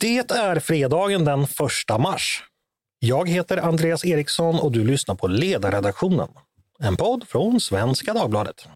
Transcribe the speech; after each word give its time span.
Det 0.00 0.30
är 0.30 0.60
fredagen 0.60 1.24
den 1.24 1.42
1 1.42 1.50
mars. 2.00 2.44
Jag 2.98 3.28
heter 3.28 3.56
Andreas 3.56 4.04
Eriksson 4.04 4.58
och 4.58 4.72
du 4.72 4.84
lyssnar 4.84 5.14
på 5.14 5.26
Ledarredaktionen, 5.26 6.28
en 6.78 6.96
podd 6.96 7.28
från 7.28 7.60
Svenska 7.60 8.12
Dagbladet. 8.12 8.68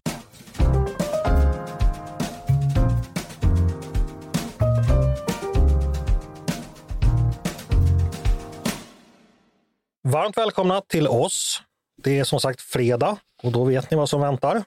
Varmt 10.07 10.37
välkomna 10.37 10.81
till 10.81 11.07
oss. 11.07 11.61
Det 12.03 12.19
är 12.19 12.23
som 12.23 12.39
sagt 12.39 12.61
fredag 12.61 13.17
och 13.43 13.51
då 13.51 13.63
vet 13.63 13.91
ni 13.91 13.97
vad 13.97 14.09
som 14.09 14.21
väntar. 14.21 14.63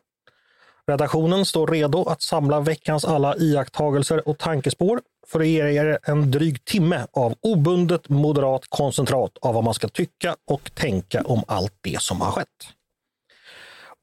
Redaktionen 0.88 1.44
står 1.44 1.66
redo 1.66 2.04
att 2.04 2.22
samla 2.22 2.60
veckans 2.60 3.04
alla 3.04 3.36
iakttagelser 3.36 4.28
och 4.28 4.38
tankespår 4.38 5.00
för 5.26 5.40
att 5.40 5.46
ge 5.46 5.62
er 5.62 5.98
en 6.02 6.30
dryg 6.30 6.64
timme 6.64 7.06
av 7.12 7.34
obundet 7.40 8.08
moderat 8.08 8.62
koncentrat 8.68 9.38
av 9.42 9.54
vad 9.54 9.64
man 9.64 9.74
ska 9.74 9.88
tycka 9.88 10.36
och 10.50 10.74
tänka 10.74 11.22
om 11.22 11.42
allt 11.48 11.74
det 11.80 12.02
som 12.02 12.20
har 12.20 12.32
skett. 12.32 12.68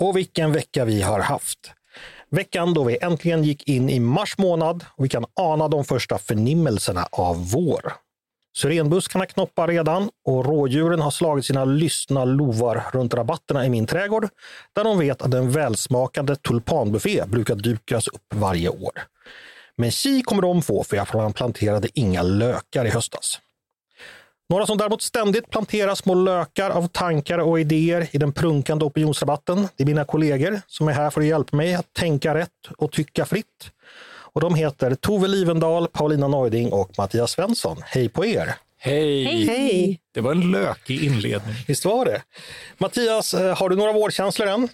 Och 0.01 0.17
vilken 0.17 0.51
vecka 0.51 0.85
vi 0.85 1.01
har 1.01 1.19
haft! 1.19 1.59
Veckan 2.29 2.73
då 2.73 2.83
vi 2.83 2.97
äntligen 3.02 3.43
gick 3.43 3.67
in 3.67 3.89
i 3.89 3.99
mars 3.99 4.38
månad 4.38 4.85
och 4.95 5.05
vi 5.05 5.09
kan 5.09 5.25
ana 5.33 5.67
de 5.67 5.85
första 5.85 6.17
förnimmelserna 6.17 7.07
av 7.11 7.52
vår. 7.52 7.93
Syrenbuskarna 8.55 9.25
knoppar 9.25 9.67
redan 9.67 10.09
och 10.25 10.45
rådjuren 10.45 11.02
har 11.02 11.11
slagit 11.11 11.45
sina 11.45 11.66
lystna 11.66 12.25
lovar 12.25 12.84
runt 12.94 13.13
rabatterna 13.13 13.66
i 13.66 13.70
min 13.70 13.85
trädgård 13.85 14.27
där 14.75 14.84
de 14.84 14.99
vet 14.99 15.21
att 15.21 15.34
en 15.34 15.52
välsmakande 15.52 16.35
tulpanbuffé 16.35 17.23
brukar 17.27 17.55
dukas 17.55 18.08
upp 18.08 18.34
varje 18.34 18.70
år. 18.70 18.91
Men 19.75 19.91
chi 19.91 20.21
kommer 20.21 20.41
de 20.41 20.61
få 20.61 20.84
för 20.84 20.97
jag 20.97 21.35
planterade 21.35 21.88
inga 21.94 22.21
lökar 22.21 22.85
i 22.85 22.89
höstas. 22.89 23.39
Några 24.49 24.66
som 24.66 24.77
däremot 24.77 25.02
ständigt 25.02 25.49
planterar 25.49 25.95
små 25.95 26.13
lökar 26.13 26.70
av 26.70 26.88
tankar 26.88 27.39
och 27.39 27.59
idéer 27.59 28.08
i 28.11 28.17
den 28.17 28.33
prunkande 28.33 28.86
opinionsrabatten, 28.86 29.67
det 29.75 29.83
är 29.83 29.88
mina 29.88 30.05
kollegor 30.05 30.61
som 30.67 30.88
är 30.88 30.92
här 30.92 31.09
för 31.09 31.22
att 31.22 31.27
hjälpa 31.27 31.58
mig 31.58 31.73
att 31.73 31.94
tänka 31.94 32.36
rätt 32.36 32.49
och 32.77 32.92
tycka 32.92 33.25
fritt. 33.25 33.72
Och 34.34 34.42
de 34.42 34.56
heter 34.56 34.95
Tove 34.95 35.28
Livendal, 35.28 35.88
Paulina 35.88 36.28
Neuding 36.28 36.72
och 36.72 36.92
Mattias 36.98 37.31
Svensson. 37.31 37.78
Hej 37.86 38.09
på 38.09 38.26
er! 38.26 38.56
Hej. 38.78 39.45
Hej! 39.45 40.00
Det 40.14 40.22
var 40.22 40.31
en 40.31 40.52
lökig 40.52 41.03
inledning. 41.03 41.56
Visst 41.67 41.86
var 41.86 42.06
det? 42.06 42.22
Mattias, 42.78 43.34
eh, 43.34 43.58
har 43.58 43.70
du 43.70 43.76
några 43.76 43.94
vårkänslor 43.94 44.48
än? 44.48 44.70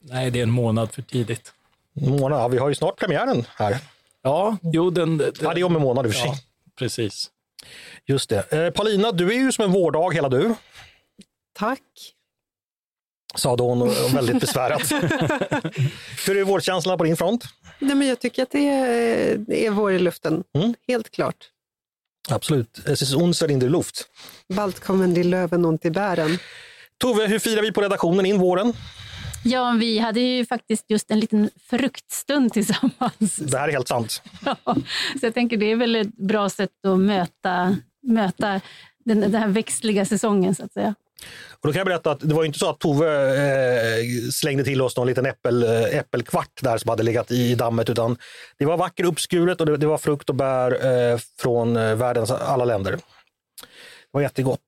Nej, 0.00 0.30
det 0.30 0.38
är 0.38 0.42
en 0.42 0.50
månad 0.50 0.92
för 0.92 1.02
tidigt. 1.02 1.52
Månad, 1.92 2.40
ja, 2.40 2.48
vi 2.48 2.58
har 2.58 2.68
ju 2.68 2.74
snart 2.74 2.98
premiären 2.98 3.44
här. 3.56 3.78
Ja, 4.22 4.56
jo, 4.62 4.90
den... 4.90 5.18
den 5.18 5.32
Ja, 5.40 5.54
det 5.54 5.60
är 5.60 5.64
om 5.64 5.76
en 5.76 5.82
månad 5.82 6.06
i 6.06 6.08
och 6.08 6.12
för 6.12 6.20
sig. 6.20 6.28
ja, 6.30 6.38
precis. 6.78 7.30
Just 8.06 8.30
det. 8.30 8.52
Eh, 8.52 8.70
Paulina, 8.70 9.12
du 9.12 9.28
är 9.32 9.36
ju 9.38 9.52
som 9.52 9.64
en 9.64 9.72
vårdag 9.72 10.14
hela 10.14 10.28
du, 10.28 10.54
Tack. 11.58 11.80
Sa 13.36 13.56
hon 13.56 13.82
och 13.82 14.14
väldigt 14.14 14.40
besvärat. 14.40 14.90
Hur 16.26 16.36
är 16.36 16.44
vårkänslorna 16.44 16.98
på 16.98 17.04
din 17.04 17.16
front? 17.16 17.44
Nej, 17.78 17.96
men 17.96 18.08
jag 18.08 18.20
tycker 18.20 18.42
att 18.42 18.50
det 18.50 18.68
är, 18.68 19.36
det 19.38 19.66
är 19.66 19.70
vår 19.70 19.92
i 19.92 19.98
luften, 19.98 20.44
Mm. 20.58 20.74
helt 20.88 21.10
klart. 21.10 21.36
Absolut. 22.30 22.78
Es 22.88 23.02
ist 23.02 23.14
unser 23.14 23.50
in 23.50 23.58
der 23.60 23.68
Luft. 23.68 24.06
Bald 24.48 24.80
kommer 24.80 25.06
die 25.06 25.22
Löwen 25.24 25.64
und 25.64 25.82
die 25.82 25.90
Bären. 25.90 26.38
Tove, 26.98 27.26
hur 27.26 27.38
firar 27.38 27.62
vi 27.62 27.72
på 27.72 27.80
redaktionen 27.80 28.26
in 28.26 28.38
våren? 28.38 28.72
Ja, 29.44 29.76
vi 29.80 29.98
hade 29.98 30.20
ju 30.20 30.46
faktiskt 30.46 30.84
just 30.90 31.10
en 31.10 31.20
liten 31.20 31.50
fruktstund 31.70 32.52
tillsammans. 32.52 33.36
Det 33.40 33.58
här 33.58 33.68
är 33.68 33.72
helt 33.72 33.88
sant. 33.88 34.22
Ja, 34.44 34.56
så 35.20 35.26
jag 35.26 35.34
tänker 35.34 35.56
det 35.56 35.66
är 35.72 35.76
väl 35.76 35.96
ett 35.96 36.16
bra 36.16 36.48
sätt 36.48 36.70
att 36.86 36.98
möta, 36.98 37.76
möta 38.02 38.60
den, 39.04 39.20
den 39.20 39.34
här 39.34 39.48
växtliga 39.48 40.04
säsongen 40.06 40.54
så 40.54 40.64
att 40.64 40.72
säga. 40.72 40.94
Och 41.50 41.68
då 41.68 41.72
kan 41.72 41.78
jag 41.78 41.86
berätta 41.86 42.10
att 42.10 42.20
det 42.20 42.34
var 42.34 42.44
inte 42.44 42.58
så 42.58 42.70
att 42.70 42.78
Tove 42.78 43.08
eh, 43.08 44.04
slängde 44.32 44.64
till 44.64 44.82
oss 44.82 44.96
någon 44.96 45.06
liten 45.06 45.26
äppel, 45.26 45.62
eh, 45.62 45.98
äppelkvart 45.98 46.60
där 46.62 46.78
som 46.78 46.88
hade 46.88 47.02
legat 47.02 47.30
i 47.30 47.54
dammet, 47.54 47.90
utan 47.90 48.18
det 48.58 48.64
var 48.64 48.76
vackert 48.76 49.06
uppskuret 49.06 49.60
och 49.60 49.66
det, 49.66 49.76
det 49.76 49.86
var 49.86 49.98
frukt 49.98 50.28
och 50.28 50.34
bär 50.34 50.86
eh, 50.86 51.18
från 51.38 51.76
eh, 51.76 51.94
världens 51.94 52.30
alla 52.30 52.64
länder. 52.64 52.92
Det 52.92 52.98
var 54.10 54.20
jättegott. 54.20 54.60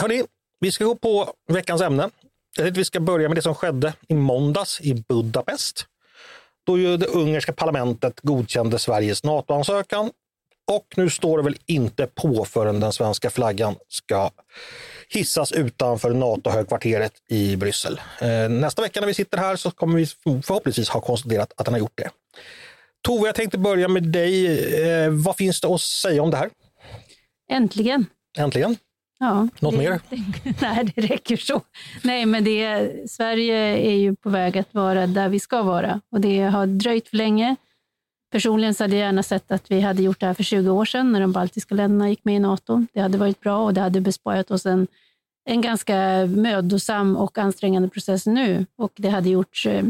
Hörrni, 0.00 0.24
vi 0.60 0.72
ska 0.72 0.84
gå 0.84 0.94
på 0.94 1.32
veckans 1.48 1.82
ämne. 1.82 2.10
Jag 2.56 2.64
tänkte 2.64 2.80
vi 2.80 2.84
ska 2.84 3.00
börja 3.00 3.28
med 3.28 3.36
det 3.36 3.42
som 3.42 3.54
skedde 3.54 3.92
i 4.08 4.14
måndags 4.14 4.80
i 4.80 4.94
Budapest. 5.08 5.86
Då 6.66 6.78
ju 6.78 6.96
det 6.96 7.06
ungerska 7.06 7.52
parlamentet 7.52 8.20
godkände 8.20 8.78
Sveriges 8.78 9.24
NATO-ansökan 9.24 10.10
och 10.66 10.86
nu 10.96 11.10
står 11.10 11.38
det 11.38 11.44
väl 11.44 11.56
inte 11.66 12.06
på 12.06 12.44
förrän 12.44 12.80
den 12.80 12.92
svenska 12.92 13.30
flaggan 13.30 13.76
ska 13.88 14.30
hissas 15.16 15.52
utanför 15.52 16.10
NATO-högkvarteret 16.14 17.12
i 17.30 17.56
Bryssel. 17.56 18.00
Eh, 18.20 18.48
Nästa 18.50 18.82
vecka 18.82 19.00
när 19.00 19.06
vi 19.06 19.14
sitter 19.14 19.38
här 19.38 19.56
så 19.56 19.70
kommer 19.70 19.96
vi 19.96 20.06
förhoppningsvis 20.42 20.88
ha 20.88 21.00
konstaterat 21.00 21.52
att 21.56 21.64
den 21.64 21.74
har 21.74 21.78
gjort 21.78 21.92
det. 21.98 22.10
Tove, 23.06 23.26
jag 23.28 23.34
tänkte 23.34 23.58
börja 23.58 23.88
med 23.88 24.02
dig. 24.02 24.46
Eh, 25.04 25.10
Vad 25.10 25.36
finns 25.36 25.60
det 25.60 25.68
att 25.68 25.80
säga 25.80 26.22
om 26.22 26.30
det 26.30 26.36
här? 26.36 26.50
Äntligen! 27.50 28.06
Äntligen. 28.38 28.76
Ja, 29.18 29.48
Något 29.60 29.72
det, 29.74 29.78
mer? 29.78 30.00
Det, 30.10 30.54
nej, 30.60 30.92
det 30.96 31.02
räcker 31.02 31.36
så. 31.36 31.60
Nej, 32.02 32.26
men 32.26 32.44
det, 32.44 32.90
Sverige 33.10 33.56
är 33.78 33.94
ju 33.96 34.16
på 34.16 34.28
väg 34.30 34.58
att 34.58 34.74
vara 34.74 35.06
där 35.06 35.28
vi 35.28 35.40
ska 35.40 35.62
vara 35.62 36.00
och 36.12 36.20
det 36.20 36.40
har 36.40 36.66
dröjt 36.66 37.08
för 37.08 37.16
länge. 37.16 37.56
Personligen 38.32 38.74
så 38.74 38.84
hade 38.84 38.96
jag 38.96 39.06
gärna 39.06 39.22
sett 39.22 39.52
att 39.52 39.70
vi 39.70 39.80
hade 39.80 40.02
gjort 40.02 40.20
det 40.20 40.26
här 40.26 40.34
för 40.34 40.42
20 40.42 40.70
år 40.70 40.84
sedan 40.84 41.12
när 41.12 41.20
de 41.20 41.32
baltiska 41.32 41.74
länderna 41.74 42.08
gick 42.10 42.24
med 42.24 42.36
i 42.36 42.38
NATO. 42.38 42.86
Det 42.92 43.00
hade 43.00 43.18
varit 43.18 43.40
bra 43.40 43.58
och 43.64 43.74
det 43.74 43.80
hade 43.80 44.00
besparat 44.00 44.50
oss 44.50 44.66
en, 44.66 44.86
en 45.44 45.60
ganska 45.60 46.26
mödosam 46.26 47.16
och 47.16 47.38
ansträngande 47.38 47.88
process 47.88 48.26
nu 48.26 48.66
och 48.78 48.92
det 48.96 49.08
hade 49.08 49.28
gjort 49.28 49.62
eh, 49.66 49.82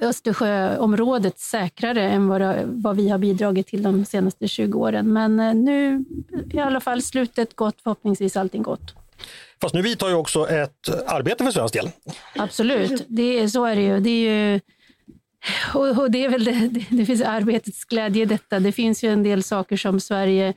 Östersjöområdet 0.00 1.38
säkrare 1.38 2.10
än 2.10 2.28
vad, 2.28 2.40
det- 2.40 2.64
vad 2.66 2.96
vi 2.96 3.08
har 3.08 3.18
bidragit 3.18 3.66
till 3.66 3.82
de 3.82 4.04
senaste 4.04 4.48
20 4.48 4.78
åren. 4.78 5.12
Men 5.12 5.40
eh, 5.40 5.54
nu 5.54 6.04
är 6.50 6.56
i 6.56 6.58
alla 6.58 6.80
fall 6.80 7.02
slutet 7.02 7.56
gott, 7.56 7.80
förhoppningsvis 7.82 8.36
allting 8.36 8.62
gott. 8.62 8.94
Fast 9.60 9.74
nu 9.74 9.82
vidtar 9.82 10.08
ju 10.08 10.14
också 10.14 10.48
ett 10.48 10.88
arbete 11.06 11.44
för 11.44 11.50
svensk 11.50 11.74
del. 11.74 11.90
Absolut, 12.36 13.04
det 13.08 13.38
är, 13.38 13.48
så 13.48 13.64
är 13.64 13.76
det 13.76 13.82
ju. 13.82 14.00
Det 14.00 14.10
är 14.10 14.52
ju 14.52 14.60
och, 15.74 15.98
och 15.98 16.10
det, 16.10 16.24
är 16.24 16.28
väl 16.28 16.44
det, 16.44 16.68
det, 16.68 16.84
det 16.90 17.06
finns 17.06 17.22
arbetets 17.22 17.84
glädje 17.84 18.22
i 18.22 18.26
detta. 18.26 18.60
Det 18.60 18.72
finns 18.72 19.04
ju 19.04 19.12
en 19.12 19.22
del 19.22 19.42
saker 19.42 19.76
som 19.76 20.00
Sverige 20.00 20.54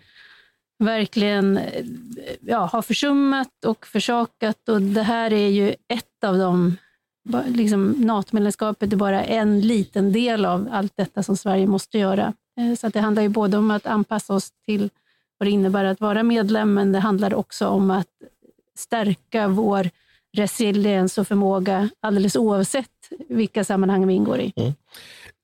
verkligen 0.79 1.57
eh, 1.57 1.85
ja, 2.41 2.69
har 2.71 2.81
försummat 2.81 3.65
och 3.65 3.85
försakat 3.87 4.69
och 4.69 4.81
det 4.81 5.03
här 5.03 5.33
är 5.33 5.47
ju 5.47 5.69
ett 5.69 6.23
av 6.25 6.37
dem. 6.37 6.77
Liksom, 7.47 7.91
NATO-medlemskapet 7.91 8.93
är 8.93 8.97
bara 8.97 9.23
en 9.23 9.61
liten 9.61 10.11
del 10.11 10.45
av 10.45 10.69
allt 10.71 10.93
detta 10.95 11.23
som 11.23 11.37
Sverige 11.37 11.67
måste 11.67 11.97
göra. 11.97 12.33
Eh, 12.59 12.75
så 12.75 12.87
att 12.87 12.93
det 12.93 12.99
handlar 12.99 13.23
ju 13.23 13.29
både 13.29 13.57
om 13.57 13.71
att 13.71 13.85
anpassa 13.85 14.33
oss 14.33 14.51
till 14.65 14.89
vad 15.37 15.47
det 15.47 15.51
innebär 15.51 15.85
att 15.85 16.01
vara 16.01 16.23
medlem, 16.23 16.73
men 16.73 16.91
det 16.91 16.99
handlar 16.99 17.33
också 17.33 17.67
om 17.67 17.91
att 17.91 18.07
stärka 18.77 19.47
vår 19.47 19.89
resiliens 20.37 21.17
och 21.17 21.27
förmåga 21.27 21.89
alldeles 21.99 22.35
oavsett 22.35 22.89
vilka 23.29 23.63
sammanhang 23.63 24.07
vi 24.07 24.13
ingår 24.13 24.39
i. 24.39 24.53
Mm. 24.55 24.73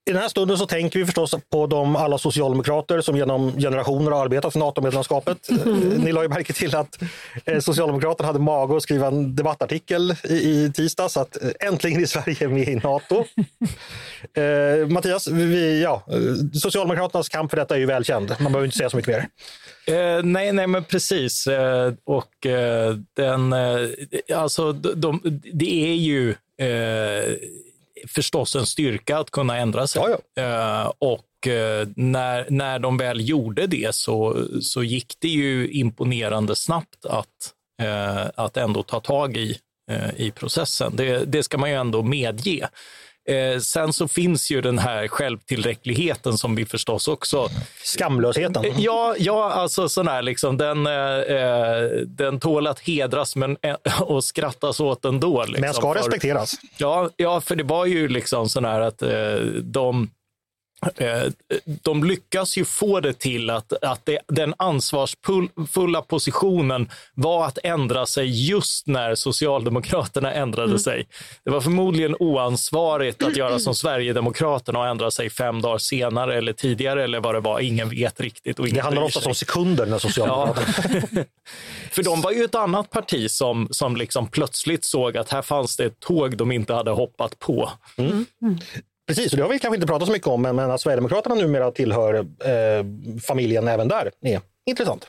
I 0.06 0.12
den 0.12 0.22
här 0.22 0.30
stunden 0.30 0.58
så 0.58 0.66
tänker 0.66 1.00
vi 1.00 1.06
förstås 1.06 1.36
på 1.52 1.68
de 1.68 1.96
alla 1.96 2.18
socialdemokrater 2.18 3.02
som 3.02 3.18
genom 3.18 3.52
generationer 3.60 4.12
har 4.12 4.24
arbetat 4.24 4.54
för 4.54 4.60
NATO-medlemskapet. 4.60 5.38
Eh, 5.60 5.66
Ni 6.04 6.12
la 6.12 6.22
ju 6.24 6.30
märke 6.30 6.54
till 6.54 6.76
att 6.76 7.02
eh, 7.46 7.60
Socialdemokraterna 7.60 8.28
hade 8.28 8.40
mage 8.40 8.78
att 8.78 8.84
skriva 8.84 9.08
en 9.08 9.36
debattartikel 9.36 10.16
i, 10.24 10.34
i 10.34 10.72
tisdags 10.76 11.18
att 11.18 11.44
eh, 11.44 11.50
äntligen 11.68 12.02
är 12.02 12.06
Sverige 12.06 12.48
med 12.48 12.68
i 12.68 12.76
NATO. 12.76 13.26
Eh, 14.34 14.88
Mattias, 14.88 15.28
vi, 15.28 15.84
ja, 15.84 16.04
Socialdemokraternas 16.54 17.30
kamp 17.30 17.50
för 17.50 17.58
detta 17.58 17.76
är 17.76 17.80
ju 17.80 17.86
välkänd. 17.86 18.36
Man 18.40 18.52
behöver 18.52 18.66
inte 18.66 18.78
säga 18.78 18.90
så 18.90 18.98
mycket 18.98 19.16
mer. 19.16 19.28
Eh, 19.96 20.24
nej, 20.24 20.52
nej, 20.54 20.68
men 20.68 20.84
precis. 20.84 21.48
Eh, 21.48 21.94
och 22.04 22.30
den, 23.16 23.54
alltså, 24.36 24.74
de, 24.74 24.94
de, 24.96 25.22
det 25.54 25.92
är 25.92 25.96
ju 25.96 26.36
förstås 28.08 28.56
en 28.56 28.66
styrka 28.66 29.18
att 29.18 29.32
kunna 29.32 29.58
ändra 29.58 29.88
sig. 29.88 30.02
Ja, 30.02 30.18
Eh, 30.40 30.92
och 31.00 31.48
eh, 31.48 31.88
när, 31.96 32.46
när 32.50 32.80
de 32.80 32.98
väl 32.98 33.30
gjorde 33.30 33.68
det 33.68 33.96
så, 33.96 34.46
så 34.62 34.84
gick 34.84 35.14
det 35.20 35.28
ju 35.28 35.70
imponerande 35.72 36.56
snabbt 36.56 37.06
att, 37.06 37.54
eh, 37.82 38.26
att 38.36 38.58
ändå 38.58 38.84
ta 38.84 39.00
tag 39.00 39.38
i, 39.38 39.58
i 40.16 40.32
processen. 40.32 40.96
Det, 40.96 41.26
det 41.26 41.44
ska 41.44 41.58
man 41.58 41.70
ju 41.70 41.76
ändå 41.76 42.04
medge. 42.04 42.70
Eh, 43.30 43.60
sen 43.60 43.94
så 43.94 44.08
finns 44.08 44.52
ju 44.52 44.62
den 44.62 44.80
här 44.80 45.08
självtillräckligheten 45.08 46.38
som 46.38 46.56
vi 46.56 46.66
förstås 46.66 47.08
också 47.08 47.50
Skamlösheten. 47.84 48.66
Eh, 48.66 48.80
Ja, 48.80 49.16
ja 49.20 49.52
alltså 49.52 49.90
sån 49.90 50.08
här, 50.08 50.22
liksom, 50.22 50.58
den, 50.58 50.88
eh, 50.88 50.94
eh, 50.94 51.82
den 52.08 52.40
tål 52.40 52.68
att 52.68 52.80
hedras 52.80 53.36
men, 53.36 53.58
eh, 53.62 54.02
och 54.02 54.24
skrattas 54.24 54.80
åt 54.80 55.06
ändå. 55.06 55.44
Liksom, 55.46 55.62
Men 55.62 55.74
ska 55.74 55.94
för- 55.94 56.00
respekteras. 56.00 56.54
Ja, 56.78 57.10
ja, 57.18 57.42
för 57.42 57.56
det 57.56 57.64
var 57.64 57.86
ju 57.86 58.08
liksom 58.08 58.50
sån 58.50 58.66
här 58.66 58.82
att 58.82 59.02
eh, 59.02 59.36
de 59.64 60.10
de 61.66 62.04
lyckas 62.04 62.58
ju 62.58 62.66
få 62.66 63.00
det 63.00 63.14
till 63.14 63.50
att, 63.50 63.74
att 63.84 64.06
det, 64.06 64.20
den 64.28 64.54
ansvarsfulla 64.58 66.02
positionen 66.02 66.90
var 67.14 67.46
att 67.46 67.58
ändra 67.64 68.06
sig 68.06 68.50
just 68.50 68.88
när 68.88 69.16
Socialdemokraterna 69.16 70.34
ändrade 70.34 70.70
mm. 70.70 70.80
sig. 70.80 71.08
Det 71.44 71.52
var 71.52 71.62
förmodligen 71.62 72.16
oansvarigt 72.20 73.24
att 73.24 73.36
göra 73.36 73.60
som 73.60 73.76
Sverigedemokraterna 73.76 74.80
och 74.80 74.88
ändra 74.88 75.12
sig 75.12 75.30
fem 75.30 75.62
dagar 75.62 75.78
senare 75.78 76.38
eller 76.38 76.54
tidigare 76.54 77.04
eller 77.04 77.20
vad 77.20 77.36
det 77.36 77.40
var. 77.40 77.60
Ingen 77.60 77.90
vet 77.90 78.20
riktigt. 78.20 78.60
Och 78.60 78.68
det 78.68 78.80
handlar 78.80 79.04
ofta 79.04 79.30
om 79.30 79.36
sekunder 79.36 79.86
när 79.86 80.00
Socialdemokraterna... 80.00 81.00
Ja. 81.12 81.24
För 81.92 82.04
de 82.04 82.22
var 82.22 82.32
ju 82.32 82.44
ett 82.44 82.56
annat 82.56 82.90
parti 82.90 83.32
som, 83.32 83.68
som 83.72 83.96
liksom 83.96 84.28
plötsligt 84.28 84.86
såg 84.86 85.18
att 85.18 85.32
här 85.32 85.42
fanns 85.42 85.78
det 85.78 85.86
ett 85.86 86.00
tåg 86.00 86.38
de 86.38 86.52
inte 86.52 86.74
hade 86.74 86.92
hoppat 86.92 87.40
på. 87.40 87.72
Mm. 87.98 88.26
Mm. 88.42 88.58
Precis, 89.10 89.32
och 89.32 89.38
det 89.38 89.44
har 89.44 89.50
vi 89.50 89.60
kanske 89.60 89.76
inte 89.76 89.88
pratat 89.88 90.08
så 90.08 90.12
mycket 90.12 90.28
om, 90.28 90.42
men, 90.42 90.56
men 90.56 90.72
att 90.72 90.82
Sverigedemokraterna 90.82 91.36
numera 91.36 91.72
tillhör 91.72 92.14
eh, 92.16 92.86
familjen 93.28 93.68
även 93.68 93.88
där 93.88 94.12
är 94.22 94.42
intressant. 94.66 95.08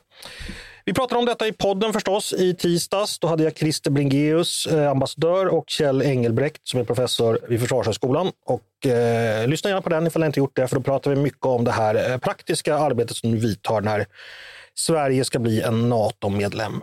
Vi 0.85 0.93
pratade 0.93 1.19
om 1.19 1.25
detta 1.25 1.47
i 1.47 1.51
podden 1.51 1.93
förstås 1.93 2.33
i 2.33 2.53
tisdags. 2.53 3.19
Då 3.19 3.27
hade 3.27 3.43
jag 3.43 3.57
Christer 3.57 3.91
Blingeus, 3.91 4.65
eh, 4.65 4.89
ambassadör 4.89 5.47
och 5.47 5.63
Kjell 5.67 6.01
Engelbrekt 6.01 6.67
som 6.67 6.79
är 6.79 6.83
professor 6.83 7.39
vid 7.49 7.59
Försvarshögskolan. 7.59 8.31
Och, 8.45 8.85
eh, 8.91 9.47
lyssna 9.47 9.69
gärna 9.69 9.81
på 9.81 9.89
den 9.89 10.07
ifall 10.07 10.19
ni 10.19 10.25
inte 10.25 10.39
gjort 10.39 10.55
det, 10.55 10.67
för 10.67 10.75
då 10.75 10.81
pratar 10.81 11.11
vi 11.11 11.21
mycket 11.21 11.45
om 11.45 11.63
det 11.63 11.71
här 11.71 12.11
eh, 12.11 12.17
praktiska 12.17 12.75
arbetet 12.75 13.17
som 13.17 13.39
vi 13.39 13.55
tar 13.55 13.81
när 13.81 14.05
Sverige 14.75 15.25
ska 15.25 15.39
bli 15.39 15.61
en 15.61 15.89
NATO-medlem. 15.89 16.81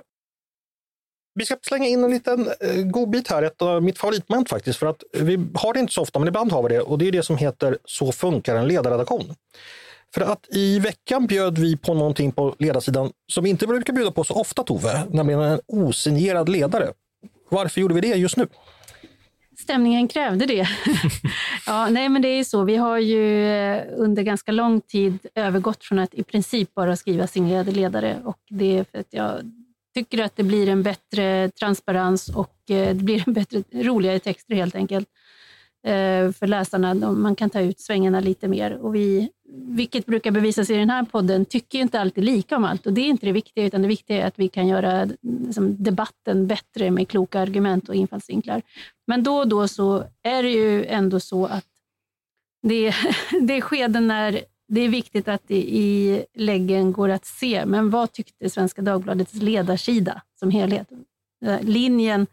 Vi 1.38 1.44
ska 1.44 1.56
slänga 1.62 1.86
in 1.86 2.04
en 2.04 2.10
liten 2.10 2.48
eh, 2.60 2.82
godbit 2.84 3.28
här, 3.28 3.42
ett 3.42 3.62
av 3.62 3.82
mitt 3.82 3.98
favoritmoment 3.98 4.48
faktiskt. 4.48 4.78
För 4.78 4.86
att 4.86 5.02
vi 5.12 5.46
har 5.54 5.74
det 5.74 5.80
inte 5.80 5.92
så 5.92 6.02
ofta, 6.02 6.18
men 6.18 6.28
ibland 6.28 6.52
har 6.52 6.62
vi 6.62 6.68
det. 6.68 6.80
Och 6.80 6.98
det 6.98 7.08
är 7.08 7.12
det 7.12 7.22
som 7.22 7.36
heter 7.36 7.78
Så 7.84 8.12
funkar 8.12 8.56
en 8.56 8.68
ledarredaktion. 8.68 9.34
För 10.14 10.20
att 10.20 10.46
i 10.48 10.78
veckan 10.78 11.26
bjöd 11.26 11.58
vi 11.58 11.76
på 11.76 11.94
någonting 11.94 12.32
på 12.32 12.54
ledarsidan 12.58 13.12
som 13.32 13.44
vi 13.44 13.50
inte 13.50 13.66
brukar 13.66 13.92
bjuda 13.92 14.10
på 14.10 14.24
så 14.24 14.34
ofta, 14.34 14.62
Tove, 14.62 15.02
nämligen 15.10 15.40
en 15.40 15.60
osignerad 15.66 16.48
ledare. 16.48 16.92
Varför 17.48 17.80
gjorde 17.80 17.94
vi 17.94 18.00
det 18.00 18.08
just 18.08 18.36
nu? 18.36 18.46
Stämningen 19.58 20.08
krävde 20.08 20.46
det. 20.46 20.68
ja, 21.66 21.88
nej, 21.88 22.08
men 22.08 22.22
det 22.22 22.28
är 22.28 22.44
så. 22.44 22.64
Vi 22.64 22.76
har 22.76 22.98
ju 22.98 23.46
eh, 23.46 23.82
under 23.96 24.22
ganska 24.22 24.52
lång 24.52 24.80
tid 24.80 25.18
övergått 25.34 25.84
från 25.84 25.98
att 25.98 26.14
i 26.14 26.22
princip 26.22 26.74
bara 26.74 26.96
skriva 26.96 27.26
signerade 27.26 27.70
ledare 27.70 28.16
och 28.24 28.38
det 28.48 28.78
är 28.78 28.84
för 28.84 28.98
att 28.98 29.06
jag 29.10 29.40
tycker 29.94 30.24
att 30.24 30.36
det 30.36 30.42
blir 30.42 30.68
en 30.68 30.82
bättre 30.82 31.50
transparens 31.50 32.28
och 32.28 32.70
eh, 32.70 32.96
det 32.96 33.04
blir 33.04 33.24
en 33.26 33.32
bättre, 33.32 33.62
roligare 33.72 34.18
texter 34.18 34.54
helt 34.54 34.74
enkelt 34.74 35.08
eh, 35.86 36.32
för 36.32 36.46
läsarna. 36.46 36.94
Man 36.94 37.36
kan 37.36 37.50
ta 37.50 37.60
ut 37.60 37.80
svängarna 37.80 38.20
lite 38.20 38.48
mer. 38.48 38.72
Och 38.72 38.94
vi, 38.94 39.30
vilket 39.68 40.06
brukar 40.06 40.30
bevisas 40.30 40.70
i 40.70 40.76
den 40.76 40.90
här 40.90 41.02
podden, 41.04 41.44
tycker 41.44 41.78
inte 41.78 42.00
alltid 42.00 42.24
lika 42.24 42.56
om 42.56 42.64
allt. 42.64 42.86
Och 42.86 42.92
Det 42.92 43.00
är 43.00 43.08
inte 43.08 43.26
det 43.26 43.32
viktiga, 43.32 43.64
utan 43.64 43.82
det 43.82 43.88
viktiga 43.88 44.22
är 44.22 44.26
att 44.26 44.38
vi 44.38 44.48
kan 44.48 44.68
göra 44.68 45.08
liksom, 45.22 45.82
debatten 45.82 46.46
bättre 46.46 46.90
med 46.90 47.08
kloka 47.08 47.40
argument 47.40 47.88
och 47.88 47.94
infallsvinklar. 47.94 48.62
Men 49.06 49.22
då 49.22 49.36
och 49.36 49.48
då 49.48 49.68
så 49.68 50.04
är 50.22 50.42
det 50.42 50.50
ju 50.50 50.84
ändå 50.84 51.20
så 51.20 51.46
att 51.46 51.64
det, 52.62 52.94
det 53.40 53.54
är 53.54 53.60
skeden 53.60 54.06
när 54.06 54.40
det 54.68 54.80
är 54.80 54.88
viktigt 54.88 55.28
att 55.28 55.42
det 55.46 55.62
i 55.62 56.24
läggen 56.34 56.92
går 56.92 57.08
att 57.08 57.26
se, 57.26 57.66
men 57.66 57.90
vad 57.90 58.12
tyckte 58.12 58.50
Svenska 58.50 58.82
Dagbladets 58.82 59.34
ledarsida 59.34 60.22
som 60.38 60.50
helhet? 60.50 60.88
Linjen 61.60 62.26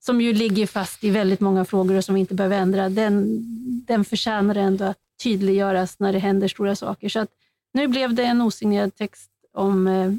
som 0.00 0.20
ju 0.20 0.32
ligger 0.32 0.66
fast 0.66 1.04
i 1.04 1.10
väldigt 1.10 1.40
många 1.40 1.64
frågor 1.64 1.96
och 1.96 2.04
som 2.04 2.14
vi 2.14 2.20
inte 2.20 2.34
behöver 2.34 2.58
ändra, 2.58 2.88
den, 2.88 3.40
den 3.86 4.04
förtjänar 4.04 4.54
ändå 4.54 4.84
att 4.84 4.98
tydliggöras 5.22 5.98
när 5.98 6.12
det 6.12 6.18
händer 6.18 6.48
stora 6.48 6.76
saker. 6.76 7.08
Så 7.08 7.20
att 7.20 7.30
nu 7.72 7.88
blev 7.88 8.14
det 8.14 8.24
en 8.24 8.40
osignerad 8.40 8.94
text 8.94 9.30
om, 9.52 9.86
eh, 9.86 10.12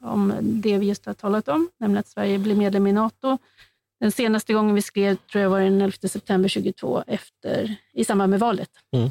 om 0.00 0.34
det 0.40 0.78
vi 0.78 0.86
just 0.86 1.06
har 1.06 1.14
talat 1.14 1.48
om, 1.48 1.68
nämligen 1.78 2.00
att 2.00 2.08
Sverige 2.08 2.38
blir 2.38 2.54
medlem 2.54 2.86
i 2.86 2.92
NATO. 2.92 3.38
Den 4.00 4.12
senaste 4.12 4.52
gången 4.52 4.74
vi 4.74 4.82
skrev 4.82 5.16
tror 5.16 5.42
jag 5.42 5.50
var 5.50 5.60
den 5.60 5.80
11 5.80 6.08
september 6.08 6.48
2022 6.48 7.04
efter, 7.06 7.76
i 7.92 8.04
samband 8.04 8.30
med 8.30 8.40
valet. 8.40 8.70
Mm. 8.92 9.10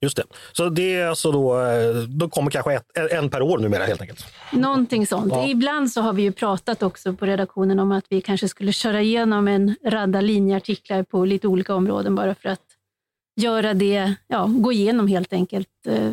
Just 0.00 0.16
det. 0.16 0.24
Så 0.52 0.68
det 0.68 0.94
är 0.94 1.06
alltså 1.06 1.32
då, 1.32 1.60
eh, 1.60 1.94
då 1.94 2.28
kommer 2.28 2.50
kanske 2.50 2.74
ett, 2.74 3.12
en 3.12 3.30
per 3.30 3.42
år 3.42 3.58
numera 3.58 3.84
helt 3.84 4.00
enkelt? 4.00 4.26
Någonting 4.52 5.06
sånt. 5.06 5.32
Ja. 5.32 5.48
Ibland 5.48 5.90
så 5.92 6.00
har 6.00 6.12
vi 6.12 6.22
ju 6.22 6.32
pratat 6.32 6.82
också 6.82 7.12
på 7.12 7.26
redaktionen 7.26 7.78
om 7.78 7.92
att 7.92 8.04
vi 8.08 8.20
kanske 8.20 8.48
skulle 8.48 8.72
köra 8.72 9.02
igenom 9.02 9.48
en 9.48 9.76
radda 9.84 10.20
linjeartiklar 10.20 11.02
på 11.02 11.24
lite 11.24 11.48
olika 11.48 11.74
områden 11.74 12.14
bara 12.14 12.34
för 12.34 12.48
att 12.48 12.62
göra 13.36 13.74
det, 13.74 14.14
ja, 14.26 14.46
gå 14.48 14.72
igenom 14.72 15.08
helt 15.08 15.32
enkelt. 15.32 15.68
Eh, 15.86 16.12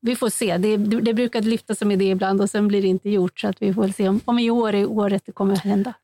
vi 0.00 0.16
får 0.16 0.28
se. 0.28 0.56
Det, 0.56 0.76
det 0.76 1.14
brukar 1.14 1.42
lyfta 1.42 1.74
som 1.74 1.90
idé 1.90 2.04
ibland 2.04 2.40
och 2.40 2.50
sen 2.50 2.68
blir 2.68 2.82
det 2.82 2.88
inte 2.88 3.10
gjort 3.10 3.40
så 3.40 3.48
att 3.48 3.62
vi 3.62 3.74
får 3.74 3.88
se 3.88 4.08
om, 4.08 4.20
om 4.24 4.38
i 4.38 4.50
år 4.50 4.74
är 4.74 4.86
året 4.86 5.22
det 5.26 5.32
kommer 5.32 5.54
att 5.54 5.64
hända. 5.64 5.94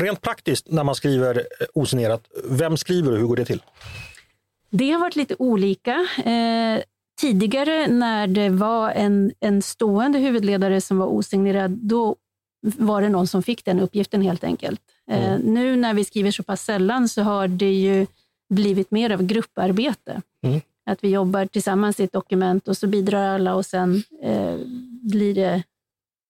Rent 0.00 0.20
praktiskt 0.20 0.70
när 0.70 0.84
man 0.84 0.94
skriver 0.94 1.36
eh, 1.36 1.66
osignerat, 1.74 2.22
vem 2.44 2.76
skriver 2.76 3.12
och 3.12 3.18
hur 3.18 3.26
går 3.26 3.36
det 3.36 3.44
till? 3.44 3.62
Det 4.72 4.90
har 4.90 5.00
varit 5.00 5.16
lite 5.16 5.36
olika. 5.38 6.06
Eh, 6.24 6.82
tidigare 7.20 7.86
när 7.86 8.26
det 8.26 8.48
var 8.48 8.90
en, 8.90 9.32
en 9.40 9.62
stående 9.62 10.18
huvudledare 10.18 10.80
som 10.80 10.98
var 10.98 11.06
osignerad, 11.06 11.70
då 11.70 12.16
var 12.62 13.02
det 13.02 13.08
någon 13.08 13.26
som 13.26 13.42
fick 13.42 13.64
den 13.64 13.80
uppgiften 13.80 14.22
helt 14.22 14.44
enkelt. 14.44 14.80
Eh, 15.10 15.32
mm. 15.32 15.40
Nu 15.40 15.76
när 15.76 15.94
vi 15.94 16.04
skriver 16.04 16.30
så 16.30 16.42
pass 16.42 16.64
sällan 16.64 17.08
så 17.08 17.22
har 17.22 17.48
det 17.48 17.72
ju 17.72 18.06
blivit 18.50 18.90
mer 18.90 19.10
av 19.10 19.22
grupparbete. 19.22 20.22
Mm. 20.42 20.60
Att 20.86 21.04
vi 21.04 21.08
jobbar 21.08 21.46
tillsammans 21.46 22.00
i 22.00 22.04
ett 22.04 22.12
dokument 22.12 22.68
och 22.68 22.76
så 22.76 22.86
bidrar 22.86 23.34
alla 23.34 23.54
och 23.54 23.66
sen 23.66 24.02
eh, 24.22 24.56
blir 25.02 25.34
det 25.34 25.62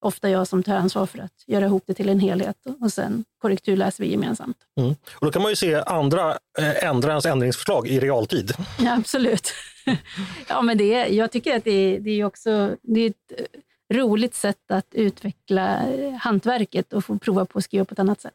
ofta 0.02 0.30
jag 0.30 0.48
som 0.48 0.62
tar 0.62 0.76
ansvar 0.76 1.06
för 1.06 1.18
att 1.18 1.44
göra 1.46 1.64
ihop 1.64 1.82
det 1.86 1.94
till 1.94 2.08
en 2.08 2.20
helhet 2.20 2.56
och 2.80 2.92
sen 2.92 3.24
korrekturläser 3.38 4.04
vi 4.04 4.10
gemensamt. 4.10 4.56
Mm. 4.80 4.94
Och 5.14 5.26
då 5.26 5.30
kan 5.30 5.42
man 5.42 5.50
ju 5.50 5.56
se 5.56 5.74
andra 5.74 6.30
eh, 6.58 6.84
ändra 6.84 7.10
ens 7.10 7.26
ändringsförslag 7.26 7.88
i 7.88 8.00
realtid. 8.00 8.52
Ja, 8.80 8.96
absolut. 8.98 9.52
ja, 10.48 10.62
men 10.62 10.78
det, 10.78 11.06
jag 11.08 11.30
tycker 11.30 11.56
att 11.56 11.64
det, 11.64 11.98
det 11.98 12.10
är 12.10 12.24
också 12.24 12.76
det 12.82 13.00
är 13.00 13.10
ett 13.10 13.32
eh, 13.38 13.96
roligt 13.96 14.34
sätt 14.34 14.70
att 14.70 14.86
utveckla 14.90 15.92
eh, 15.92 16.12
hantverket 16.12 16.92
och 16.92 17.04
få 17.04 17.18
prova 17.18 17.44
på 17.44 17.58
att 17.58 17.64
skriva 17.64 17.84
på 17.84 17.92
ett 17.92 17.98
annat 17.98 18.20
sätt. 18.20 18.34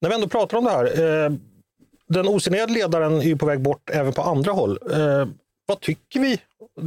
När 0.00 0.08
vi 0.08 0.14
ändå 0.14 0.28
pratar 0.28 0.58
om 0.58 0.64
det 0.64 0.70
här, 0.70 0.84
eh, 1.24 1.32
den 2.08 2.28
osignerade 2.28 2.72
ledaren 2.72 3.20
är 3.20 3.24
ju 3.24 3.36
på 3.36 3.46
väg 3.46 3.60
bort 3.60 3.90
även 3.90 4.12
på 4.12 4.22
andra 4.22 4.52
håll. 4.52 4.78
Eh, 4.90 5.26
vad 5.66 5.80
tycker 5.80 6.20
vi? 6.20 6.40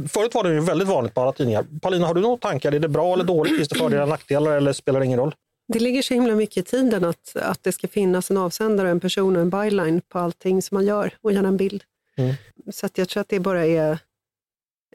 Förut 0.08 0.34
var 0.34 0.44
det 0.44 0.54
ju 0.54 0.60
väldigt 0.60 0.88
vanligt 0.88 1.14
på 1.14 1.20
alla 1.20 1.32
tidningar. 1.32 1.66
Paulina, 1.82 2.06
har 2.06 2.14
du 2.14 2.20
några 2.20 2.36
tankar? 2.36 2.72
Är 2.72 2.78
det 2.78 2.88
bra 2.88 3.14
eller 3.14 3.24
dåligt? 3.24 3.56
Finns 3.56 3.68
det 3.68 3.78
fördelar 3.78 4.02
och 4.02 4.08
nackdelar 4.08 4.56
eller 4.56 4.72
spelar 4.72 5.00
det 5.00 5.06
ingen 5.06 5.18
roll? 5.18 5.34
Det 5.68 5.78
ligger 5.78 6.02
så 6.02 6.14
himla 6.14 6.34
mycket 6.34 6.56
i 6.56 6.62
tiden 6.62 7.04
att, 7.04 7.36
att 7.36 7.62
det 7.62 7.72
ska 7.72 7.88
finnas 7.88 8.30
en 8.30 8.36
avsändare, 8.36 8.90
en 8.90 9.00
person 9.00 9.36
och 9.36 9.42
en 9.42 9.50
byline 9.50 10.00
på 10.08 10.18
allting 10.18 10.62
som 10.62 10.74
man 10.74 10.86
gör 10.86 11.14
och 11.20 11.32
gärna 11.32 11.48
en 11.48 11.56
bild. 11.56 11.84
Mm. 12.16 12.34
Så 12.72 12.88
jag 12.94 13.08
tror 13.08 13.20
att 13.20 13.28
det 13.28 13.40
bara 13.40 13.66
är, 13.66 13.98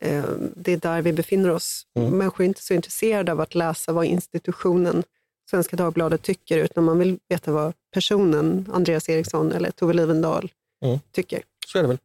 eh, 0.02 0.24
det 0.56 0.72
är 0.72 0.78
där 0.78 1.02
vi 1.02 1.14
befinner 1.14 1.50
oss. 1.50 1.86
Mm. 2.00 2.18
Människor 2.18 2.44
är 2.44 2.48
inte 2.48 2.64
så 2.64 2.74
intresserade 2.74 3.32
av 3.32 3.42
att 3.42 3.56
läsa 3.56 3.92
vad 3.92 4.06
institutionen 4.06 5.04
Svenska 5.50 5.76
Dagbladet 5.76 6.22
tycker, 6.22 6.58
utan 6.58 6.84
man 6.84 7.00
vill 7.00 7.20
veta 7.30 7.52
vad 7.52 7.74
personen 7.94 8.70
Andreas 8.74 9.10
Eriksson 9.10 9.52
eller 9.52 9.72
Tove 9.72 9.94
Livendal 9.94 10.52
mm. 10.86 11.00
tycker. 11.12 11.44
Så 11.68 11.78
är 11.78 11.82
det 11.82 11.88
väl. 11.88 11.98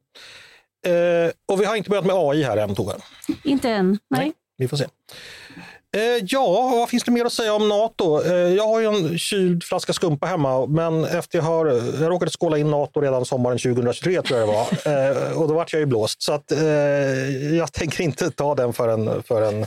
Eh, 0.87 1.31
och 1.53 1.61
vi 1.61 1.65
har 1.65 1.77
inte 1.77 1.91
börjat 1.91 2.07
med 2.07 2.17
AI 2.17 2.43
här 2.43 2.57
än, 2.57 2.75
Tove. 2.75 2.95
Inte 3.45 3.71
än, 3.71 3.89
nej. 3.89 3.99
nej 4.21 4.33
vi 4.59 4.69
får 4.69 4.77
se. 4.77 4.85
Eh, 5.97 6.25
ja, 6.29 6.71
vad 6.75 6.89
finns 6.89 7.05
det 7.05 7.11
mer 7.11 7.25
att 7.25 7.33
säga 7.33 7.55
om 7.55 7.69
Nato? 7.69 8.23
Eh, 8.25 8.35
jag 8.35 8.67
har 8.67 8.81
ju 8.81 8.87
en 8.87 9.19
kyld 9.19 9.65
flaska 9.65 9.93
skumpa 9.93 10.27
hemma, 10.27 10.67
men 10.67 11.05
efter 11.05 11.39
jag 11.39 11.45
har, 11.45 11.67
jag 12.01 12.11
råkade 12.11 12.31
skåla 12.31 12.59
in 12.59 12.71
Nato 12.71 13.01
redan 13.01 13.25
sommaren 13.25 13.59
2023 13.59 14.23
tror 14.23 14.41
jag 14.41 14.49
det 14.49 14.53
var. 14.53 14.67
Eh, 15.11 15.39
och 15.39 15.49
då 15.49 15.55
vart 15.55 15.73
jag 15.73 15.81
ju 15.81 15.87
blåst. 15.87 16.23
Så 16.23 16.33
att, 16.33 16.53
eh, 16.53 16.59
jag 17.57 17.73
tänker 17.73 18.05
inte 18.05 18.31
ta 18.31 18.55
den 18.55 18.73
förrän, 18.73 19.23
förrän 19.23 19.67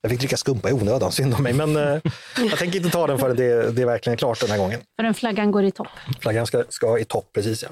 jag 0.00 0.10
fick 0.10 0.20
dricka 0.20 0.36
skumpa 0.36 0.70
i 0.70 0.72
onödan, 0.72 1.12
synd 1.12 1.34
om 1.34 1.42
mig. 1.42 1.52
Men 1.52 1.76
eh, 1.76 2.00
jag 2.36 2.58
tänker 2.58 2.76
inte 2.78 2.90
ta 2.90 3.06
den 3.06 3.18
förrän 3.18 3.36
det, 3.36 3.70
det 3.70 3.82
är 3.82 3.86
verkligen 3.86 4.16
klart 4.16 4.40
den 4.40 4.50
här 4.50 4.58
gången. 4.58 4.80
Förrän 4.96 5.14
flaggan 5.14 5.50
går 5.50 5.64
i 5.64 5.70
topp. 5.70 5.88
Flaggan 6.20 6.46
ska, 6.46 6.64
ska 6.68 6.98
i 6.98 7.04
topp, 7.04 7.30
precis 7.32 7.62
ja. 7.62 7.68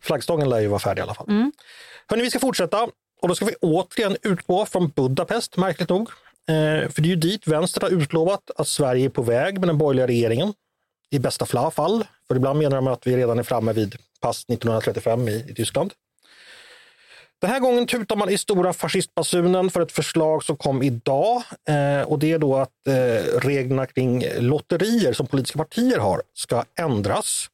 Flaggstången 0.00 0.48
lär 0.48 0.60
ju 0.60 0.66
vara 0.66 0.78
färdig 0.78 1.00
i 1.00 1.02
alla 1.02 1.14
fall. 1.14 1.26
Mm. 1.28 1.52
Hörrni, 2.08 2.22
vi 2.22 2.30
ska 2.30 2.38
fortsätta 2.38 2.88
och 3.22 3.28
då 3.28 3.34
ska 3.34 3.44
vi 3.44 3.54
återigen 3.60 4.16
utgå 4.22 4.66
från 4.66 4.88
Budapest, 4.88 5.56
märkligt 5.56 5.88
nog. 5.88 6.08
Eh, 6.48 6.90
för 6.90 7.02
det 7.02 7.08
är 7.08 7.10
ju 7.10 7.16
dit 7.16 7.46
vänstern 7.46 7.82
har 7.82 8.02
utlovat 8.02 8.50
att 8.56 8.68
Sverige 8.68 9.04
är 9.04 9.08
på 9.08 9.22
väg 9.22 9.58
med 9.58 9.68
den 9.68 9.78
borgerliga 9.78 10.06
regeringen. 10.06 10.54
I 11.10 11.18
bästa 11.18 11.70
fall, 11.70 12.06
för 12.28 12.36
ibland 12.36 12.58
menar 12.58 12.76
de 12.76 12.86
att 12.86 13.06
vi 13.06 13.16
redan 13.16 13.38
är 13.38 13.42
framme 13.42 13.72
vid 13.72 13.96
pass 14.20 14.44
1935 14.44 15.28
i, 15.28 15.44
i 15.48 15.54
Tyskland. 15.54 15.92
Den 17.40 17.50
här 17.50 17.60
gången 17.60 17.86
tutar 17.86 18.16
man 18.16 18.30
i 18.30 18.38
stora 18.38 18.72
fascistbasunen 18.72 19.70
för 19.70 19.80
ett 19.80 19.92
förslag 19.92 20.44
som 20.44 20.56
kom 20.56 20.82
idag. 20.82 21.42
Eh, 21.68 22.08
och 22.08 22.18
det 22.18 22.32
är 22.32 22.38
då 22.38 22.56
att 22.56 22.86
eh, 22.86 23.38
reglerna 23.40 23.86
kring 23.86 24.24
lotterier 24.38 25.12
som 25.12 25.26
politiska 25.26 25.58
partier 25.58 25.98
har 25.98 26.22
ska 26.34 26.64
ändras. 26.78 27.48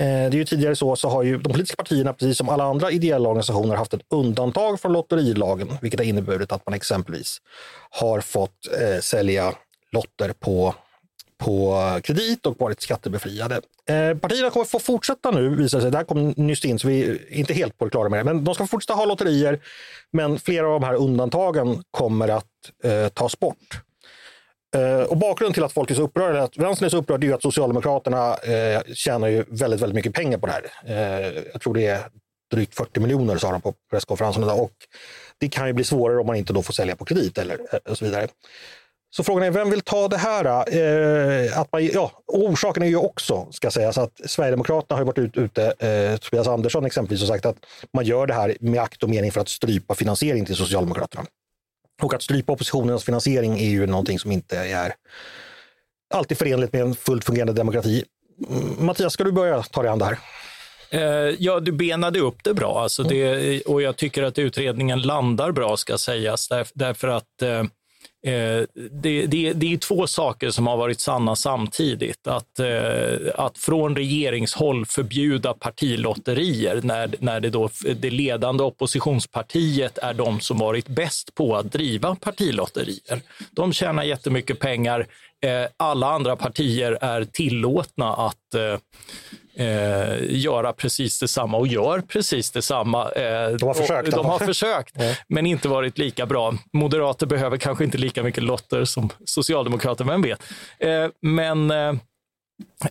Eh, 0.00 0.06
det 0.06 0.12
är 0.12 0.30
ju 0.34 0.44
tidigare 0.44 0.76
så, 0.76 0.96
så 0.96 1.08
har 1.08 1.22
ju 1.22 1.38
de 1.38 1.52
politiska 1.52 1.76
partierna, 1.76 2.12
precis 2.12 2.38
som 2.38 2.48
alla 2.48 2.64
andra 2.64 2.90
ideella 2.90 3.28
organisationer, 3.28 3.76
haft 3.76 3.94
ett 3.94 4.06
undantag 4.08 4.80
från 4.80 4.92
lotterilagen, 4.92 5.68
vilket 5.82 6.00
har 6.00 6.04
inneburit 6.04 6.52
att 6.52 6.66
man 6.66 6.74
exempelvis 6.74 7.38
har 7.90 8.20
fått 8.20 8.68
eh, 8.80 9.00
sälja 9.00 9.54
lotter 9.92 10.32
på 10.32 10.74
på 11.44 12.00
kredit 12.04 12.46
och 12.46 12.60
varit 12.60 12.80
skattebefriade. 12.80 13.60
Eh, 13.88 14.18
partierna 14.18 14.50
kommer 14.50 14.66
få 14.66 14.78
fortsätta 14.78 15.30
nu, 15.30 15.56
visar 15.56 15.80
sig. 15.80 15.90
Det 15.90 15.96
här 15.96 16.04
kom 16.04 16.34
nyss 16.36 16.64
in, 16.64 16.78
så 16.78 16.88
vi 16.88 17.10
är 17.10 17.32
inte 17.32 17.54
helt 17.54 17.78
på 17.78 17.84
det 17.84 17.90
klara 17.90 18.08
med 18.08 18.20
det. 18.20 18.24
Men 18.24 18.44
de 18.44 18.54
ska 18.54 18.66
fortsätta 18.66 18.94
ha 18.94 19.04
lotterier, 19.04 19.60
men 20.10 20.38
flera 20.38 20.66
av 20.66 20.80
de 20.80 20.86
här 20.86 20.94
undantagen 20.94 21.82
kommer 21.90 22.28
att 22.28 22.46
eh, 22.84 23.08
tas 23.08 23.38
bort. 23.38 23.80
Eh, 24.74 25.02
och 25.02 25.16
bakgrunden 25.16 25.54
till 25.54 25.64
att 25.64 25.72
folk 25.72 25.90
är 25.90 25.94
så 25.94 26.02
upprörda, 26.02 26.42
att 26.42 26.56
vänstern 26.56 26.86
är 26.86 26.90
så 26.90 26.96
upprörd, 26.96 27.24
är 27.24 27.28
ju 27.28 27.34
att 27.34 27.42
Socialdemokraterna 27.42 28.34
eh, 28.34 28.82
tjänar 28.94 29.28
ju 29.28 29.44
väldigt, 29.48 29.80
väldigt 29.80 29.94
mycket 29.94 30.14
pengar 30.14 30.38
på 30.38 30.46
det 30.46 30.52
här. 30.52 30.64
Eh, 30.86 31.42
jag 31.52 31.60
tror 31.60 31.74
det 31.74 31.86
är 31.86 32.00
drygt 32.52 32.74
40 32.74 33.00
miljoner 33.00 33.36
sa 33.36 33.52
de 33.52 33.60
på 33.60 33.74
presskonferensen. 33.90 34.44
Och 34.44 34.72
det 35.38 35.48
kan 35.48 35.66
ju 35.66 35.72
bli 35.72 35.84
svårare 35.84 36.20
om 36.20 36.26
man 36.26 36.36
inte 36.36 36.52
då 36.52 36.62
får 36.62 36.72
sälja 36.72 36.96
på 36.96 37.04
kredit 37.04 37.38
eller 37.38 37.54
eh, 37.54 37.78
och 37.90 37.98
så 37.98 38.04
vidare. 38.04 38.28
Så 39.16 39.24
frågan 39.24 39.42
är, 39.42 39.50
vem 39.50 39.70
vill 39.70 39.80
ta 39.80 40.08
det 40.08 40.16
här? 40.16 40.44
Eh, 40.44 41.58
att 41.58 41.72
man, 41.72 41.86
ja, 41.86 42.12
orsaken 42.26 42.82
är 42.82 42.86
ju 42.86 42.96
också, 42.96 43.46
ska 43.50 43.70
sägas, 43.70 43.98
att 43.98 44.20
Sverigedemokraterna 44.26 44.98
har 44.98 45.04
varit 45.04 45.18
ut, 45.18 45.36
ute, 45.36 45.64
eh, 45.78 46.16
Tobias 46.16 46.48
Andersson 46.48 46.84
exempelvis, 46.84 47.22
och 47.22 47.28
sagt 47.28 47.46
att 47.46 47.56
man 47.92 48.04
gör 48.04 48.26
det 48.26 48.34
här 48.34 48.56
med 48.60 48.82
akt 48.82 49.02
och 49.02 49.08
mening 49.08 49.32
för 49.32 49.40
att 49.40 49.48
strypa 49.48 49.94
finansiering 49.94 50.44
till 50.44 50.56
Socialdemokraterna. 50.56 51.24
Och 52.02 52.14
att 52.14 52.22
strypa 52.22 52.52
oppositionens 52.52 53.04
finansiering 53.04 53.58
är 53.58 53.68
ju 53.68 53.86
någonting 53.86 54.18
som 54.18 54.32
inte 54.32 54.58
är 54.58 54.94
alltid 56.14 56.38
förenligt 56.38 56.72
med 56.72 56.82
en 56.82 56.94
fullt 56.94 57.24
fungerande 57.24 57.52
demokrati. 57.52 58.04
Mm, 58.48 58.86
Mattias, 58.86 59.12
ska 59.12 59.24
du 59.24 59.32
börja 59.32 59.62
ta 59.62 59.82
dig 59.82 59.90
an 59.90 59.98
det 59.98 60.04
här? 60.04 60.18
Eh, 60.90 61.36
ja, 61.38 61.60
du 61.60 61.72
benade 61.72 62.20
upp 62.20 62.44
det 62.44 62.54
bra. 62.54 62.82
Alltså 62.82 63.02
det, 63.02 63.62
och 63.62 63.82
jag 63.82 63.96
tycker 63.96 64.22
att 64.22 64.38
utredningen 64.38 65.02
landar 65.02 65.52
bra, 65.52 65.76
ska 65.76 65.98
sägas. 65.98 66.48
därför 66.74 67.08
att 67.08 67.42
eh, 68.26 68.66
det, 68.90 69.26
det, 69.26 69.52
det, 69.52 69.72
är 69.72 69.76
två 69.76 70.06
saker 70.06 70.50
som 70.50 70.66
har 70.66 70.76
varit 70.76 71.00
sanna 71.00 71.36
samtidigt. 71.36 72.26
Att, 72.26 72.58
eh, 72.58 73.16
att 73.34 73.58
från 73.58 73.96
regeringshåll 73.96 74.86
förbjuda 74.86 75.54
partilotterier 75.54 76.80
när, 76.82 77.14
när 77.18 77.40
det, 77.40 77.50
då, 77.50 77.70
det 77.96 78.10
ledande 78.10 78.64
oppositionspartiet 78.64 79.98
är 79.98 80.14
de 80.14 80.40
som 80.40 80.58
varit 80.58 80.88
bäst 80.88 81.34
på 81.34 81.56
att 81.56 81.72
driva 81.72 82.14
partilotterier. 82.14 83.20
De 83.50 83.72
tjänar 83.72 84.02
jättemycket 84.02 84.58
pengar. 84.58 85.06
Eh, 85.46 85.66
alla 85.76 86.10
andra 86.10 86.36
partier 86.36 86.98
är 87.00 87.24
tillåtna 87.24 88.14
att 88.14 88.54
eh, 88.54 90.16
göra 90.28 90.72
precis 90.72 91.20
detsamma 91.20 91.56
och 91.56 91.66
gör 91.66 92.00
precis 92.00 92.50
detsamma. 92.50 93.10
Eh, 93.12 93.48
de 93.48 93.66
har 93.66 93.74
försökt, 93.74 94.10
de 94.10 94.26
har 94.26 94.38
försökt 94.38 94.96
men 95.28 95.46
inte 95.46 95.68
varit 95.68 95.98
lika 95.98 96.26
bra. 96.26 96.54
Moderater 96.72 97.26
behöver 97.26 97.56
kanske 97.56 97.84
inte 97.84 97.98
lika 97.98 98.22
mycket 98.22 98.44
lotter 98.44 98.84
som 98.84 99.08
socialdemokrater, 99.24 100.04
vem 100.04 100.22
vet. 100.22 100.42
Eh, 100.78 101.08
men 101.20 101.70
eh, 101.70 101.92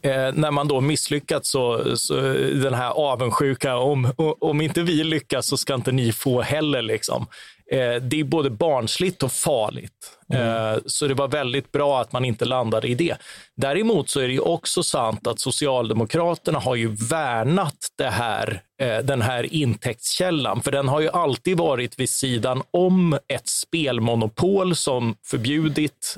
Eh, 0.02 0.34
när 0.34 0.52
man 0.52 0.68
då 0.68 0.82
misslyckats 0.82 1.52
så, 1.52 1.98
så 1.98 2.16
den 2.64 2.74
här 2.74 2.90
avundsjuka, 2.90 3.78
om, 3.78 4.14
om 4.40 4.62
inte 4.62 4.82
vi 4.82 5.04
lyckas 5.04 5.48
så 5.48 5.58
ska 5.58 5.74
inte 5.74 5.92
ni 5.92 6.12
få 6.12 6.42
heller. 6.42 6.82
Liksom. 6.82 7.28
Eh, 7.72 7.96
det 8.02 8.20
är 8.20 8.24
både 8.24 8.50
barnsligt 8.50 9.24
och 9.24 9.32
farligt. 9.32 10.18
Mm. 10.34 10.48
Eh, 10.48 10.80
så 10.86 11.08
det 11.08 11.14
var 11.14 11.28
väldigt 11.28 11.72
bra 11.72 12.02
att 12.02 12.12
man 12.12 12.26
inte 12.26 12.46
landade 12.46 12.88
i 12.88 12.96
det. 12.96 13.18
Däremot 13.56 14.10
så 14.10 14.20
är 14.20 14.28
det 14.28 14.40
också 14.40 14.84
sant 14.84 15.28
att 15.28 15.40
Socialdemokraterna 15.40 16.60
har 16.60 16.76
ju 16.76 16.96
värnat 17.10 17.78
det 17.98 18.10
här, 18.10 18.62
eh, 18.82 18.98
den 18.98 19.22
här 19.22 19.54
intäktskällan. 19.54 20.62
För 20.62 20.72
den 20.72 20.88
har 20.88 21.02
ju 21.02 21.10
alltid 21.10 21.58
varit 21.58 22.00
vid 22.00 22.10
sidan 22.10 22.64
om 22.72 23.18
ett 23.28 23.48
spelmonopol 23.48 24.76
som 24.76 25.16
förbjudit 25.26 26.18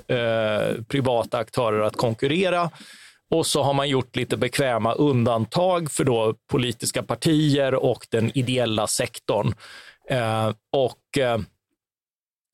privata 0.88 1.38
aktörer 1.38 1.80
att 1.82 1.98
konkurrera. 1.98 2.70
Och 3.32 3.46
så 3.46 3.64
har 3.64 3.74
man 3.74 3.90
gjort 3.90 4.16
lite 4.16 4.38
bekväma 4.38 4.94
undantag 4.94 5.92
för 5.92 6.04
då 6.04 6.36
politiska 6.52 7.04
partier 7.04 7.74
och 7.74 8.08
den 8.10 8.38
ideella 8.38 8.88
sektorn. 8.88 9.54
Eh, 10.10 10.52
och 10.72 11.18
eh, 11.18 11.40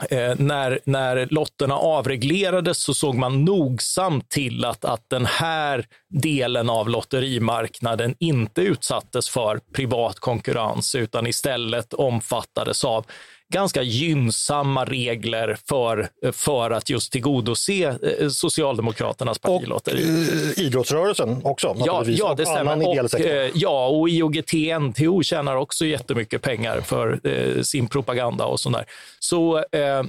eh, 0.10 0.36
när, 0.38 0.79
när 0.86 1.27
lotterna 1.32 1.75
avreglerades 1.75 2.84
så 2.84 2.94
såg 2.94 3.15
man 3.15 3.46
nogsamt 3.46 4.29
till 4.29 4.65
att, 4.65 4.86
att 4.86 5.10
den 5.10 5.25
här 5.25 5.86
delen 6.10 6.70
av 6.70 6.89
lotterimarknaden 6.89 8.15
inte 8.20 8.62
utsattes 8.62 9.29
för 9.29 9.60
privat 9.74 10.20
konkurrens 10.20 10.96
utan 10.96 11.27
istället 11.27 11.94
omfattades 11.94 12.86
av 12.86 13.06
ganska 13.53 13.82
gynnsamma 13.82 14.86
regler 14.86 15.58
för, 15.65 16.10
för 16.32 16.72
att 16.72 16.89
just 16.89 17.12
tillgodose 17.12 17.84
eh, 17.84 18.29
Socialdemokraternas 18.29 19.39
partilotteri. 19.39 20.03
Och 20.03 20.60
eh, 20.60 20.65
idrottsrörelsen 20.65 21.41
också. 21.44 21.75
Ja, 21.86 22.03
ja, 22.08 22.34
det 22.38 22.46
stämmer. 22.46 22.88
Och, 22.88 23.20
eh, 23.20 23.51
ja, 23.53 23.88
och 23.88 24.10
IOGT-NTO 24.10 25.24
tjänar 25.24 25.56
också 25.56 25.86
jättemycket 25.86 26.41
pengar 26.41 26.82
för 26.82 27.20
eh, 27.24 27.62
sin 27.62 27.88
propaganda 27.88 28.46
och 28.46 28.60
sånt 28.60 28.75
där. 28.75 28.86
Så, 29.20 29.58
eh, 29.58 30.03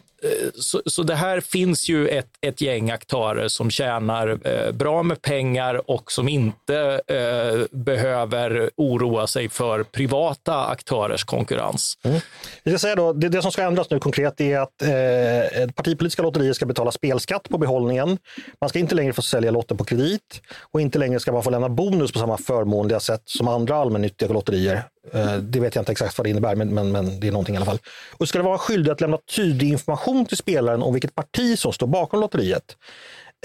så, 0.54 0.82
så, 0.86 1.02
det 1.02 1.14
här 1.14 1.40
finns 1.40 1.88
ju 1.88 2.08
ett, 2.08 2.28
ett 2.40 2.60
gäng 2.60 2.90
aktörer 2.90 3.48
som 3.48 3.70
tjänar 3.70 4.38
eh, 4.44 4.72
bra 4.72 5.02
med 5.02 5.22
pengar 5.22 5.90
och 5.90 6.12
som 6.12 6.28
inte 6.28 7.00
eh, 7.06 7.78
behöver 7.78 8.70
oroa 8.76 9.26
sig 9.26 9.48
för 9.48 9.82
privata 9.82 10.64
aktörers 10.64 11.24
konkurrens. 11.24 11.98
Mm. 12.02 12.20
Jag 12.62 12.72
ska 12.72 12.78
säga 12.78 12.96
då, 12.96 13.12
det, 13.12 13.28
det 13.28 13.42
som 13.42 13.52
ska 13.52 13.62
ändras 13.62 13.90
nu 13.90 13.98
konkret 13.98 14.40
är 14.40 14.58
att 14.58 14.82
eh, 14.82 15.70
partipolitiska 15.70 16.22
lotterier 16.22 16.52
ska 16.52 16.66
betala 16.66 16.92
spelskatt 16.92 17.48
på 17.48 17.58
behållningen. 17.58 18.18
Man 18.60 18.68
ska 18.68 18.78
inte 18.78 18.94
längre 18.94 19.12
få 19.12 19.22
sälja 19.22 19.50
lotter 19.50 19.74
på 19.74 19.84
kredit 19.84 20.40
och 20.72 20.80
inte 20.80 20.98
längre 20.98 21.20
ska 21.20 21.32
man 21.32 21.42
få 21.42 21.50
lämna 21.50 21.68
bonus 21.68 22.12
på 22.12 22.18
samma 22.18 22.38
förmånliga 22.38 23.00
sätt 23.00 23.22
som 23.24 23.48
andra 23.48 23.76
allmännyttiga 23.76 24.28
lotterier. 24.28 24.84
Eh, 25.12 25.36
det 25.36 25.60
vet 25.60 25.74
jag 25.74 25.82
inte 25.82 25.92
exakt 25.92 26.18
vad 26.18 26.26
det 26.26 26.30
innebär, 26.30 26.56
men, 26.56 26.74
men, 26.74 26.92
men 26.92 27.20
det 27.20 27.28
är 27.28 27.32
någonting 27.32 27.54
i 27.54 27.58
alla 27.58 27.66
fall. 27.66 27.78
Och 28.12 28.28
ska 28.28 28.38
det 28.38 28.44
vara 28.44 28.58
skyldig 28.58 28.90
att 28.90 29.00
lämna 29.00 29.18
tydlig 29.36 29.68
information 29.68 30.26
till 30.26 30.36
spelaren 30.36 30.82
om 30.82 30.92
vilket 30.92 31.14
parti 31.14 31.58
som 31.58 31.72
står 31.72 31.86
bakom 31.86 32.20
lotteriet. 32.20 32.76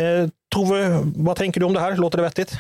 Eh, 0.02 0.30
Tove, 0.50 1.00
vad 1.16 1.36
tänker 1.36 1.60
du 1.60 1.66
om 1.66 1.74
det 1.74 1.80
här? 1.80 1.96
Låter 1.98 2.18
det 2.18 2.24
vettigt? 2.24 2.54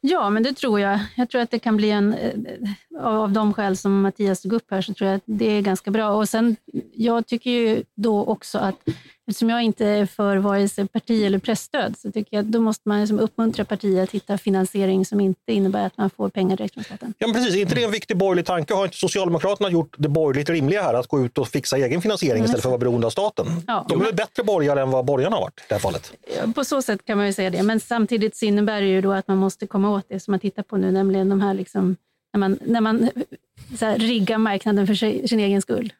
Ja, 0.00 0.30
men 0.30 0.42
det 0.42 0.52
tror 0.52 0.80
jag. 0.80 1.00
Jag 1.16 1.30
tror 1.30 1.40
att 1.42 1.50
det 1.50 1.58
kan 1.58 1.76
bli 1.76 1.90
en, 1.90 2.14
eh, 2.14 3.04
av 3.04 3.32
de 3.32 3.54
skäl 3.54 3.76
som 3.76 4.00
Mattias 4.00 4.40
tog 4.42 4.52
upp 4.52 4.70
här, 4.70 4.82
så 4.82 4.94
tror 4.94 5.10
jag 5.10 5.16
att 5.16 5.22
det 5.26 5.46
är 5.46 5.60
ganska 5.60 5.90
bra. 5.90 6.10
Och 6.10 6.28
sen, 6.28 6.56
jag 6.92 7.26
tycker 7.26 7.50
ju 7.50 7.82
då 7.94 8.24
också 8.24 8.58
att 8.58 8.76
Eftersom 9.30 9.50
jag 9.50 9.62
inte 9.62 9.86
är 9.86 10.06
för 10.06 10.36
vare 10.36 10.68
sig 10.68 10.88
parti 10.88 11.24
eller 11.24 11.38
pressstöd 11.38 11.98
så 11.98 12.12
tycker 12.12 12.36
jag 12.36 12.44
att 12.44 12.52
då 12.52 12.60
måste 12.60 12.88
man 12.88 13.00
liksom 13.00 13.18
uppmuntra 13.18 13.64
partier 13.64 14.02
att 14.02 14.10
hitta 14.10 14.38
finansiering 14.38 15.04
som 15.04 15.20
inte 15.20 15.52
innebär 15.52 15.86
att 15.86 15.96
man 15.96 16.10
får 16.10 16.28
pengar 16.28 16.56
direkt 16.56 16.74
från 16.74 16.84
staten. 16.84 17.14
Ja, 17.18 17.26
men 17.26 17.34
precis. 17.34 17.54
Är 17.54 17.60
inte 17.60 17.74
det 17.74 17.84
en 17.84 17.90
viktig 17.90 18.16
borgerlig 18.16 18.46
tanke? 18.46 18.74
Har 18.74 18.84
inte 18.84 18.96
Socialdemokraterna 18.96 19.70
gjort 19.70 19.94
det 19.98 20.08
borgerligt 20.08 20.50
rimliga 20.50 20.82
här 20.82 20.94
att 20.94 21.06
gå 21.06 21.20
ut 21.24 21.38
och 21.38 21.48
fixa 21.48 21.76
egen 21.76 22.02
finansiering 22.02 22.38
mm. 22.38 22.44
istället 22.44 22.62
för 22.62 22.68
att 22.68 22.70
vara 22.70 22.78
beroende 22.78 23.06
av 23.06 23.10
staten? 23.10 23.46
Ja. 23.66 23.86
De 23.88 24.00
är 24.00 24.04
väl 24.04 24.14
bättre 24.14 24.42
borgare 24.42 24.82
än 24.82 24.90
vad 24.90 25.04
borgarna 25.04 25.36
har 25.36 25.42
varit 25.42 25.60
i 25.60 25.62
det 25.68 25.74
här 25.74 25.80
fallet? 25.80 26.12
På 26.54 26.64
så 26.64 26.82
sätt 26.82 27.04
kan 27.04 27.18
man 27.18 27.26
ju 27.26 27.32
säga 27.32 27.50
det, 27.50 27.62
men 27.62 27.80
samtidigt 27.80 28.36
så 28.36 28.44
innebär 28.44 28.80
det 28.80 28.88
ju 28.88 29.00
då 29.00 29.12
att 29.12 29.28
man 29.28 29.38
måste 29.38 29.66
komma 29.66 29.90
åt 29.90 30.04
det 30.08 30.20
som 30.20 30.32
man 30.32 30.40
tittar 30.40 30.62
på 30.62 30.76
nu, 30.76 30.90
nämligen 30.90 31.28
de 31.28 31.40
här 31.40 31.54
liksom, 31.54 31.96
när 32.32 32.38
man, 32.40 32.58
när 32.62 32.80
man 32.80 33.10
så 33.78 33.84
här, 33.84 33.98
riggar 33.98 34.38
marknaden 34.38 34.86
för 34.86 34.94
sig, 34.94 35.28
sin 35.28 35.40
egen 35.40 35.62
skull. 35.62 35.92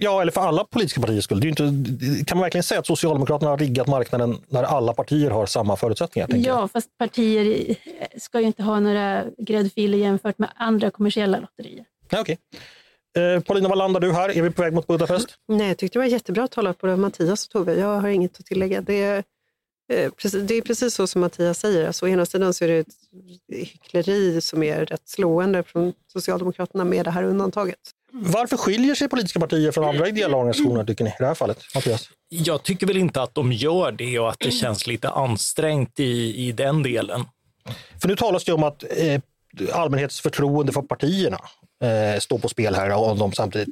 Ja, 0.00 0.22
eller 0.22 0.32
för 0.32 0.40
alla 0.40 0.64
politiska 0.64 1.00
partiers 1.00 1.24
skull. 1.24 1.40
Det 1.40 1.46
är 1.46 1.48
inte, 1.48 2.24
kan 2.24 2.38
man 2.38 2.42
verkligen 2.42 2.62
säga 2.62 2.80
att 2.80 2.86
Socialdemokraterna 2.86 3.50
har 3.50 3.58
riggat 3.58 3.86
marknaden 3.86 4.38
när 4.48 4.62
alla 4.62 4.92
partier 4.92 5.30
har 5.30 5.46
samma 5.46 5.76
förutsättningar? 5.76 6.28
Ja, 6.32 6.38
jag? 6.38 6.70
fast 6.70 6.98
partier 6.98 7.76
ska 8.18 8.40
ju 8.40 8.46
inte 8.46 8.62
ha 8.62 8.80
några 8.80 9.24
gräddfiler 9.38 9.98
jämfört 9.98 10.38
med 10.38 10.48
andra 10.54 10.90
kommersiella 10.90 11.38
lotterier. 11.38 11.84
Ja, 12.10 12.20
okay. 12.20 12.36
Eh, 13.16 13.40
Paulina, 13.42 13.68
vad 13.68 13.78
landar 13.78 14.00
du 14.00 14.12
här? 14.12 14.36
Är 14.36 14.42
vi 14.42 14.50
på 14.50 14.62
väg 14.62 14.72
mot 14.72 14.86
Budapest? 14.86 15.28
Nej, 15.48 15.68
jag 15.68 15.78
tyckte 15.78 15.98
det 15.98 16.02
var 16.02 16.06
jättebra 16.06 16.44
att 16.44 16.50
tala 16.50 16.72
på 16.74 16.96
Mattias 16.96 17.44
och 17.44 17.50
Tove. 17.50 17.74
Jag 17.74 18.00
har 18.00 18.08
inget 18.08 18.40
att 18.40 18.46
tillägga. 18.46 18.80
Det 18.80 19.02
är, 19.02 19.24
eh, 19.92 20.10
precis, 20.10 20.42
det 20.42 20.54
är 20.54 20.62
precis 20.62 20.94
så 20.94 21.06
som 21.06 21.20
Mattias 21.20 21.58
säger. 21.58 21.86
Alltså, 21.86 22.06
å 22.06 22.08
ena 22.08 22.26
sidan 22.26 22.54
så 22.54 22.64
är 22.64 22.68
det 22.68 22.78
ett 22.78 22.94
hyckleri 23.48 24.40
som 24.40 24.62
är 24.62 24.86
rätt 24.86 25.08
slående 25.08 25.62
från 25.62 25.92
Socialdemokraterna 26.12 26.84
med 26.84 27.04
det 27.04 27.10
här 27.10 27.22
undantaget. 27.22 27.94
Varför 28.12 28.56
skiljer 28.56 28.94
sig 28.94 29.08
politiska 29.08 29.40
partier 29.40 29.72
från 29.72 29.84
andra 29.84 30.08
ideella 30.08 30.36
organisationer 30.36 30.84
tycker 30.84 31.04
ni 31.04 31.10
i 31.10 31.14
det 31.18 31.26
här 31.26 31.34
fallet? 31.34 31.58
Mattias? 31.74 32.08
Jag 32.28 32.62
tycker 32.62 32.86
väl 32.86 32.96
inte 32.96 33.22
att 33.22 33.34
de 33.34 33.52
gör 33.52 33.92
det 33.92 34.18
och 34.18 34.30
att 34.30 34.40
det 34.40 34.50
känns 34.50 34.86
lite 34.86 35.08
ansträngt 35.08 36.00
i, 36.00 36.46
i 36.46 36.52
den 36.52 36.82
delen. 36.82 37.24
För 38.00 38.08
nu 38.08 38.16
talas 38.16 38.44
det 38.44 38.52
om 38.52 38.62
att 38.62 38.84
eh, 38.96 39.20
allmänhetens 39.72 40.20
förtroende 40.20 40.72
för 40.72 40.82
partierna 40.82 41.38
eh, 41.82 42.20
står 42.20 42.38
på 42.38 42.48
spel 42.48 42.74
här 42.74 42.90
om 42.90 43.18
de 43.18 43.32
samtidigt... 43.32 43.68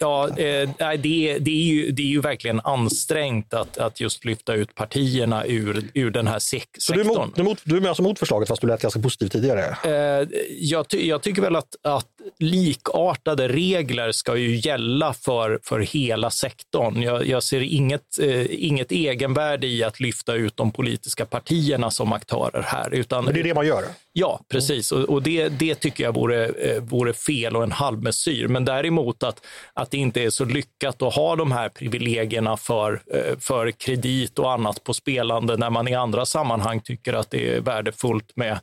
Ja, 0.00 0.28
eh, 0.28 0.68
det, 0.78 1.38
det, 1.38 1.50
är 1.50 1.64
ju, 1.64 1.90
det 1.90 2.02
är 2.02 2.06
ju 2.06 2.20
verkligen 2.20 2.60
ansträngt 2.60 3.54
att, 3.54 3.78
att 3.78 4.00
just 4.00 4.24
lyfta 4.24 4.54
ut 4.54 4.74
partierna 4.74 5.46
ur, 5.46 5.90
ur 5.94 6.10
den 6.10 6.26
här 6.26 6.38
sek 6.38 6.68
Så 6.78 6.92
du 6.92 7.00
är, 7.00 7.04
mot, 7.04 7.34
du, 7.34 7.40
är 7.40 7.44
mot, 7.44 7.60
du 7.64 7.76
är 7.76 7.88
alltså 7.88 8.02
mot 8.02 8.18
förslaget 8.18 8.48
fast 8.48 8.60
du 8.60 8.68
lät 8.68 8.82
ganska 8.82 9.00
positiv 9.00 9.28
tidigare? 9.28 9.76
Eh, 9.84 10.28
jag, 10.58 10.88
ty, 10.88 11.08
jag 11.08 11.22
tycker 11.22 11.42
väl 11.42 11.56
att, 11.56 11.76
att 11.82 12.08
likartade 12.38 13.48
regler 13.48 14.12
ska 14.12 14.36
ju 14.36 14.56
gälla 14.56 15.12
för, 15.12 15.60
för 15.62 15.80
hela 15.80 16.30
sektorn. 16.30 17.02
Jag, 17.02 17.26
jag 17.26 17.42
ser 17.42 17.60
inget, 17.60 18.18
eh, 18.20 18.64
inget 18.64 18.92
egenvärde 18.92 19.66
i 19.66 19.84
att 19.84 20.00
lyfta 20.00 20.34
ut 20.34 20.56
de 20.56 20.72
politiska 20.72 21.26
partierna 21.26 21.90
som 21.90 22.12
aktörer 22.12 22.62
här. 22.62 22.94
Utan, 22.94 23.24
Men 23.24 23.34
det 23.34 23.40
är 23.40 23.44
det 23.44 23.54
man 23.54 23.66
gör? 23.66 23.84
Ja, 24.12 24.40
precis. 24.48 24.92
Och, 24.92 25.00
och 25.00 25.22
det, 25.22 25.48
det 25.48 25.74
tycker 25.74 26.04
jag 26.04 26.14
vore, 26.14 26.46
eh, 26.46 26.82
vore 26.82 27.12
fel 27.12 27.56
och 27.56 27.62
en 27.62 27.72
halvmesyr. 27.72 28.48
Men 28.48 28.64
däremot 28.64 29.22
att, 29.22 29.46
att 29.74 29.90
det 29.90 29.98
inte 29.98 30.22
är 30.22 30.30
så 30.30 30.44
lyckat 30.44 31.02
att 31.02 31.14
ha 31.14 31.36
de 31.36 31.52
här 31.52 31.68
privilegierna 31.68 32.56
för, 32.56 33.02
eh, 33.14 33.38
för 33.38 33.70
kredit 33.70 34.38
och 34.38 34.52
annat 34.52 34.84
på 34.84 34.94
spelande 34.94 35.56
när 35.56 35.70
man 35.70 35.88
i 35.88 35.94
andra 35.94 36.26
sammanhang 36.26 36.80
tycker 36.80 37.12
att 37.12 37.30
det 37.30 37.54
är 37.54 37.60
värdefullt 37.60 38.36
med, 38.36 38.58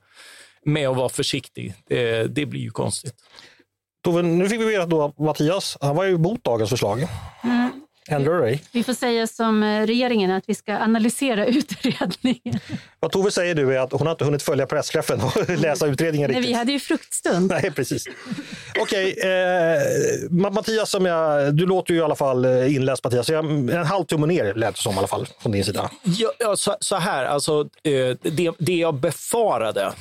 med 0.68 0.88
att 0.88 0.98
vara 0.98 1.10
försiktig. 1.10 1.74
Det, 1.88 2.24
det 2.24 2.46
blir 2.46 2.62
ju 2.62 2.70
konstigt. 2.70 3.14
Tove, 4.04 4.22
nu 4.22 4.50
fick 4.50 4.62
vi 4.62 4.66
veta 4.66 4.86
då 4.86 5.04
att 5.04 5.20
Mattias, 5.20 5.78
han 5.82 5.96
var 5.96 6.04
ju 6.04 6.16
emot 6.16 6.44
dagens 6.44 6.70
förslag. 6.70 7.08
Mm. 7.44 7.72
Ändrar 8.10 8.34
du 8.34 8.42
dig? 8.42 8.64
Vi 8.72 8.84
får 8.84 8.94
säga 8.94 9.28
som 9.28 9.64
eh, 9.64 9.86
regeringen 9.86 10.32
att 10.32 10.44
vi 10.48 10.56
ska 10.56 10.78
analysera 10.78 11.46
utredningen. 11.48 12.60
Vad 13.00 13.12
Tove 13.12 13.32
säger 13.32 13.56
nu 13.56 13.76
är 13.76 13.80
att 13.80 13.92
hon 13.92 14.08
har 14.08 14.12
inte 14.12 14.26
hunnit 14.26 14.44
följa 14.44 14.66
pressträffen 14.66 15.22
och 15.22 15.50
läsa 15.50 15.88
utredningen 15.88 16.28
riktigt. 16.28 16.44
Nej, 16.44 16.52
vi 16.52 16.58
hade 16.58 16.72
ju 16.72 16.80
fruktstund. 16.80 17.52
Nej, 17.62 17.72
precis. 17.72 18.06
Okej, 18.80 19.14
okay, 19.14 19.32
eh, 19.32 20.52
Mattias, 20.54 20.90
som 20.90 21.06
jag, 21.06 21.56
du 21.56 21.66
låter 21.66 21.94
ju 21.94 22.00
i 22.00 22.04
alla 22.04 22.16
fall 22.16 22.46
eh, 22.46 22.76
inläst 22.76 23.04
Mattias. 23.04 23.30
En 23.30 23.70
halv 23.70 24.06
tumme 24.06 24.28
ner 24.28 24.54
lät 24.54 24.76
det 24.76 24.82
som 24.82 24.96
i 24.96 24.98
alla 24.98 25.08
fall 25.08 25.28
från 25.40 25.52
din 25.52 25.66
sida. 25.66 25.92
Ja, 26.04 26.32
ja 26.40 26.56
så, 26.56 26.76
så, 26.80 26.96
här, 26.96 27.26
alltså, 27.26 27.70
eh, 27.84 28.18
det, 28.22 28.52
det 28.60 28.76
jag 28.76 28.96
befarade 28.96 29.94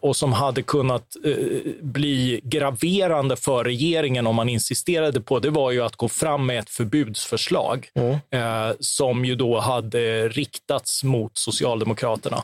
och 0.00 0.16
som 0.16 0.32
hade 0.32 0.62
kunnat 0.62 1.16
eh, 1.24 1.34
bli 1.80 2.40
graverande 2.42 3.36
för 3.36 3.64
regeringen 3.64 4.26
om 4.26 4.36
man 4.36 4.48
insisterade 4.48 5.20
på, 5.20 5.38
det 5.38 5.50
var 5.50 5.70
ju 5.70 5.82
att 5.82 5.96
gå 5.96 6.08
fram 6.08 6.46
med 6.46 6.58
ett 6.58 6.70
förbudsförslag 6.70 7.88
mm. 7.94 8.12
Eh, 8.30 8.74
som 8.80 9.24
ju 9.24 9.34
då 9.34 9.60
hade 9.60 10.28
riktats 10.28 11.04
mot 11.04 11.38
Socialdemokraterna. 11.38 12.42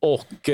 Och 0.00 0.50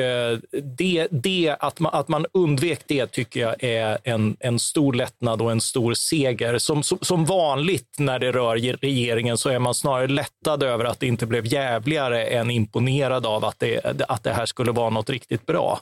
det, 0.78 1.08
det, 1.10 1.56
att, 1.60 1.80
man, 1.80 1.94
att 1.94 2.08
man 2.08 2.26
undvek 2.32 2.80
det 2.86 3.06
tycker 3.06 3.40
jag 3.40 3.64
är 3.64 3.98
en, 4.04 4.36
en 4.40 4.58
stor 4.58 4.92
lättnad 4.92 5.42
och 5.42 5.52
en 5.52 5.60
stor 5.60 5.94
seger. 5.94 6.58
Som, 6.58 6.82
som 6.82 7.24
vanligt 7.24 7.96
när 7.98 8.18
det 8.18 8.32
rör 8.32 8.76
regeringen 8.76 9.38
så 9.38 9.48
är 9.48 9.58
man 9.58 9.74
snarare 9.74 10.06
lättad 10.06 10.62
över 10.62 10.84
att 10.84 11.00
det 11.00 11.06
inte 11.06 11.26
blev 11.26 11.46
jävligare 11.46 12.24
än 12.24 12.50
imponerad 12.50 13.26
av 13.26 13.44
att 13.44 13.58
det, 13.58 14.02
att 14.08 14.22
det 14.22 14.32
här 14.32 14.46
skulle 14.46 14.72
vara 14.72 14.90
något 14.90 15.10
riktigt 15.10 15.46
bra. 15.46 15.80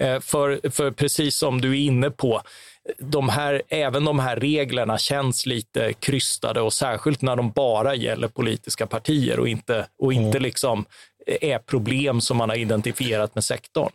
Eh, 0.00 0.20
för, 0.20 0.70
för 0.70 0.90
precis 0.90 1.36
som 1.36 1.60
du 1.60 1.70
är 1.70 1.86
inne 1.86 2.10
på, 2.10 2.42
de 2.98 3.28
här, 3.28 3.62
även 3.68 4.04
de 4.04 4.18
här 4.18 4.36
reglerna 4.36 4.98
känns 4.98 5.46
lite 5.46 5.92
krystade 5.92 6.60
och 6.60 6.72
särskilt 6.72 7.22
när 7.22 7.36
de 7.36 7.50
bara 7.50 7.94
gäller 7.94 8.28
politiska 8.28 8.86
partier 8.86 9.38
och 9.38 9.48
inte, 9.48 9.86
och 9.98 10.12
inte 10.12 10.38
mm. 10.38 10.42
liksom 10.42 10.84
är 11.26 11.58
problem 11.58 12.20
som 12.20 12.36
man 12.36 12.48
har 12.48 12.56
identifierat 12.56 13.34
med 13.34 13.44
sektorn. 13.44 13.90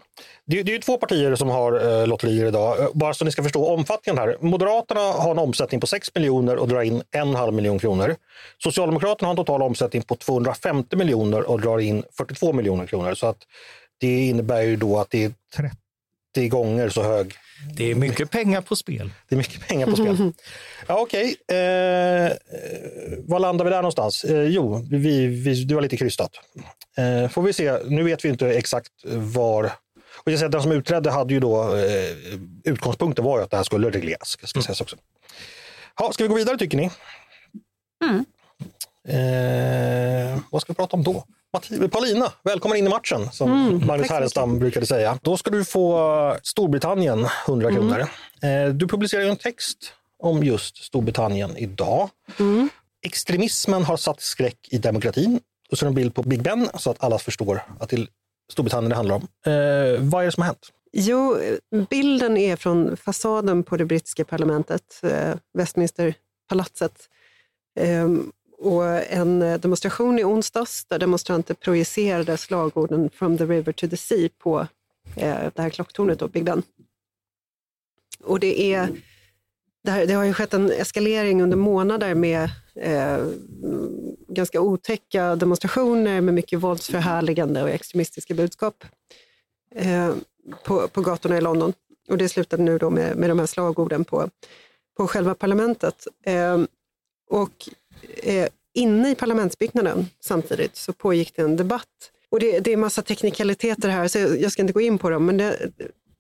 Det, 0.46 0.64
det 0.64 0.76
är 0.76 0.80
två 0.80 0.98
partier 0.98 1.36
som 1.36 1.50
har 1.50 2.02
eh, 2.02 2.08
lotterier 2.08 2.46
idag. 2.46 2.80
Eh, 2.80 2.88
bara 2.94 3.14
så 3.14 3.26
ni 3.26 3.32
ska 3.32 3.44
förstå 3.44 3.66
omfattningen 3.66 4.18
här. 4.18 4.38
Moderaterna 4.42 5.00
har 5.00 5.32
en 5.32 5.40
omsättning 5.40 5.82
på 5.82 5.88
6 5.88 6.16
miljoner 6.16 6.56
och 6.56 6.68
drar 6.68 6.82
in 6.82 7.04
en 7.12 7.36
halv 7.36 7.54
miljon 7.54 7.80
kronor. 7.80 8.16
Socialdemokraterna 8.58 9.28
har 9.28 9.34
en 9.34 9.38
total 9.38 9.62
omsättning 9.62 10.02
på 10.02 10.16
250 10.16 10.96
miljoner 10.96 11.50
och 11.50 11.62
drar 11.62 11.80
in 11.80 12.04
42 12.18 12.54
miljoner 12.54 12.86
kronor. 12.86 13.14
Så 13.14 13.28
att 13.28 13.38
det 14.00 14.28
innebär 14.28 14.62
ju 14.62 14.76
då 14.76 15.00
att 15.00 15.10
det 15.10 15.24
är 15.24 15.34
30 16.34 16.50
gånger 16.50 16.90
så 16.90 17.04
hög 17.04 17.34
det 17.74 17.92
är 17.92 17.96
mycket 17.96 18.32
pengar 18.32 18.62
på 18.62 18.76
spel. 18.76 19.12
Det 19.28 19.36
är 19.36 19.38
mycket 19.38 19.68
pengar 19.68 19.88
på 19.88 19.96
spel. 19.96 20.18
Ja, 20.88 21.00
Okej, 21.00 21.36
okay. 21.48 21.58
eh, 21.58 22.32
var 23.28 23.40
landar 23.40 23.66
vi 23.66 23.72
där 23.72 23.78
någonstans? 23.78 24.24
Eh, 24.24 24.44
jo, 24.44 24.88
vi, 24.92 25.28
vi, 25.28 25.64
det 25.64 25.76
var 25.76 25.82
lite 25.82 25.98
krystat. 25.98 26.32
Eh, 26.98 27.30
får 27.30 27.42
vi 27.42 27.54
se, 27.54 27.80
nu 27.86 28.04
vet 28.04 28.26
vi 28.26 28.30
inte 28.30 28.48
exakt 28.48 28.92
var 29.14 29.72
och 30.24 30.32
jag 30.32 30.40
säger, 30.40 30.50
den 30.50 30.62
som 30.62 30.72
utredde 30.72 31.12
hade 31.12 31.34
ju 31.34 31.40
då, 31.40 31.76
eh, 31.76 32.16
utgångspunkten 32.64 33.26
var 33.26 33.38
ju 33.38 33.44
att 33.44 33.52
det 33.52 33.58
här 33.58 33.64
skulle 33.64 33.90
regleras. 33.90 34.38
Ska, 34.44 34.62
sägas 34.62 34.82
också. 34.82 34.96
Ha, 35.96 36.12
ska 36.14 36.24
vi 36.24 36.28
gå 36.28 36.36
vidare 36.36 36.58
tycker 36.58 36.78
ni? 36.78 36.92
Mm. 38.04 38.26
Eh, 39.08 40.40
vad 40.52 40.62
ska 40.62 40.74
vi 40.74 40.76
prata 40.76 40.98
om 40.98 41.04
då? 41.04 41.26
Paulina, 41.92 42.34
välkommen 42.44 42.78
in 42.78 42.86
i 42.86 42.90
matchen 42.90 43.32
som 43.32 43.52
mm, 43.52 43.88
Magnus 43.88 44.10
Härenstam 44.10 44.60
brukade 44.60 44.86
säga. 44.86 45.20
Då 45.22 45.38
ska 45.38 45.50
du 45.50 45.66
få 45.66 46.38
Storbritannien 46.44 47.28
100 47.48 47.70
mm. 47.70 47.80
kronor. 47.80 48.00
Eh, 48.42 48.74
du 48.74 48.88
publicerar 48.88 49.24
en 49.24 49.36
text 49.36 49.94
om 50.20 50.44
just 50.44 50.78
Storbritannien 50.78 51.58
idag. 51.58 52.10
Mm. 52.40 52.70
Extremismen 53.06 53.84
har 53.84 53.98
satt 53.98 54.22
skräck 54.22 54.68
i 54.72 54.78
demokratin. 54.78 55.40
Och 55.72 55.78
så 55.78 55.86
en 55.86 55.94
bild 55.94 56.14
på 56.16 56.24
Big 56.24 56.42
Ben 56.42 56.70
så 56.76 56.92
att 56.92 57.04
alla 57.04 57.20
förstår 57.20 57.64
att 57.80 57.90
det 57.90 57.96
är 57.96 58.08
Storbritannien 58.52 58.90
det 58.90 58.96
handlar 58.96 59.16
om. 59.16 59.28
Eh, 59.46 60.02
vad 60.02 60.22
är 60.22 60.26
det 60.26 60.32
som 60.32 60.42
har 60.42 60.48
hänt? 60.48 60.70
Jo, 60.92 61.38
bilden 61.90 62.38
är 62.38 62.56
från 62.56 62.98
fasaden 62.98 63.64
på 63.64 63.78
det 63.78 63.86
brittiska 63.86 64.26
parlamentet, 64.26 65.00
eh, 65.04 65.36
Westminsterpalatset. 65.54 67.10
Eh, 67.80 68.08
och 68.60 68.86
en 68.86 69.42
eh, 69.42 69.60
demonstration 69.60 70.20
i 70.20 70.24
onsdags 70.24 70.86
där 70.86 71.00
demonstranter 71.00 71.54
projicerade 71.54 72.38
slagorden 72.38 73.10
“From 73.10 73.38
the 73.38 73.46
river 73.46 73.72
to 73.72 73.88
the 73.88 73.98
sea” 73.98 74.30
på 74.38 74.68
eh, 75.16 75.38
det 75.56 75.62
här 75.62 75.70
klocktornet, 75.70 76.20
då, 76.20 76.28
Big 76.28 76.44
Ben. 76.44 76.64
Och 78.24 78.40
det, 78.40 78.74
är, 78.74 78.90
det, 79.84 79.92
här, 79.92 80.06
det 80.06 80.14
har 80.14 80.24
ju 80.24 80.34
skett 80.34 80.54
en 80.54 80.72
eskalering 80.72 81.42
under 81.42 81.58
månader 81.58 82.16
med 82.16 82.50
eh, 82.76 83.26
ganska 84.28 84.62
otäcka 84.62 85.36
demonstrationer 85.36 86.22
med 86.22 86.34
mycket 86.34 86.60
våldsförhärligande 86.60 87.64
och 87.64 87.70
extremistiska 87.70 88.34
budskap 88.34 88.84
eh, 89.76 90.14
på, 90.64 90.88
på 90.88 91.02
gatorna 91.02 91.38
i 91.38 91.42
London. 91.42 91.74
Och 92.10 92.18
det 92.18 92.30
slutade 92.30 92.64
nu 92.64 92.78
då 92.78 92.90
med, 92.90 93.18
med 93.18 93.30
de 93.30 93.40
här 93.40 93.46
slagorden 93.46 94.06
på, 94.06 94.30
på 94.98 95.08
själva 95.08 95.36
parlamentet. 95.36 96.08
Eh, 96.26 96.62
och 97.30 97.70
eh, 98.24 98.48
inne 98.74 99.12
i 99.12 99.16
parlamentsbyggnaden 99.16 100.08
samtidigt 100.20 100.76
så 100.76 100.94
pågick 100.94 101.36
det 101.36 101.42
en 101.42 101.56
debatt. 101.56 102.12
Och 102.32 102.40
det, 102.40 102.60
det 102.60 102.74
är 102.74 102.78
massa 102.78 103.02
teknikaliteter 103.02 103.90
här, 103.90 104.08
så 104.08 104.18
jag 104.18 104.52
ska 104.52 104.62
inte 104.62 104.74
gå 104.74 104.82
in 104.82 104.98
på 104.98 105.10
dem, 105.10 105.26
men 105.26 105.38
det, 105.38 105.72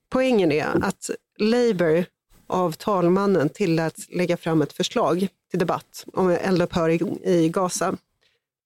poängen 0.09 0.51
är 0.51 0.67
att 0.83 1.09
Labour 1.37 2.05
av 2.47 2.71
talmannen 2.71 3.49
tilläts 3.49 4.09
lägga 4.09 4.37
fram 4.37 4.61
ett 4.61 4.73
förslag 4.73 5.27
till 5.49 5.59
debatt 5.59 6.05
om 6.13 6.29
eldupphör 6.29 6.89
i, 6.89 6.99
i 7.23 7.49
Gaza. 7.49 7.97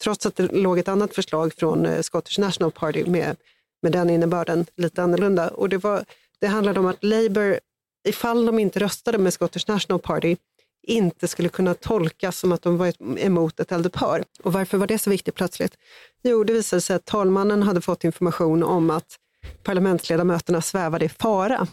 Trots 0.04 0.26
att 0.26 0.36
det 0.36 0.52
låg 0.52 0.80
ett 0.80 0.88
annat 0.88 1.16
förslag 1.16 1.54
från 1.54 1.86
eh, 1.86 2.02
Scottish 2.02 2.40
National 2.40 2.72
Party 2.72 3.06
med, 3.06 3.36
med 3.82 3.92
den 3.92 4.10
innebörden 4.10 4.66
lite 4.76 5.04
annorlunda. 5.04 5.50
Och 5.50 5.70
det, 5.70 5.78
var, 5.78 6.06
det 6.40 6.48
handlade 6.48 6.80
om 6.80 6.86
att 6.86 7.04
Labour, 7.04 7.60
ifall 8.08 8.46
de 8.46 8.60
inte 8.60 8.80
röstade 8.80 9.18
med 9.18 9.34
Scottish 9.34 9.68
National 9.68 10.00
Party, 10.00 10.36
inte 10.84 11.28
skulle 11.28 11.50
kunna 11.50 11.74
tolkas 11.74 12.40
som 12.40 12.52
att 12.52 12.62
de 12.62 12.78
var 12.78 12.94
emot 13.20 13.60
ett 13.60 13.72
eldupphör. 13.72 14.24
Och 14.44 14.54
varför 14.54 14.78
var 14.78 14.88
det 14.88 14.98
så 14.98 15.10
viktigt 15.10 15.36
plötsligt? 15.36 15.78
Jo, 16.24 16.44
det 16.44 16.54
visade 16.54 16.82
sig 16.82 16.96
att 16.96 17.06
talmannen 17.06 17.64
hade 17.64 17.82
fått 17.82 18.04
information 18.04 18.64
om 18.64 18.90
att 18.90 19.18
parlamentsledamöterna 19.64 20.62
svävade 20.62 21.06
i 21.06 21.10
fara. 21.10 21.68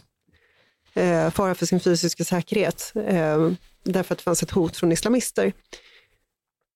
Eh, 0.93 1.29
fara 1.29 1.55
för 1.55 1.65
sin 1.65 1.79
fysiska 1.79 2.23
säkerhet, 2.23 2.91
eh, 2.95 3.51
därför 3.83 4.13
att 4.13 4.17
det 4.17 4.23
fanns 4.23 4.43
ett 4.43 4.51
hot 4.51 4.77
från 4.77 4.91
islamister. 4.91 5.53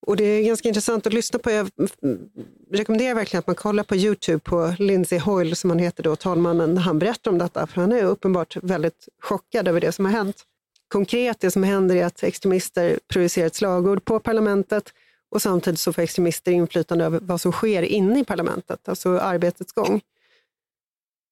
Och 0.07 0.17
Det 0.17 0.23
är 0.23 0.43
ganska 0.43 0.67
intressant 0.67 1.07
att 1.07 1.13
lyssna 1.13 1.39
på. 1.39 1.51
Jag 1.51 1.69
rekommenderar 2.71 3.15
verkligen 3.15 3.39
att 3.39 3.47
man 3.47 3.55
kollar 3.55 3.83
på 3.83 3.95
Youtube 3.95 4.39
på 4.39 4.75
Lindsay 4.79 5.19
Hoyle, 5.19 5.55
som 5.55 5.69
han 5.69 5.79
heter 5.79 6.03
då, 6.03 6.15
talmannen, 6.15 6.73
när 6.73 6.81
han 6.81 6.99
berättar 6.99 7.31
om 7.31 7.37
detta. 7.37 7.67
För 7.67 7.81
han 7.81 7.91
är 7.91 8.03
uppenbart 8.03 8.57
väldigt 8.61 9.07
chockad 9.21 9.67
över 9.67 9.81
det 9.81 9.91
som 9.91 10.05
har 10.05 10.11
hänt. 10.11 10.45
Konkret, 10.87 11.39
det 11.39 11.51
som 11.51 11.63
händer 11.63 11.95
är 11.95 12.05
att 12.05 12.23
extremister 12.23 12.99
projicerar 13.07 13.47
ett 13.47 13.55
slagord 13.55 14.05
på 14.05 14.19
parlamentet 14.19 14.93
och 15.31 15.41
samtidigt 15.41 15.79
så 15.79 15.93
får 15.93 16.01
extremister 16.01 16.51
inflytande 16.51 17.05
över 17.05 17.19
vad 17.21 17.41
som 17.41 17.51
sker 17.51 17.81
inne 17.81 18.19
i 18.19 18.25
parlamentet, 18.25 18.89
alltså 18.89 19.19
arbetets 19.19 19.71
gång. 19.71 20.01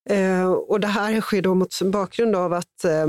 Eh, 0.10 0.52
och 0.52 0.80
det 0.80 0.88
här 0.88 1.22
sker 1.22 1.42
då 1.42 1.56
mot 1.56 1.82
bakgrund 1.82 2.36
av 2.36 2.54
att 2.54 2.86
eh, 2.86 3.04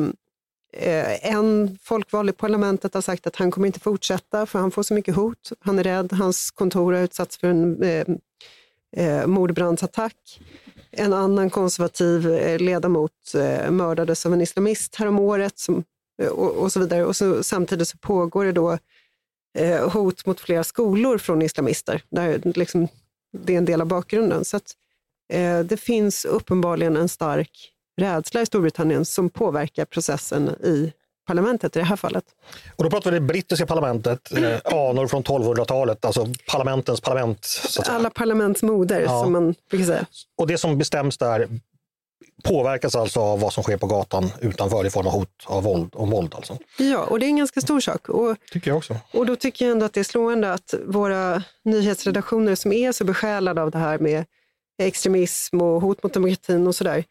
eh 0.72 1.34
en 1.34 1.78
folkvald 1.82 2.30
i 2.30 2.32
parlamentet 2.32 2.94
har 2.94 3.00
sagt 3.00 3.26
att 3.26 3.36
han 3.36 3.50
kommer 3.50 3.66
inte 3.66 3.80
fortsätta 3.80 4.46
för 4.46 4.58
han 4.58 4.70
får 4.70 4.82
så 4.82 4.94
mycket 4.94 5.14
hot. 5.14 5.52
Han 5.60 5.78
är 5.78 5.84
rädd, 5.84 6.12
hans 6.12 6.50
kontor 6.50 6.92
har 6.92 7.00
utsatts 7.00 7.38
för 7.38 7.48
en 7.48 7.82
eh, 7.82 8.06
eh 8.96 9.26
mordbrandsattack. 9.26 10.40
En 10.90 11.12
annan 11.12 11.50
konservativ 11.50 12.32
eh, 12.32 12.58
ledamot 12.58 13.34
eh, 13.34 13.70
mördades 13.70 14.26
av 14.26 14.32
en 14.32 14.40
islamist 14.40 14.94
häromåret 14.94 15.58
som 15.58 15.84
och, 16.22 16.50
och 16.50 16.72
så 16.72 16.80
vidare. 16.80 17.04
Och 17.04 17.16
så, 17.16 17.42
samtidigt 17.42 17.88
så 17.88 17.98
pågår 17.98 18.44
det 18.44 18.52
då 18.52 18.78
eh, 19.58 19.90
hot 19.90 20.26
mot 20.26 20.40
flera 20.40 20.64
skolor 20.64 21.18
från 21.18 21.42
islamister. 21.42 22.02
Där, 22.08 22.40
liksom, 22.44 22.88
det 23.32 23.54
är 23.54 23.58
en 23.58 23.64
del 23.64 23.80
av 23.80 23.86
bakgrunden. 23.86 24.44
Så 24.44 24.56
att, 24.56 24.72
eh, 25.32 25.60
det 25.60 25.76
finns 25.76 26.24
uppenbarligen 26.24 26.96
en 26.96 27.08
stark 27.08 27.70
rädsla 27.96 28.40
i 28.40 28.46
Storbritannien 28.46 29.04
som 29.04 29.30
påverkar 29.30 29.84
processen 29.84 30.48
i 30.48 30.92
parlamentet 31.26 31.76
i 31.76 31.78
det 31.78 31.84
här 31.84 31.96
fallet. 31.96 32.24
Och 32.76 32.84
då 32.84 32.90
pratar 32.90 33.10
vi 33.10 33.18
det 33.18 33.24
brittiska 33.26 33.66
parlamentet, 33.66 34.32
eh, 34.32 34.58
anor 34.64 35.06
från 35.06 35.22
1200-talet, 35.22 36.04
alltså 36.04 36.26
parlamentens 36.50 37.00
parlament. 37.00 37.46
Alla 37.86 38.10
parlaments 38.10 38.62
moder, 38.62 39.00
ja. 39.00 39.22
som 39.22 39.32
man 39.32 39.54
brukar 39.70 39.86
säga. 39.86 40.06
Och 40.38 40.46
det 40.46 40.58
som 40.58 40.78
bestäms 40.78 41.18
där 41.18 41.48
påverkas 42.42 42.94
alltså 42.94 43.20
av 43.20 43.40
vad 43.40 43.52
som 43.52 43.62
sker 43.62 43.76
på 43.76 43.86
gatan 43.86 44.30
utanför 44.40 44.86
i 44.86 44.90
form 44.90 45.06
av 45.06 45.12
hot 45.12 45.44
av 45.46 45.62
våld, 45.62 45.90
om 45.94 46.10
våld. 46.10 46.34
Alltså. 46.34 46.58
Ja, 46.78 47.04
och 47.04 47.18
det 47.18 47.26
är 47.26 47.28
en 47.28 47.36
ganska 47.36 47.60
stor 47.60 47.80
sak. 47.80 48.08
Och, 48.08 48.36
tycker 48.50 48.70
jag 48.70 48.78
också. 48.78 48.96
Och 49.12 49.26
då 49.26 49.36
tycker 49.36 49.64
jag 49.64 49.72
ändå 49.72 49.86
att 49.86 49.92
det 49.92 50.00
är 50.00 50.04
slående 50.04 50.52
att 50.52 50.74
våra 50.86 51.42
nyhetsredaktioner 51.64 52.54
som 52.54 52.72
är 52.72 52.92
så 52.92 53.04
besjälade 53.04 53.62
av 53.62 53.70
det 53.70 53.78
här 53.78 53.98
med 53.98 54.24
extremism 54.78 55.60
och 55.60 55.80
hot 55.80 56.02
mot 56.02 56.12
demokratin 56.12 56.66
och 56.66 56.74
sådär, 56.74 57.04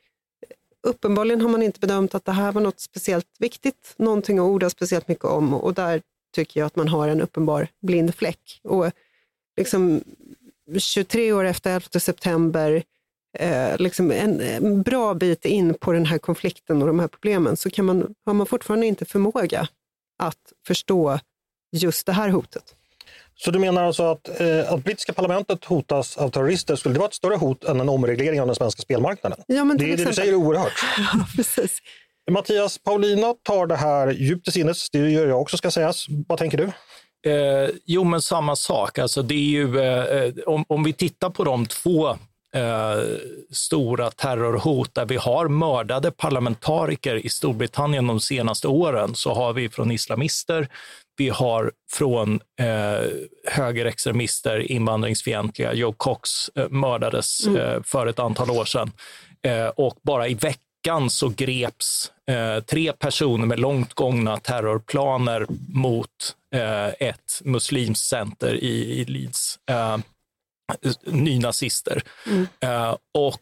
uppenbarligen 0.83 1.41
har 1.41 1.49
man 1.49 1.63
inte 1.63 1.79
bedömt 1.79 2.15
att 2.15 2.25
det 2.25 2.31
här 2.31 2.51
var 2.51 2.61
något 2.61 2.79
speciellt 2.79 3.27
viktigt, 3.39 3.93
någonting 3.97 4.39
att 4.39 4.43
orda 4.43 4.69
speciellt 4.69 5.07
mycket 5.07 5.25
om 5.25 5.53
och 5.53 5.73
där 5.73 6.01
tycker 6.35 6.59
jag 6.59 6.67
att 6.67 6.75
man 6.75 6.87
har 6.87 7.07
en 7.07 7.21
uppenbar 7.21 7.67
blind 7.81 8.15
fläck. 8.15 8.59
Och 8.63 8.91
liksom 9.57 10.03
23 10.77 11.33
år 11.33 11.45
efter 11.45 11.75
11 11.75 11.99
september, 11.99 12.83
eh, 13.39 13.77
liksom 13.77 14.11
en, 14.11 14.41
en, 14.41 14.81
bra 14.81 15.13
bit 15.13 15.45
in 15.45 15.73
på 15.73 15.91
den 15.91 16.05
här 16.05 16.17
konflikten 16.17 16.81
och 16.81 16.87
de 16.87 16.99
här 16.99 17.07
problemen, 17.07 17.57
så 17.57 17.69
kan 17.69 17.85
man, 17.85 18.15
har 18.25 18.33
man 18.33 18.47
fortfarande 18.47 18.85
inte 18.85 19.05
förmåga 19.05 19.67
att 20.23 20.53
förstå 20.67 21.19
just 21.71 22.05
det 22.05 22.11
här 22.11 22.29
hotet. 22.29 22.75
Så 23.35 23.51
du 23.51 23.59
menar 23.59 23.83
alltså 23.83 24.03
att, 24.03 24.41
eh, 24.41 24.73
att 24.73 24.83
brittiska 24.83 25.13
parlamentet 25.13 25.65
hotas 25.65 26.17
av 26.17 26.29
terrorister, 26.29 26.75
skulle 26.75 26.95
det 26.95 26.99
vara 26.99 27.07
ett 27.07 27.13
större 27.13 27.35
hot 27.35 27.63
än 27.63 27.79
en 27.79 27.89
omreglering 27.89 28.41
av 28.41 28.47
den 28.47 28.55
svenska 28.55 28.81
spelmarknaden? 28.81 29.39
Ja, 29.47 29.63
men 29.63 29.77
det 29.77 29.93
är 29.93 29.97
det 29.97 30.05
du 30.05 30.13
säger 30.13 30.31
är 30.31 30.35
oerhört. 30.35 30.83
ja, 30.97 31.25
precis. 31.35 31.79
Mattias, 32.31 32.77
Paulina 32.77 33.33
tar 33.43 33.67
det 33.67 33.75
här 33.75 34.11
djupt 34.11 34.43
till 34.43 34.53
sinnes. 34.53 34.89
Det 34.89 34.97
gör 34.97 35.27
jag 35.27 35.41
också 35.41 35.57
ska 35.57 35.71
sägas. 35.71 36.05
Vad 36.27 36.37
tänker 36.37 36.57
du? 36.57 36.71
Eh, 37.31 37.69
jo, 37.85 38.03
men 38.03 38.21
samma 38.21 38.55
sak. 38.55 38.99
Alltså, 38.99 39.21
det 39.21 39.33
är 39.33 39.37
ju, 39.37 39.79
eh, 39.79 40.33
om, 40.45 40.65
om 40.67 40.83
vi 40.83 40.93
tittar 40.93 41.29
på 41.29 41.43
de 41.43 41.65
två 41.65 42.17
eh, 42.55 43.03
stora 43.51 44.11
terrorhot 44.11 44.95
där 44.95 45.05
vi 45.05 45.15
har 45.15 45.47
mördade 45.47 46.11
parlamentariker 46.11 47.25
i 47.25 47.29
Storbritannien 47.29 48.07
de 48.07 48.19
senaste 48.19 48.67
åren, 48.67 49.15
så 49.15 49.33
har 49.33 49.53
vi 49.53 49.69
från 49.69 49.91
islamister, 49.91 50.67
vi 51.17 51.29
har 51.29 51.71
från 51.91 52.39
eh, 52.59 53.09
högerextremister, 53.47 54.71
invandringsfientliga. 54.71 55.73
Joe 55.73 55.93
Cox 55.93 56.49
eh, 56.55 56.69
mördades 56.69 57.47
mm. 57.47 57.61
eh, 57.61 57.83
för 57.83 58.07
ett 58.07 58.19
antal 58.19 58.51
år 58.51 58.65
sedan. 58.65 58.91
Eh, 59.41 59.67
och 59.67 59.97
bara 60.01 60.27
i 60.27 60.33
veckan 60.33 61.09
så 61.09 61.29
greps 61.29 62.11
eh, 62.31 62.63
tre 62.63 62.93
personer 62.93 63.45
med 63.45 63.59
långt 63.59 63.93
gångna 63.93 64.37
terrorplaner 64.37 65.45
mot 65.73 66.09
eh, 66.55 67.07
ett 67.07 67.41
muslimskt 67.43 68.05
center 68.05 68.53
i, 68.53 68.99
i 68.99 69.05
Leeds. 69.05 69.59
Eh, 69.69 69.97
nynazister. 71.05 72.03
Mm. 72.25 72.47
och 73.13 73.39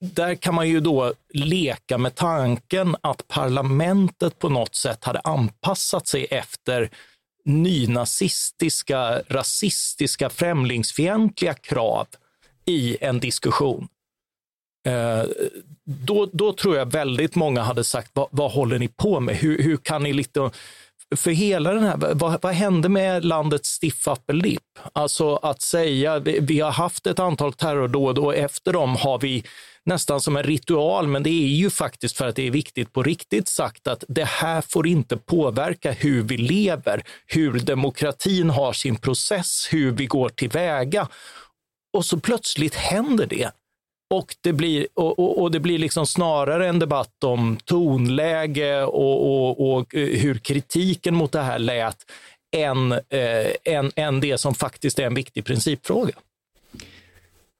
där 0.00 0.34
kan 0.34 0.54
man 0.54 0.68
ju 0.68 0.80
då 0.80 1.12
leka 1.28 1.98
med 1.98 2.14
tanken 2.14 2.96
att 3.00 3.28
parlamentet 3.28 4.38
på 4.38 4.48
något 4.48 4.74
sätt 4.74 5.04
hade 5.04 5.20
anpassat 5.20 6.06
sig 6.06 6.26
efter 6.30 6.90
nynazistiska, 7.44 9.22
rasistiska, 9.28 10.30
främlingsfientliga 10.30 11.54
krav 11.54 12.06
i 12.64 12.96
en 13.00 13.20
diskussion. 13.20 13.88
Eh, 14.86 15.24
då, 15.84 16.28
då 16.32 16.52
tror 16.52 16.76
jag 16.76 16.92
väldigt 16.92 17.34
många 17.34 17.62
hade 17.62 17.84
sagt, 17.84 18.10
vad, 18.12 18.28
vad 18.30 18.52
håller 18.52 18.78
ni 18.78 18.88
på 18.88 19.20
med? 19.20 19.36
Hur, 19.36 19.62
hur 19.62 19.76
kan 19.76 20.02
ni 20.02 20.12
lite 20.12 20.50
för 21.16 21.30
hela 21.30 21.74
den 21.74 21.82
här, 21.82 22.14
vad, 22.14 22.42
vad 22.42 22.54
hände 22.54 22.88
med 22.88 23.24
landets 23.24 23.68
stiff 23.68 24.08
upper 24.08 24.32
lip? 24.32 24.62
Alltså 24.92 25.36
att 25.36 25.62
säga, 25.62 26.18
vi, 26.18 26.38
vi, 26.40 26.60
har 26.60 26.70
haft 26.70 27.06
ett 27.06 27.18
antal 27.18 27.52
terrordåd 27.52 28.18
och 28.18 28.36
efter 28.36 28.72
dem 28.72 28.96
har 28.96 29.18
vi 29.18 29.44
nästan 29.84 30.20
som 30.20 30.36
en 30.36 30.42
ritual, 30.42 31.08
men 31.08 31.22
det 31.22 31.30
är 31.30 31.48
ju 31.48 31.70
faktiskt 31.70 32.16
för 32.16 32.26
att 32.26 32.36
det 32.36 32.46
är 32.46 32.50
viktigt 32.50 32.92
på 32.92 33.02
riktigt 33.02 33.48
sagt 33.48 33.86
att 33.86 34.04
det 34.08 34.24
här 34.24 34.60
får 34.60 34.86
inte 34.86 35.16
påverka 35.16 35.92
hur 35.92 36.22
vi 36.22 36.36
lever, 36.36 37.02
hur 37.26 37.60
demokratin 37.60 38.50
har 38.50 38.72
sin 38.72 38.96
process, 38.96 39.68
hur 39.70 39.92
vi 39.92 40.06
går 40.06 40.28
tillväga. 40.28 41.08
Och 41.92 42.04
så 42.04 42.20
plötsligt 42.20 42.74
händer 42.74 43.26
det. 43.26 43.50
Och 44.16 44.36
det 44.40 44.52
blir, 44.52 44.86
och, 44.94 45.18
och, 45.18 45.42
och, 45.42 45.50
det 45.50 45.60
blir 45.60 45.78
liksom 45.78 46.06
snarare 46.06 46.68
en 46.68 46.78
debatt 46.78 47.24
om 47.24 47.58
tonläge 47.64 48.84
och, 48.84 49.76
och 49.76 49.86
hur 49.92 50.38
kritiken 50.38 51.14
mot 51.14 51.32
det 51.32 51.42
här 51.42 51.58
lät 51.58 51.96
än, 52.56 52.92
eh, 52.92 53.50
än, 53.64 53.90
än 53.96 54.20
det 54.20 54.38
som 54.38 54.54
faktiskt 54.54 54.98
är 54.98 55.02
en 55.02 55.14
viktig 55.14 55.44
principfråga. 55.44 56.12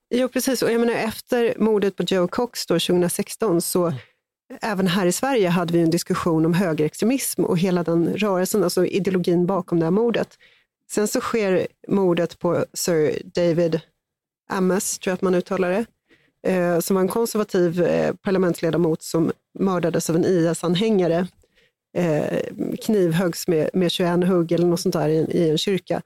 Jo, 0.09 0.27
precis. 0.27 0.61
Och 0.61 0.71
jag 0.71 0.79
menar, 0.79 0.93
efter 0.93 1.53
mordet 1.57 1.95
på 1.95 2.03
Joe 2.03 2.27
Cox 2.27 2.65
då, 2.65 2.73
2016 2.73 3.61
så 3.61 3.85
mm. 3.85 3.99
även 4.61 4.87
här 4.87 5.05
i 5.05 5.11
Sverige 5.11 5.49
hade 5.49 5.73
vi 5.73 5.81
en 5.81 5.89
diskussion 5.89 6.45
om 6.45 6.53
högerextremism 6.53 7.45
och 7.45 7.59
hela 7.59 7.83
den 7.83 8.17
rörelsen, 8.17 8.63
alltså 8.63 8.85
ideologin 8.85 9.45
bakom 9.45 9.79
det 9.79 9.85
här 9.85 9.91
mordet. 9.91 10.37
Sen 10.91 11.07
så 11.07 11.19
sker 11.21 11.67
mordet 11.87 12.39
på 12.39 12.65
Sir 12.73 13.21
David 13.23 13.79
Ames, 14.49 14.99
tror 14.99 15.11
jag 15.11 15.15
att 15.15 15.21
man 15.21 15.35
uttalar 15.35 15.69
det, 15.69 15.85
eh, 16.45 16.79
som 16.79 16.95
var 16.95 17.01
en 17.01 17.07
konservativ 17.07 17.83
eh, 17.83 18.13
parlamentsledamot 18.13 19.03
som 19.03 19.31
mördades 19.59 20.09
av 20.09 20.15
en 20.15 20.25
IS-anhängare. 20.25 21.27
Eh, 21.97 22.39
knivhöggs 22.81 23.47
med, 23.47 23.69
med 23.73 23.91
21 23.91 24.27
hugg 24.27 24.51
eller 24.51 24.67
något 24.67 24.79
sånt 24.79 24.93
där 24.93 25.09
i, 25.09 25.17
i 25.17 25.49
en 25.49 25.57
kyrka. 25.57 26.01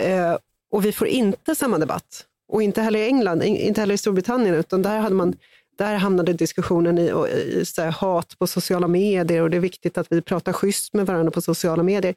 Eh, 0.00 0.36
och 0.70 0.84
vi 0.84 0.92
får 0.92 1.06
inte 1.06 1.54
samma 1.54 1.78
debatt. 1.78 2.24
Och 2.48 2.62
inte 2.62 2.82
heller 2.82 2.98
i 2.98 3.06
England, 3.06 3.42
inte 3.42 3.80
heller 3.80 3.94
i 3.94 3.98
Storbritannien, 3.98 4.54
utan 4.54 4.82
där, 4.82 4.98
hade 4.98 5.14
man, 5.14 5.34
där 5.78 5.96
hamnade 5.96 6.32
diskussionen 6.32 6.98
i, 6.98 7.12
i 7.32 7.64
så 7.64 7.82
här, 7.82 7.90
hat 7.90 8.38
på 8.38 8.46
sociala 8.46 8.88
medier 8.88 9.42
och 9.42 9.50
det 9.50 9.56
är 9.56 9.60
viktigt 9.60 9.98
att 9.98 10.12
vi 10.12 10.22
pratar 10.22 10.52
schysst 10.52 10.94
med 10.94 11.06
varandra 11.06 11.30
på 11.30 11.40
sociala 11.40 11.82
medier. 11.82 12.14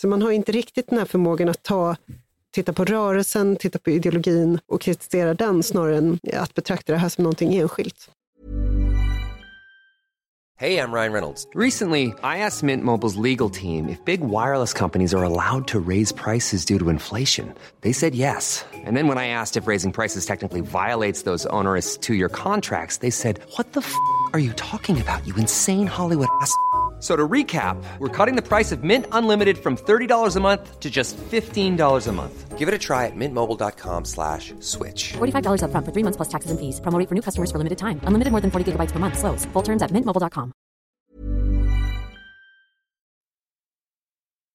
Så 0.00 0.08
man 0.08 0.22
har 0.22 0.30
inte 0.30 0.52
riktigt 0.52 0.88
den 0.88 0.98
här 0.98 1.06
förmågan 1.06 1.48
att 1.48 1.62
ta 1.62 1.96
titta 2.52 2.72
på 2.72 2.84
rörelsen, 2.84 3.56
titta 3.56 3.78
på 3.78 3.90
ideologin 3.90 4.58
och 4.66 4.80
kritisera 4.80 5.34
den 5.34 5.62
snarare 5.62 5.96
än 5.96 6.18
att 6.32 6.54
betrakta 6.54 6.92
det 6.92 6.98
här 6.98 7.08
som 7.08 7.24
någonting 7.24 7.54
enskilt. 7.54 8.08
Hej, 10.58 10.74
jag 10.74 10.94
Ryan 10.94 11.12
Reynolds. 11.12 11.46
Recently, 11.54 12.06
I 12.22 12.38
asked 12.46 12.62
Mint 12.62 12.84
Mobiles 12.84 13.16
legal 13.16 13.50
team 13.50 13.88
if 13.88 14.04
big 14.04 14.20
wireless 14.20 14.72
companies 14.72 15.14
are 15.14 15.24
allowed 15.24 15.66
to 15.68 15.80
raise 15.80 16.14
prices 16.14 16.64
due 16.64 16.78
to 16.78 16.90
inflation. 16.90 17.54
They 17.80 17.92
said 17.92 18.14
yes. 18.14 18.64
And 18.86 18.96
then 18.96 19.08
when 19.08 19.18
I 19.18 19.26
asked 19.26 19.62
if 19.62 19.66
raising 19.66 19.92
prices 19.92 20.24
technically 20.24 20.60
violates 20.60 21.22
those 21.22 21.46
onerous 21.46 21.96
two-year 21.96 22.28
contracts, 22.28 22.98
they 22.98 23.10
said, 23.10 23.40
what 23.56 23.72
the 23.72 23.80
f*** 23.80 23.92
are 24.32 24.38
you 24.38 24.52
talking 24.52 25.00
about, 25.00 25.26
you 25.26 25.34
insane 25.36 25.88
Hollywood 25.88 26.28
ass?" 26.42 26.52
So 27.02 27.16
to 27.16 27.28
recap, 27.28 27.82
we're 27.98 28.16
cutting 28.16 28.36
the 28.36 28.46
price 28.46 28.70
of 28.70 28.84
Mint 28.84 29.06
Unlimited 29.10 29.58
from 29.58 29.76
$30 29.76 30.36
a 30.36 30.40
month 30.40 30.78
to 30.78 30.88
just 30.88 31.16
$15 31.16 32.06
a 32.08 32.12
month. 32.12 32.56
Give 32.56 32.68
it 32.68 32.74
a 32.74 32.78
try 32.78 33.06
at 33.06 33.16
mintmobile.com 33.16 34.04
slash 34.04 34.54
switch. 34.60 35.14
$45 35.14 35.64
up 35.64 35.72
front 35.72 35.84
for 35.84 35.90
three 35.90 36.04
months 36.04 36.16
plus 36.16 36.28
taxes 36.28 36.52
and 36.52 36.60
fees. 36.60 36.78
Promoting 36.78 37.08
for 37.08 37.16
new 37.16 37.20
customers 37.22 37.50
for 37.50 37.58
limited 37.58 37.78
time. 37.78 37.98
Unlimited 38.04 38.30
more 38.30 38.40
than 38.40 38.52
40 38.52 38.70
gigabytes 38.70 38.92
per 38.92 39.00
month. 39.00 39.18
Slows. 39.18 39.44
Full 39.46 39.62
terms 39.62 39.82
at 39.82 39.90
mintmobile.com. 39.90 40.52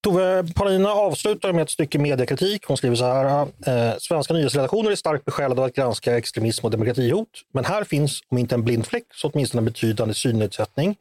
Tove 0.04 0.54
Paulina 0.56 0.90
avslutar 0.90 1.54
med 1.54 1.62
ett 1.62 1.70
stycke 1.70 2.00
mediekritik. 2.00 2.66
Hon 2.66 2.78
skriver 2.78 2.96
så 2.96 3.06
här. 3.06 3.42
Eh, 3.66 3.98
Svenska 4.00 4.34
nyhetsredaktioner 4.34 4.92
är 4.92 4.96
starkt 4.96 5.26
besjälade 5.26 5.62
av 5.62 5.68
att 5.68 5.76
granska 5.76 6.18
extremism 6.18 6.66
och 6.66 6.72
demokratihot. 6.72 7.30
Men 7.54 7.66
här 7.66 7.84
finns, 7.84 8.22
om 8.30 8.38
inte 8.38 8.56
en 8.56 8.64
blind 8.64 8.88
fläck, 8.88 9.06
så 9.14 9.30
åtminstone 9.30 9.60
en 9.60 9.66
betydande 9.66 10.14
synnedsättning. 10.14 10.98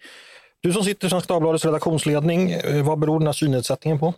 Du 0.66 0.72
som 0.72 0.85
sitter 0.85 1.07
i 1.07 1.11
Svenska 1.11 1.33
Dagbladets 1.33 1.64
redaktionsledning, 1.64 2.50
eh, 2.50 2.85
vad 2.85 2.98
beror 2.98 3.18
den 3.18 3.26
här 3.26 3.33
synnedsättningen 3.33 3.98
på? 3.98 4.14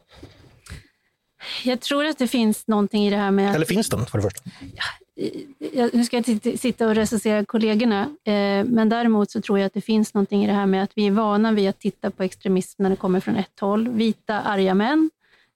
Jag 1.64 1.80
tror 1.80 2.04
att 2.04 2.18
det 2.18 2.28
finns 2.28 2.66
någonting 2.66 3.06
i 3.06 3.10
det 3.10 3.16
här 3.16 3.30
med... 3.30 3.54
Eller 3.54 3.66
finns 3.66 3.88
den 3.88 4.06
för 4.06 4.18
det 4.18 4.22
första? 4.22 4.50
Ja, 5.72 5.88
nu 5.92 6.04
ska 6.04 6.16
jag 6.16 6.28
inte 6.28 6.58
sitta 6.58 6.86
och 6.88 6.94
recensera 6.94 7.44
kollegorna, 7.44 8.00
eh, 8.24 8.64
men 8.64 8.88
däremot 8.88 9.30
så 9.30 9.40
tror 9.40 9.58
jag 9.58 9.66
att 9.66 9.74
det 9.74 9.80
finns 9.80 10.14
någonting 10.14 10.44
i 10.44 10.46
det 10.46 10.52
här 10.52 10.66
med 10.66 10.82
att 10.82 10.90
vi 10.94 11.06
är 11.06 11.10
vana 11.10 11.52
vid 11.52 11.68
att 11.68 11.80
titta 11.80 12.10
på 12.10 12.22
extremism 12.22 12.82
när 12.82 12.90
det 12.90 12.96
kommer 12.96 13.20
från 13.20 13.36
ett 13.36 13.60
håll. 13.60 13.88
Vita, 13.88 14.40
arga 14.40 14.74
män. 14.74 15.10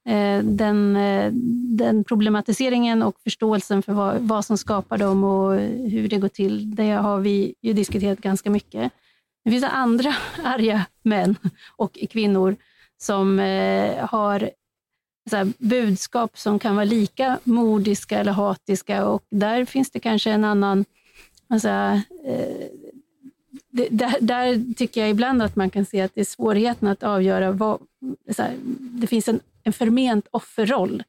Eh, 0.07 0.45
den, 0.45 0.99
den 1.77 2.05
problematiseringen 2.05 3.03
och 3.03 3.17
förståelsen 3.25 3.83
för 3.83 3.93
vad, 3.93 4.21
vad 4.21 4.45
som 4.45 4.59
skapar 4.59 4.99
dem 4.99 5.25
och 5.25 5.53
hur 5.91 6.09
det 6.09 6.19
går 6.19 6.29
till, 6.29 6.75
det 6.75 6.91
har 6.91 7.21
vi 7.21 7.55
ju 7.61 7.73
diskuterat 7.73 8.19
ganska 8.19 8.51
mycket. 8.51 8.93
Det 9.45 9.51
finns 9.51 9.65
andra 9.65 10.15
arga 10.45 10.87
män 11.03 11.37
och 11.77 11.99
kvinnor 12.11 12.57
som 12.99 13.41
eh, 13.41 14.07
har 14.07 14.51
så 15.31 15.37
här, 15.37 15.53
budskap 15.59 16.39
som 16.39 16.59
kan 16.59 16.77
vara 16.77 16.85
lika 16.85 17.39
mordiska 17.45 18.19
eller 18.19 18.33
hatiska 18.33 19.07
och 19.07 19.25
där 19.31 19.65
finns 19.65 19.91
det 19.91 20.01
kanske 20.01 20.31
en 20.31 20.45
annan... 20.45 20.85
Alltså, 21.49 21.69
eh, 21.69 22.67
det, 23.71 23.89
där, 23.91 24.15
där, 24.21 24.75
tycker 24.75 25.01
jag 25.01 25.11
ibland 25.11 25.43
att 25.43 25.57
man 25.57 25.71
kan 25.71 25.85
se 25.85 26.01
att 26.01 26.15
det 26.15 26.21
är 26.21 26.25
svårigheten 26.25 26.89
att 26.89 27.03
avgöra 27.03 27.53
vad... 27.53 27.81
Här, 28.39 28.57
det 28.79 29.07
finns 29.07 29.29
en, 29.29 29.41
en 29.63 29.73
förment 29.73 30.29
offerroll 30.31 31.03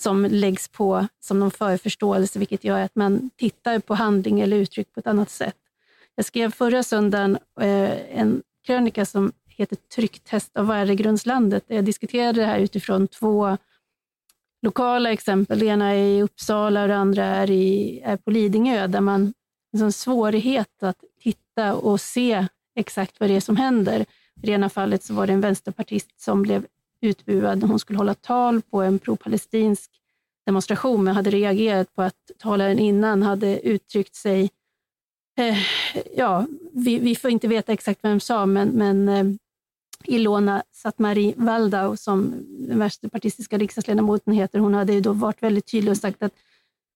som 0.00 0.24
läggs 0.24 0.68
på 0.68 1.06
som 1.20 1.40
någon 1.40 1.50
förförståelse, 1.50 2.38
vilket 2.38 2.64
gör 2.64 2.80
att 2.80 2.96
man 2.96 3.30
tittar 3.36 3.78
på 3.78 3.94
handling 3.94 4.40
eller 4.40 4.56
uttryck 4.56 4.92
på 4.92 5.00
ett 5.00 5.06
annat 5.06 5.30
sätt. 5.30 5.56
Jag 6.18 6.24
skrev 6.24 6.50
förra 6.50 6.82
söndagen 6.82 7.38
eh, 7.60 8.18
en 8.18 8.42
krönika 8.66 9.04
som 9.04 9.32
heter 9.48 9.76
Trycktest 9.76 10.56
av 10.56 10.66
värdegrundslandet. 10.66 11.64
Jag 11.66 11.84
diskuterade 11.84 12.40
det 12.40 12.46
här 12.46 12.58
utifrån 12.58 13.08
två 13.08 13.56
lokala 14.62 15.12
exempel. 15.12 15.58
Det 15.58 15.66
ena 15.66 15.90
är 15.90 16.04
i 16.04 16.22
Uppsala 16.22 16.82
och 16.82 16.88
det 16.88 16.96
andra 16.96 17.24
är, 17.24 17.50
i, 17.50 18.00
är 18.04 18.16
på 18.16 18.30
Lidingö, 18.30 18.86
där 18.86 19.00
man 19.00 19.34
har 19.72 19.84
en 19.84 19.92
svårighet 19.92 20.82
att 20.82 21.04
titta 21.22 21.74
och 21.74 22.00
se 22.00 22.46
exakt 22.76 23.20
vad 23.20 23.30
det 23.30 23.36
är 23.36 23.40
som 23.40 23.56
händer. 23.56 24.00
I 24.42 24.46
det 24.46 24.52
ena 24.52 24.68
fallet 24.68 25.04
så 25.04 25.14
var 25.14 25.26
det 25.26 25.32
en 25.32 25.40
vänsterpartist 25.40 26.20
som 26.20 26.42
blev 26.42 26.66
utbuad. 27.00 27.58
när 27.58 27.68
Hon 27.68 27.78
skulle 27.78 27.98
hålla 27.98 28.14
tal 28.14 28.62
på 28.62 28.82
en 28.82 28.98
pro-palestinsk 28.98 29.90
demonstration, 30.46 31.04
men 31.04 31.16
hade 31.16 31.30
reagerat 31.30 31.94
på 31.94 32.02
att 32.02 32.30
talaren 32.38 32.78
innan 32.78 33.22
hade 33.22 33.60
uttryckt 33.60 34.14
sig 34.14 34.50
eh, 35.38 35.58
ja, 36.16 36.46
vi, 36.72 36.98
vi, 36.98 37.16
får 37.16 37.30
inte 37.30 37.48
veta 37.48 37.72
exakt 37.72 38.00
vem 38.02 38.20
sa, 38.20 38.46
men, 38.46 38.68
men 38.68 39.08
eh, 39.08 39.24
Ilona 40.04 40.62
Satmari 40.72 41.34
Waldau, 41.36 41.96
som 41.96 42.34
den 42.48 42.78
vänsterpartistiska 42.78 43.58
riksdagsledamoten 43.58 44.32
heter, 44.32 44.58
hon 44.58 44.74
hade 44.74 44.92
ju 44.92 45.00
då 45.00 45.12
varit 45.12 45.42
väldigt 45.42 45.70
tydlig 45.70 45.90
och 45.90 45.96
sagt 45.96 46.22
att 46.22 46.32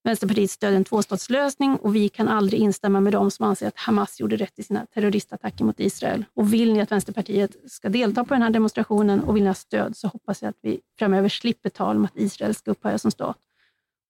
Vänsterpartiet 0.04 0.50
stödjer 0.50 0.76
en 0.76 0.84
tvåstatslösning 0.84 1.76
och 1.76 1.96
vi 1.96 2.08
kan 2.08 2.28
aldrig 2.28 2.60
instämma 2.60 3.00
med 3.00 3.12
dem 3.12 3.30
som 3.30 3.46
anser 3.46 3.68
att 3.68 3.78
Hamas 3.78 4.20
gjorde 4.20 4.36
rätt 4.36 4.58
i 4.58 4.62
sina 4.62 4.86
terroristattacker 4.86 5.64
mot 5.64 5.80
Israel. 5.80 6.24
Och 6.34 6.52
vill 6.52 6.72
ni 6.72 6.80
att 6.80 6.92
Vänsterpartiet 6.92 7.56
ska 7.66 7.88
delta 7.88 8.24
på 8.24 8.34
den 8.34 8.42
här 8.42 8.50
demonstrationen 8.50 9.20
och 9.20 9.36
vill 9.36 9.42
ni 9.42 9.48
ha 9.48 9.54
stöd 9.54 9.96
så 9.96 10.08
hoppas 10.08 10.42
jag 10.42 10.48
att 10.48 10.58
vi 10.62 10.80
framöver 10.98 11.28
slipper 11.28 11.70
tal 11.70 11.96
om 11.96 12.04
att 12.04 12.16
Israel 12.16 12.54
ska 12.54 12.70
upphöra 12.70 12.98
som 12.98 13.10
stat. 13.10 13.36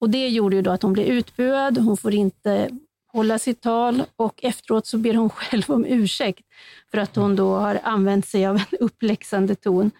Och 0.01 0.11
Det 0.11 0.29
gjorde 0.29 0.57
ju 0.57 0.63
då 0.63 0.71
att 0.71 0.83
hon 0.83 0.93
blev 0.93 1.07
utbuad, 1.07 1.79
hon 1.79 1.97
får 1.97 2.15
inte 2.15 2.71
hålla 3.13 3.39
sitt 3.39 3.61
tal 3.61 4.03
och 4.17 4.45
efteråt 4.45 4.87
så 4.87 4.99
ber 4.99 5.15
hon 5.15 5.31
själv 5.31 5.65
om 5.67 5.85
ursäkt 5.85 6.47
för 6.91 6.99
att 6.99 7.17
hon 7.17 7.37
då 7.37 7.55
har 7.55 7.81
använt 7.83 8.27
sig 8.27 8.47
av 8.47 8.57
en 8.57 8.79
uppläxande 8.81 9.55
ton. 9.55 9.91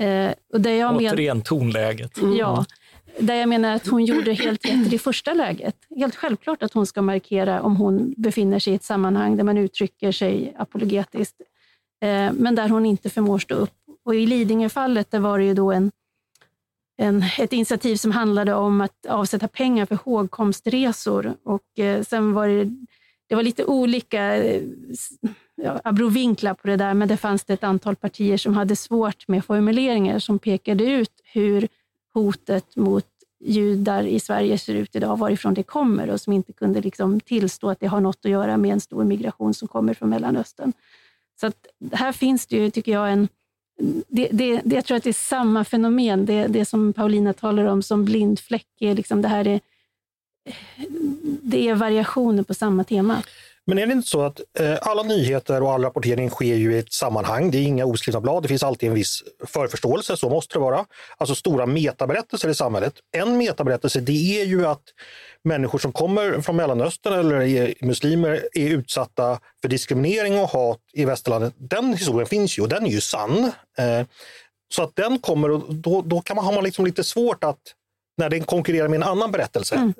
Eh, 0.00 0.30
och 0.52 0.60
där 0.60 0.70
jag 0.70 0.96
Återigen 0.96 1.42
tonläget. 1.42 2.18
Mm. 2.18 2.36
Ja, 2.36 2.64
där 3.18 3.34
jag 3.34 3.48
menar 3.48 3.74
att 3.74 3.86
hon 3.86 4.04
gjorde 4.04 4.32
helt 4.32 4.66
rätt 4.66 4.86
i 4.86 4.88
det 4.88 4.98
första 4.98 5.34
läget. 5.34 5.76
Helt 5.96 6.14
självklart 6.14 6.62
att 6.62 6.72
hon 6.72 6.86
ska 6.86 7.02
markera 7.02 7.62
om 7.62 7.76
hon 7.76 8.14
befinner 8.16 8.58
sig 8.58 8.72
i 8.72 8.76
ett 8.76 8.84
sammanhang 8.84 9.36
där 9.36 9.44
man 9.44 9.58
uttrycker 9.58 10.12
sig 10.12 10.54
apologetiskt, 10.58 11.40
eh, 12.02 12.32
men 12.32 12.54
där 12.54 12.68
hon 12.68 12.86
inte 12.86 13.10
förmår 13.10 13.38
stå 13.38 13.54
upp. 13.54 13.74
Och 14.04 14.14
I 14.14 14.26
Lidingöfallet 14.26 15.10
där 15.10 15.18
var 15.18 15.38
det 15.38 15.44
ju 15.44 15.54
då 15.54 15.72
en, 15.72 15.90
en, 16.96 17.24
ett 17.38 17.52
initiativ 17.52 17.96
som 17.96 18.10
handlade 18.10 18.54
om 18.54 18.80
att 18.80 19.06
avsätta 19.08 19.48
pengar 19.48 19.86
för 19.86 19.94
hågkomstresor. 19.94 21.34
Och 21.44 21.78
eh, 21.78 22.02
sen 22.02 22.32
var 22.32 22.48
det, 22.48 22.64
det 23.28 23.34
var 23.34 23.42
lite 23.42 23.64
olika 23.64 24.36
eh, 24.36 24.62
ja, 25.54 25.80
abrovinklar 25.84 26.54
på 26.54 26.68
det 26.68 26.76
där, 26.76 26.94
men 26.94 27.08
det 27.08 27.16
fanns 27.16 27.44
det 27.44 27.52
ett 27.52 27.64
antal 27.64 27.96
partier 27.96 28.36
som 28.36 28.54
hade 28.54 28.76
svårt 28.76 29.28
med 29.28 29.44
formuleringar 29.44 30.18
som 30.18 30.38
pekade 30.38 30.84
ut 30.84 31.20
hur 31.24 31.68
hotet 32.14 32.76
mot 32.76 33.06
judar 33.44 34.02
i 34.02 34.20
Sverige 34.20 34.58
ser 34.58 34.74
ut 34.74 34.96
idag, 34.96 35.18
varifrån 35.18 35.54
det 35.54 35.62
kommer 35.62 36.10
och 36.10 36.20
som 36.20 36.32
inte 36.32 36.52
kunde 36.52 36.80
liksom 36.80 37.20
tillstå 37.20 37.70
att 37.70 37.80
det 37.80 37.86
har 37.86 38.00
något 38.00 38.24
att 38.24 38.30
göra 38.30 38.56
med 38.56 38.72
en 38.72 38.80
stor 38.80 39.04
migration 39.04 39.54
som 39.54 39.68
kommer 39.68 39.94
från 39.94 40.10
Mellanöstern. 40.10 40.72
Så 41.40 41.46
att 41.46 41.66
här 41.92 42.12
finns 42.12 42.46
det 42.46 42.56
ju, 42.56 42.70
tycker 42.70 42.92
jag, 42.92 43.12
en... 43.12 43.28
Det, 44.08 44.28
det, 44.32 44.60
det, 44.64 44.76
jag 44.76 44.84
tror 44.84 44.96
att 44.96 45.04
det 45.04 45.10
är 45.10 45.12
samma 45.12 45.64
fenomen, 45.64 46.26
det, 46.26 46.46
det 46.46 46.64
som 46.64 46.92
Paulina 46.92 47.32
talar 47.32 47.64
om 47.64 47.82
som 47.82 48.04
blindfläck. 48.04 48.66
Är 48.80 48.94
liksom, 48.94 49.22
det, 49.22 49.28
här 49.28 49.46
är, 49.46 49.60
det 51.42 51.68
är 51.68 51.74
variationer 51.74 52.42
på 52.42 52.54
samma 52.54 52.84
tema. 52.84 53.22
Men 53.66 53.78
är 53.78 53.86
det 53.86 53.92
inte 53.92 54.08
så 54.08 54.22
att 54.22 54.40
eh, 54.58 54.78
alla 54.80 55.02
nyheter 55.02 55.62
och 55.62 55.72
all 55.72 55.82
rapportering 55.82 56.30
sker 56.30 56.54
ju 56.54 56.74
i 56.74 56.78
ett 56.78 56.92
sammanhang? 56.92 57.50
Det 57.50 57.58
är 57.58 57.62
inga 57.62 57.86
oskrivna 57.86 58.20
blad, 58.20 58.42
det 58.42 58.48
finns 58.48 58.62
alltid 58.62 58.88
en 58.88 58.94
viss 58.94 59.22
förförståelse, 59.46 60.16
så 60.16 60.28
måste 60.28 60.54
det 60.54 60.60
vara. 60.60 60.84
Alltså 61.16 61.34
stora 61.34 61.66
metaberättelser 61.66 62.48
i 62.48 62.54
samhället. 62.54 62.94
En 63.16 63.38
metaberättelse 63.38 64.00
det 64.00 64.40
är 64.40 64.44
ju 64.44 64.66
att 64.66 64.82
människor 65.44 65.78
som 65.78 65.92
kommer 65.92 66.40
från 66.40 66.56
Mellanöstern 66.56 67.12
eller 67.12 67.42
är 67.42 67.74
muslimer 67.80 68.48
är 68.52 68.68
utsatta 68.68 69.40
för 69.62 69.68
diskriminering 69.68 70.38
och 70.38 70.48
hat 70.48 70.80
i 70.92 71.04
västerlandet. 71.04 71.54
Den 71.56 71.92
historien 71.92 72.26
finns 72.26 72.58
ju 72.58 72.62
och 72.62 72.68
den 72.68 72.86
är 72.86 72.90
ju 72.90 73.00
sann. 73.00 73.52
Eh, 73.78 74.06
så 74.74 74.82
att 74.82 74.96
den 74.96 75.18
kommer 75.18 75.50
och 75.50 75.74
då, 75.74 76.02
då 76.02 76.20
kan 76.20 76.36
man, 76.36 76.44
har 76.44 76.52
man 76.52 76.64
liksom 76.64 76.84
lite 76.84 77.04
svårt 77.04 77.44
att 77.44 77.60
när 78.16 78.30
den 78.30 78.44
konkurrerar 78.44 78.88
med 78.88 78.96
en 78.96 79.02
annan 79.02 79.32
berättelse. 79.32 79.74
Mm. 79.74 79.94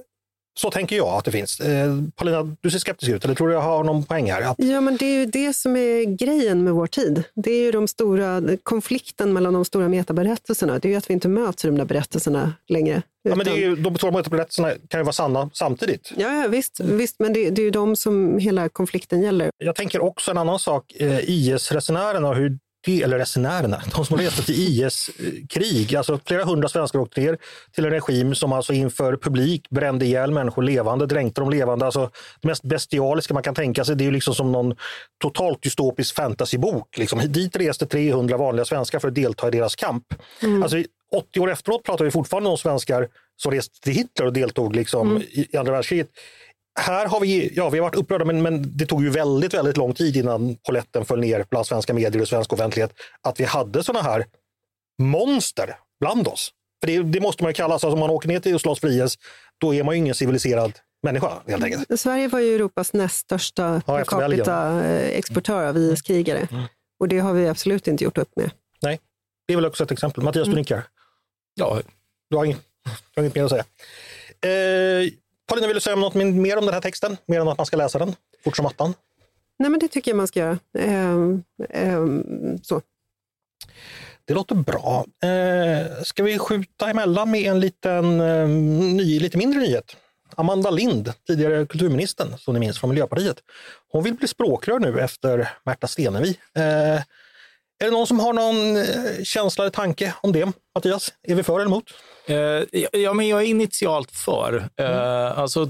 Så 0.57 0.71
tänker 0.71 0.97
jag 0.97 1.09
att 1.09 1.25
det 1.25 1.31
finns. 1.31 1.61
Eh, 1.61 1.99
Paulina, 2.17 2.57
du 2.61 2.71
ser 2.71 2.79
skeptisk 2.79 3.13
ut, 3.13 3.25
eller 3.25 3.35
tror 3.35 3.49
du 3.49 3.55
jag 3.55 3.61
har 3.61 3.85
någon 3.85 4.05
poäng 4.05 4.31
här? 4.31 4.43
Att... 4.43 4.57
Ja, 4.59 4.81
men 4.81 4.97
det 4.97 5.07
är 5.07 5.19
ju 5.19 5.27
det 5.27 5.57
som 5.57 5.77
är 5.77 6.05
grejen 6.17 6.65
med 6.65 6.73
vår 6.73 6.87
tid. 6.87 7.25
Det 7.35 7.51
är 7.51 7.63
ju 7.63 7.71
de 7.71 7.89
stora, 7.89 8.43
konflikten 8.63 9.33
mellan 9.33 9.53
de 9.53 9.65
stora 9.65 9.89
metaberättelserna. 9.89 10.79
Det 10.79 10.89
är 10.89 10.91
ju 10.91 10.97
att 10.97 11.11
vi 11.11 11.15
inte 11.15 11.29
möts 11.29 11.65
i 11.65 11.69
de 11.69 11.79
där 11.79 11.85
berättelserna 11.85 12.53
längre. 12.69 13.03
Ja, 13.29 13.37
men 13.37 13.55
ju, 13.55 13.77
de 13.77 13.97
stora 13.97 14.13
metaberättelserna 14.13 14.71
kan 14.89 15.01
ju 15.01 15.05
vara 15.05 15.13
sanna 15.13 15.51
samtidigt. 15.53 16.13
Ja, 16.17 16.43
ja 16.43 16.49
visst, 16.49 16.81
visst, 16.81 17.17
men 17.19 17.33
det, 17.33 17.51
det 17.51 17.63
är 17.63 17.65
ju 17.65 17.71
de 17.71 17.97
som 17.97 18.39
hela 18.39 18.69
konflikten 18.69 19.23
gäller. 19.23 19.51
Jag 19.59 19.75
tänker 19.75 20.03
också 20.03 20.31
en 20.31 20.39
annan 20.39 20.59
sak, 20.59 20.93
eh, 20.97 21.31
IS-resenärerna 21.31 22.29
och 22.29 22.37
hur 22.37 22.59
eller 22.87 23.19
resenärerna, 23.19 23.83
de 23.95 24.05
som 24.05 24.19
reste 24.19 24.43
till 24.43 24.55
IS-krig. 24.55 25.97
Alltså 25.97 26.21
flera 26.25 26.45
hundra 26.45 26.69
svenskar 26.69 26.99
åkte 26.99 27.21
ner 27.21 27.39
till 27.75 27.85
en 27.85 27.91
regim 27.91 28.35
som 28.35 28.53
alltså 28.53 28.73
inför 28.73 29.17
publik 29.17 29.71
brände 29.71 30.05
ihjäl 30.05 30.31
människor 30.31 30.63
levande, 30.63 31.07
dränkte 31.07 31.41
dem 31.41 31.51
levande. 31.51 31.85
Alltså 31.85 32.11
det 32.41 32.49
mest 32.49 32.63
bestialiska 32.63 33.35
man 33.35 33.43
kan 33.43 33.55
tänka 33.55 33.85
sig, 33.85 33.97
det 33.97 34.07
är 34.07 34.11
liksom 34.11 34.35
som 34.35 34.53
någon 34.53 34.75
totalt 35.23 35.63
dystopisk 35.63 36.15
fantasybok. 36.15 36.99
Liksom. 36.99 37.21
Dit 37.27 37.57
reste 37.57 37.87
300 37.87 38.37
vanliga 38.37 38.65
svenskar 38.65 38.99
för 38.99 39.09
att 39.09 39.15
delta 39.15 39.49
i 39.49 39.51
deras 39.51 39.77
kamp. 39.77 40.05
Mm. 40.43 40.63
Alltså, 40.63 40.83
80 41.13 41.41
år 41.41 41.51
efteråt 41.51 41.85
pratar 41.85 42.05
vi 42.05 42.11
fortfarande 42.11 42.51
om 42.51 42.59
svenskar 42.59 43.09
som 43.37 43.53
reste 43.53 43.81
till 43.81 43.93
Hitler 43.93 44.27
och 44.27 44.33
deltog 44.33 44.77
liksom, 44.77 45.11
mm. 45.11 45.23
i 45.33 45.57
andra 45.57 45.73
världskriget 45.73 46.09
här 46.81 47.07
har 47.07 47.21
vi, 47.21 47.53
ja, 47.57 47.71
vi 47.71 47.79
har 47.79 47.83
varit 47.83 47.95
upprörda, 47.95 48.25
men, 48.25 48.43
men 48.43 48.77
det 48.77 48.87
tog 48.87 49.03
ju 49.03 49.11
väldigt, 49.11 49.55
väldigt 49.55 49.77
lång 49.77 49.95
tid 49.95 50.17
innan 50.17 50.57
poletten 50.57 51.05
föll 51.05 51.21
ner 51.21 51.47
bland 51.51 51.67
svenska 51.67 51.95
medier 51.95 52.23
och 52.23 52.29
svensk 52.29 52.53
offentlighet. 52.53 52.93
Att 53.23 53.41
vi 53.41 53.45
hade 53.45 53.83
sådana 53.83 54.03
här 54.03 54.27
monster 55.03 55.77
bland 56.01 56.29
oss. 56.29 56.51
För 56.81 56.87
det, 56.87 57.03
det 57.03 57.21
måste 57.21 57.43
man 57.43 57.51
ju 57.51 57.55
kallas, 57.55 57.73
alltså, 57.73 57.93
om 57.93 58.01
man 58.01 58.11
åker 58.11 58.29
ner 58.29 58.41
till 58.41 58.59
för 58.59 59.05
IS, 59.05 59.19
då 59.59 59.75
är 59.75 59.85
man 59.85 59.95
ju 59.95 59.99
ingen 59.99 60.15
civiliserad 60.15 60.73
människa 61.03 61.33
helt 61.47 61.65
enkelt. 61.65 62.01
Sverige 62.01 62.29
var 62.29 62.41
ju 62.41 62.55
Europas 62.55 62.93
näst 62.93 63.17
största 63.17 63.83
ja, 63.87 63.97
per 63.97 64.05
capita-exportör 64.05 65.69
av 65.69 65.77
IS-krigare. 65.79 66.49
Mm. 66.51 66.65
Och 67.01 67.09
det 67.09 67.19
har 67.19 67.33
vi 67.33 67.49
absolut 67.49 67.89
inte 67.89 68.05
gjort 68.05 68.19
upp 68.19 68.37
med. 68.37 68.51
Nej, 68.83 69.01
det 69.47 69.53
är 69.53 69.57
väl 69.57 69.67
också 69.67 69.85
ett 69.85 69.91
exempel. 69.91 70.25
Mattias, 70.25 70.47
mm. 70.47 70.55
du 70.55 70.61
nickar. 70.61 70.83
Ja, 71.55 71.81
du 72.31 72.37
har 72.37 72.45
inget, 72.45 72.61
du 72.85 72.91
har 73.21 73.23
inget 73.23 73.35
mer 73.35 73.45
att 73.45 73.51
säga. 73.51 73.65
Eh, 74.41 75.11
Paulina, 75.47 75.67
vill 75.67 75.75
du 75.75 75.81
säga 75.81 75.97
något 75.97 76.15
mer 76.15 76.59
om 76.59 76.65
den 76.65 76.75
här 76.75 76.81
texten? 76.81 77.17
Mer 77.27 77.41
än 77.41 77.49
att 77.49 77.59
man 77.59 77.67
ska 77.67 77.77
läsa 77.77 77.99
den 77.99 78.15
fort 78.45 78.57
som 78.57 78.67
attan? 78.67 78.95
Nej, 79.59 79.71
men 79.71 79.81
det 79.81 79.89
tycker 79.89 80.11
jag 80.11 80.17
man 80.17 80.27
ska 80.27 80.41
göra. 80.41 80.59
Eh, 80.79 81.19
eh, 81.71 82.05
så. 82.63 82.83
Det 84.25 84.35
låter 84.35 84.55
bra. 84.55 85.05
Eh, 85.23 86.03
ska 86.03 86.23
vi 86.23 86.39
skjuta 86.39 86.91
emellan 86.91 87.31
med 87.31 87.41
en 87.41 87.61
liten, 87.61 88.21
eh, 88.21 88.49
ny, 88.49 89.21
lite 89.21 89.39
mindre 89.39 89.61
nyhet? 89.61 89.97
Amanda 90.37 90.71
Lind, 90.71 91.13
tidigare 91.27 91.67
kulturministern, 91.67 92.39
som 92.39 92.55
ni 92.55 92.61
minns 92.61 92.81
från 92.81 92.91
Miljöpartiet. 92.91 93.37
Hon 93.89 94.03
vill 94.05 94.15
bli 94.15 94.29
språkrör 94.29 94.79
nu 94.79 95.01
efter 95.01 95.49
Märta 95.65 95.87
Stenevi. 95.87 96.39
Eh, 96.55 97.03
är 97.81 97.85
det 97.85 97.91
någon 97.91 98.07
som 98.07 98.21
har 98.21 98.33
någon 98.33 98.77
eh, 98.77 99.25
känsla 99.25 99.65
eller 99.65 99.73
tanke 99.73 100.15
om 100.21 100.33
det? 100.33 100.53
Mattias, 100.75 101.13
är 101.23 101.35
vi 101.35 101.43
för 101.43 101.55
eller 101.55 101.67
emot? 101.67 101.85
Eh, 102.27 102.91
ja, 103.01 103.13
men 103.13 103.29
jag 103.29 103.43
är 103.43 103.47
initialt 103.47 104.11
för. 104.11 104.69
Eh, 104.77 104.87
mm. 104.87 105.39
alltså, 105.39 105.69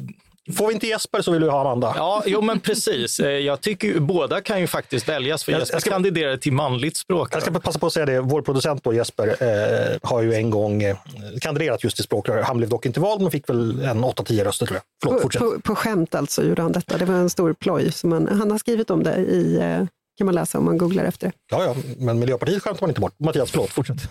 Får 0.52 0.66
vi 0.66 0.74
inte 0.74 0.86
Jesper 0.86 1.22
så 1.22 1.32
vill 1.32 1.40
du 1.40 1.50
ha 1.50 1.60
Amanda. 1.60 1.92
Ja, 1.96 2.22
jo 2.26 2.40
men 2.40 2.60
precis. 2.60 3.20
Eh, 3.20 3.28
jag 3.30 3.60
tycker 3.60 3.88
ju, 3.88 4.00
båda 4.00 4.40
kan 4.40 4.60
ju 4.60 4.66
faktiskt 4.66 5.08
väljas 5.08 5.44
för 5.44 5.52
jag, 5.52 5.58
Jesper 5.58 5.74
jag 5.74 5.82
ska, 5.82 5.90
kandiderar 5.90 6.36
till 6.36 6.52
manligt 6.52 6.96
språk. 6.96 7.28
Jag 7.32 7.42
ska 7.42 7.50
passa 7.50 7.78
på 7.78 7.86
att 7.86 7.92
säga 7.92 8.06
det, 8.06 8.20
vår 8.20 8.42
producent 8.42 8.84
då, 8.84 8.94
Jesper 8.94 9.28
eh, 9.28 9.98
har 10.02 10.22
ju 10.22 10.34
en 10.34 10.50
gång 10.50 10.82
eh, 10.82 10.96
kandiderat 11.40 11.84
just 11.84 11.96
till 11.96 12.04
språkrör. 12.04 12.42
Han 12.42 12.56
blev 12.56 12.68
dock 12.68 12.86
inte 12.86 13.00
vald 13.00 13.20
men 13.20 13.30
fick 13.30 13.48
väl 13.48 13.80
en 13.84 14.04
8-10 14.04 14.44
röster 14.44 14.66
tror 14.66 14.76
jag. 14.76 14.82
Förlåt, 15.02 15.32
på, 15.32 15.38
på, 15.38 15.60
på, 15.60 15.74
skämt 15.74 16.14
alltså 16.14 16.42
gjorde 16.42 16.62
han 16.62 16.72
detta. 16.72 16.96
Det 16.96 17.04
var 17.04 17.14
en 17.14 17.30
stor 17.30 17.52
ploj. 17.52 17.92
Som 17.92 18.12
han, 18.12 18.28
han 18.28 18.50
har 18.50 18.58
skrivit 18.58 18.90
om 18.90 19.02
det 19.02 19.16
i, 19.16 19.56
eh, 19.56 19.82
kan 20.18 20.24
man 20.24 20.35
läsa 20.35 20.59
om 20.59 20.64
man 20.64 20.79
googlar 20.79 21.05
efter 21.05 21.27
det. 21.27 21.33
Ja, 21.50 21.64
ja, 21.64 21.77
men 21.98 22.18
Miljöpartiet 22.18 22.62
skämtar 22.62 22.81
man 22.83 22.90
inte 22.90 23.00
bort. 23.00 23.14
Mattias, 23.18 23.50
förlåt, 23.50 23.70
fortsätt. 23.70 24.09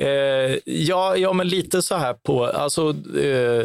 Eh, 0.00 0.58
ja, 0.64 1.16
ja, 1.16 1.32
men 1.32 1.48
lite 1.48 1.82
så 1.82 1.94
här 1.94 2.14
på, 2.14 2.46
alltså, 2.46 2.94
eh, 3.18 3.64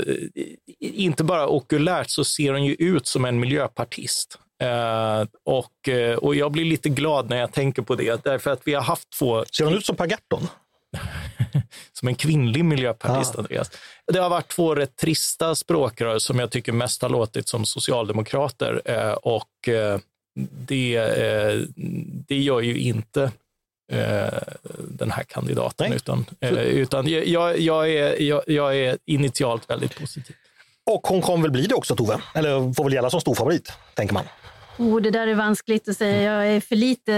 inte 0.79 1.23
bara 1.23 1.47
okulärt 1.47 2.09
så 2.09 2.23
ser 2.23 2.53
hon 2.53 2.65
ju 2.65 2.73
ut 2.73 3.07
som 3.07 3.25
en 3.25 3.39
miljöpartist. 3.39 4.39
Eh, 4.61 5.27
och, 5.45 5.89
eh, 5.89 6.17
och 6.17 6.35
jag 6.35 6.51
blir 6.51 6.65
lite 6.65 6.89
glad 6.89 7.29
när 7.29 7.37
jag 7.37 7.51
tänker 7.51 7.81
på 7.81 7.95
det, 7.95 8.23
därför 8.23 8.51
att 8.51 8.61
vi 8.63 8.73
har 8.73 8.81
haft 8.81 9.09
två... 9.19 9.45
Ser 9.45 9.65
hon 9.65 9.73
ut 9.73 9.85
som 9.85 9.95
Per 9.95 10.07
Gahrton? 10.07 10.47
som 11.93 12.07
en 12.07 12.15
kvinnlig 12.15 12.65
miljöpartist, 12.65 13.35
ah. 13.35 13.37
Andreas. 13.37 13.71
Det 14.13 14.19
har 14.19 14.29
varit 14.29 14.47
två 14.47 14.75
rätt 14.75 14.95
trista 14.95 15.55
språkrör 15.55 16.19
som 16.19 16.39
jag 16.39 16.51
tycker 16.51 16.71
mest 16.71 17.01
har 17.01 17.09
låtit 17.09 17.47
som 17.47 17.65
socialdemokrater. 17.65 18.81
Eh, 18.85 19.13
och 19.13 19.67
eh, 19.67 19.99
det, 20.67 20.95
eh, 20.95 21.59
det 22.27 22.37
gör 22.37 22.61
ju 22.61 22.77
inte 22.77 23.31
eh, 23.91 24.39
den 24.89 25.11
här 25.11 25.23
kandidaten, 25.23 25.89
Nej. 25.89 25.95
utan, 25.95 26.25
eh, 26.39 26.53
utan 26.53 27.07
jag, 27.07 27.59
jag, 27.59 27.89
är, 27.89 28.21
jag, 28.21 28.43
jag 28.47 28.77
är 28.77 28.97
initialt 29.05 29.69
väldigt 29.69 29.99
positiv. 29.99 30.35
Och 30.85 31.07
hon 31.07 31.21
kommer 31.21 31.41
väl 31.41 31.51
bli 31.51 31.61
det 31.61 31.75
också, 31.75 31.95
Tove? 31.95 32.21
Eller 32.33 32.73
får 32.73 32.83
väl 32.83 32.93
gälla 32.93 33.09
som 33.09 33.21
storfavorit, 33.21 33.73
tänker 33.93 34.13
man? 34.13 34.25
Oh, 34.77 35.01
det 35.01 35.11
där 35.11 35.27
är 35.27 35.35
vanskligt 35.35 35.89
att 35.89 35.97
säga. 35.97 36.33
Jag, 36.33 36.47
är 36.47 36.59
för 36.59 36.75
lite, 36.75 37.13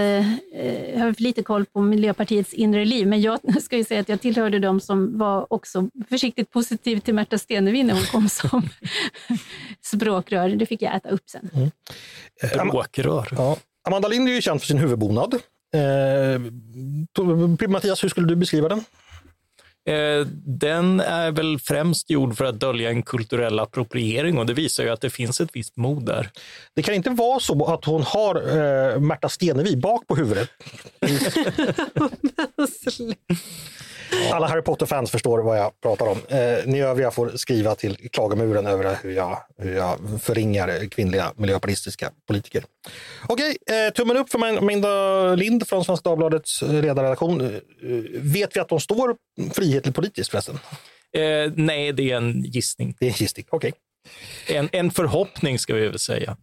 eh, 0.54 1.00
har 1.00 1.12
för 1.12 1.22
lite 1.22 1.42
koll 1.42 1.64
på 1.64 1.80
Miljöpartiets 1.80 2.54
inre 2.54 2.84
liv. 2.84 3.06
Men 3.06 3.20
jag 3.20 3.40
ska 3.62 3.76
ju 3.76 3.84
säga 3.84 4.00
att 4.00 4.08
jag 4.08 4.20
tillhörde 4.20 4.58
dem 4.58 4.80
som 4.80 5.18
var 5.18 5.52
också 5.52 5.88
försiktigt 6.08 6.50
positiv 6.50 7.00
till 7.00 7.14
Märta 7.14 7.38
Stenevi 7.38 7.82
när 7.82 7.94
hon 7.94 8.04
kom 8.04 8.28
som 8.28 8.68
språkrör. 9.84 10.48
Det 10.48 10.66
fick 10.66 10.82
jag 10.82 10.96
äta 10.96 11.08
upp 11.08 11.30
sen. 11.30 11.50
Mm. 11.54 11.70
Språkrör. 12.68 13.28
Ja. 13.30 13.56
Amanda 13.88 14.08
Lind 14.08 14.28
är 14.28 14.32
ju 14.32 14.42
känd 14.42 14.60
för 14.60 14.66
sin 14.66 14.78
huvudbonad. 14.78 15.34
Eh, 15.74 16.40
Mattias, 17.68 18.04
hur 18.04 18.08
skulle 18.08 18.26
du 18.26 18.36
beskriva 18.36 18.68
den? 18.68 18.84
Eh, 19.86 20.26
den 20.44 21.00
är 21.00 21.30
väl 21.30 21.58
främst 21.58 22.10
gjord 22.10 22.36
för 22.36 22.44
att 22.44 22.60
dölja 22.60 22.90
en 22.90 23.02
kulturell 23.02 23.58
appropriering 23.58 24.38
och 24.38 24.46
det 24.46 24.54
visar 24.54 24.84
ju 24.84 24.90
att 24.90 25.00
det 25.00 25.10
finns 25.10 25.40
ett 25.40 25.50
visst 25.52 25.76
mod 25.76 26.06
där. 26.06 26.30
Det 26.74 26.82
kan 26.82 26.94
inte 26.94 27.10
vara 27.10 27.40
så 27.40 27.64
att 27.64 27.84
hon 27.84 28.02
har 28.02 28.34
eh, 28.34 29.00
Märta 29.00 29.28
Stenevi 29.28 29.76
bak 29.76 30.06
på 30.06 30.16
huvudet. 30.16 30.48
Alla 34.32 34.46
Harry 34.46 34.62
Potter-fans 34.62 35.10
förstår 35.10 35.38
vad 35.38 35.58
jag 35.58 35.80
pratar 35.80 36.06
om. 36.06 36.18
Eh, 36.28 36.66
ni 36.66 36.80
övriga 36.80 37.10
får 37.10 37.32
skriva 37.36 37.74
till 37.74 38.08
klagomuren 38.12 38.66
över 38.66 38.98
hur 39.02 39.12
jag, 39.12 39.38
hur 39.58 39.76
jag 39.76 39.98
förringar 40.22 40.88
kvinnliga 40.88 41.32
miljöpartistiska 41.36 42.10
politiker. 42.26 42.64
Okej, 43.26 43.56
eh, 43.70 43.92
tummen 43.92 44.16
upp 44.16 44.30
för 44.30 44.60
Minda 44.60 45.34
Lind 45.34 45.68
från 45.68 45.84
Svenska 45.84 46.08
Dagbladets 46.08 46.62
ledarredaktion. 46.62 47.40
Eh, 47.40 47.50
vet 48.20 48.56
vi 48.56 48.60
att 48.60 48.68
de 48.68 48.80
står 48.80 49.16
frihetligt 49.54 49.96
politiskt 49.96 50.30
förresten? 50.30 50.58
Eh, 51.12 51.52
nej, 51.54 51.92
det 51.92 52.10
är 52.10 52.16
en 52.16 52.42
gissning. 52.42 52.96
Det 53.00 53.06
är 53.06 53.10
en 53.10 53.16
gissning, 53.16 53.46
okej. 53.50 53.72
Okay. 54.46 54.56
En, 54.56 54.68
en 54.72 54.90
förhoppning 54.90 55.58
ska 55.58 55.74
vi 55.74 55.88
väl 55.88 55.98
säga. 55.98 56.36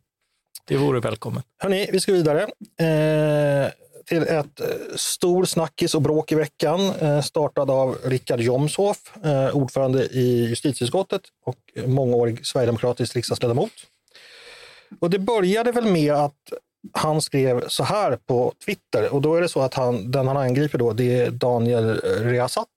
Det 0.68 0.78
vore 0.78 1.00
välkommet. 1.00 1.46
Hörni, 1.58 1.90
vi 1.92 2.00
ska 2.00 2.12
vidare. 2.12 2.42
Eh, 2.80 3.72
till 4.06 4.24
ett 4.24 4.60
eh, 4.60 4.68
stor 4.96 5.46
snackis 5.46 5.96
och 5.96 6.02
bråk 6.02 6.32
i 6.32 6.36
veckan 6.36 6.80
eh, 7.00 7.22
startad 7.22 7.72
av 7.72 7.98
Richard 8.04 8.40
Jomshof, 8.40 8.98
eh, 9.24 9.56
ordförande 9.56 10.06
i 10.06 10.46
justitieutskottet 10.50 11.22
och 11.46 11.88
mångårig 11.88 12.46
sverigedemokratisk 12.46 13.16
riksdagsledamot. 13.16 13.72
Och 15.00 15.10
det 15.10 15.20
började 15.20 15.72
väl 15.72 15.86
med 15.86 16.14
att 16.14 16.54
han 16.92 17.22
skrev 17.22 17.68
så 17.68 17.84
här 17.84 18.16
på 18.16 18.54
Twitter 18.66 19.14
och 19.14 19.22
då 19.22 19.36
är 19.36 19.42
det 19.42 19.50
så 19.50 19.62
att 19.62 19.74
han, 19.74 20.12
den 20.12 20.28
han 20.28 20.38
angriper 20.38 20.78
då 20.78 20.94
det 20.94 21.20
är 21.20 21.32
Daniel 21.32 22.02
Riazat 22.02 22.68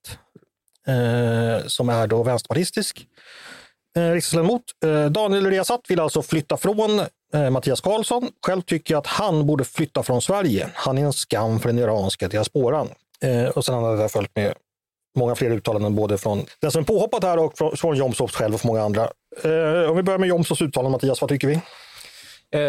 eh, 0.86 1.66
som 1.66 1.88
är 1.88 2.06
då 2.06 2.22
vänsterpartistisk 2.22 3.06
eh, 3.96 4.10
riksdagsledamot. 4.10 4.62
Eh, 4.84 5.06
Daniel 5.06 5.46
Riazat 5.46 5.80
vill 5.88 6.00
alltså 6.00 6.22
flytta 6.22 6.56
från 6.56 7.00
Mattias 7.50 7.80
Karlsson. 7.80 8.30
Själv 8.46 8.62
tycker 8.62 8.94
jag 8.94 8.98
att 8.98 9.06
han 9.06 9.46
borde 9.46 9.64
flytta 9.64 10.02
från 10.02 10.22
Sverige. 10.22 10.70
Han 10.74 10.98
är 10.98 11.02
en 11.02 11.12
skam 11.12 11.60
för 11.60 11.68
den 11.68 11.78
iranska 11.78 12.28
diasporan. 12.28 12.88
Eh, 13.20 13.48
och 13.48 13.64
sen 13.64 13.74
har 13.74 13.96
jag 13.96 14.10
följt 14.10 14.36
med 14.36 14.54
många 15.16 15.34
fler 15.34 15.50
uttalanden 15.50 15.94
både 15.94 16.18
från 16.18 16.44
den 16.60 16.70
som 16.70 16.80
är 16.80 16.86
påhoppat 16.86 17.24
här 17.24 17.38
och 17.38 17.58
från, 17.58 17.76
från 17.76 17.96
Jomshof 17.96 18.34
själv 18.34 18.54
och 18.54 18.60
från 18.60 18.68
många 18.68 18.82
andra. 18.82 19.02
Eh, 19.44 19.90
om 19.90 19.96
vi 19.96 20.02
börjar 20.02 20.18
med 20.18 20.28
Jomshofs 20.28 20.62
uttalande, 20.62 20.90
Mattias, 20.90 21.20
vad 21.20 21.30
tycker 21.30 21.48
vi? 21.48 21.60
Eh, 22.54 22.60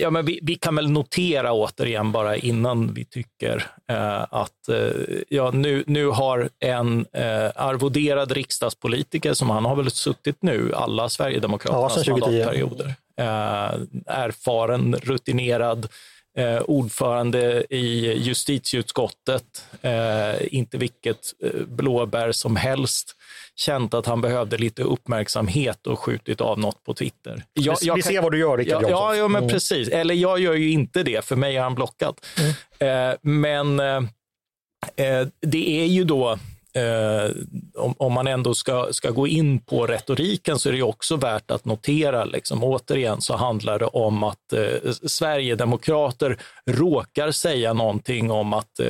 ja, 0.00 0.10
men 0.10 0.24
vi, 0.24 0.38
vi, 0.42 0.54
kan 0.54 0.76
väl 0.76 0.90
notera 0.90 1.52
återigen 1.52 2.12
bara 2.12 2.36
innan 2.36 2.94
vi 2.94 3.04
tycker 3.04 3.66
eh, 3.90 4.22
att 4.22 4.68
eh, 4.68 5.16
ja, 5.28 5.50
nu, 5.50 5.84
nu 5.86 6.06
har 6.06 6.48
en 6.60 7.06
eh, 7.12 7.50
arvoderad 7.54 8.32
riksdagspolitiker, 8.32 9.34
som 9.34 9.50
han 9.50 9.64
har 9.64 9.76
väl 9.76 9.90
suttit 9.90 10.42
nu 10.42 10.72
alla 10.74 11.08
Sverigedemokraternas 11.08 12.06
ja, 12.06 12.16
mandatperioder, 12.16 12.86
eh, 12.86 12.92
erfaren, 14.06 14.94
rutinerad, 14.94 15.88
eh, 16.36 16.60
ordförande 16.60 17.64
i 17.70 18.12
justitieutskottet, 18.18 19.66
eh, 19.82 20.54
inte 20.54 20.78
vilket 20.78 21.18
eh, 21.44 21.60
blåbär 21.66 22.32
som 22.32 22.56
helst, 22.56 23.16
känt 23.56 23.94
att 23.94 24.06
han 24.06 24.20
behövde 24.20 24.58
lite 24.58 24.82
uppmärksamhet 24.82 25.86
och 25.86 25.98
skjutit 25.98 26.40
av 26.40 26.58
något 26.58 26.84
på 26.84 26.94
Twitter. 26.94 27.44
Jag, 27.52 27.76
jag 27.80 27.94
vi 27.94 28.02
ser 28.02 28.22
vad 28.22 28.32
du 28.32 28.38
gör, 28.38 28.56
Rickard 28.56 28.82
ja, 28.82 28.90
ja, 28.90 29.16
ja, 29.16 29.28
men 29.28 29.42
mm. 29.42 29.50
precis. 29.50 29.88
Eller 29.88 30.14
jag 30.14 30.38
gör 30.38 30.54
ju 30.54 30.70
inte 30.70 31.02
det, 31.02 31.24
för 31.24 31.36
mig 31.36 31.56
är 31.56 31.62
han 31.62 31.74
blockad. 31.74 32.20
Mm. 32.38 33.10
Eh, 33.10 33.16
men 33.22 33.80
eh, 33.80 33.96
eh 35.06 35.26
det 35.40 35.80
är 35.82 35.86
ju 35.86 36.04
då 36.04 36.38
Eh, 36.76 37.30
om, 37.74 37.94
om, 37.98 38.12
man 38.12 38.26
ändå 38.26 38.54
ska, 38.54 38.88
ska 38.90 39.10
gå 39.10 39.26
in 39.26 39.60
på 39.60 39.86
retoriken 39.86 40.58
så 40.58 40.68
är 40.68 40.72
det 40.72 40.82
också 40.82 41.16
värt 41.16 41.50
att 41.50 41.64
notera, 41.64 42.24
liksom, 42.24 42.64
återigen 42.64 43.20
så 43.20 43.36
handlar 43.36 43.78
det 43.78 43.86
om 43.86 44.22
att 44.22 44.52
eh, 44.52 44.92
Sverigedemokrater 45.06 46.38
råkar 46.70 47.30
säga 47.30 47.72
någonting 47.72 48.30
om 48.30 48.52
att 48.52 48.80
eh, 48.80 48.88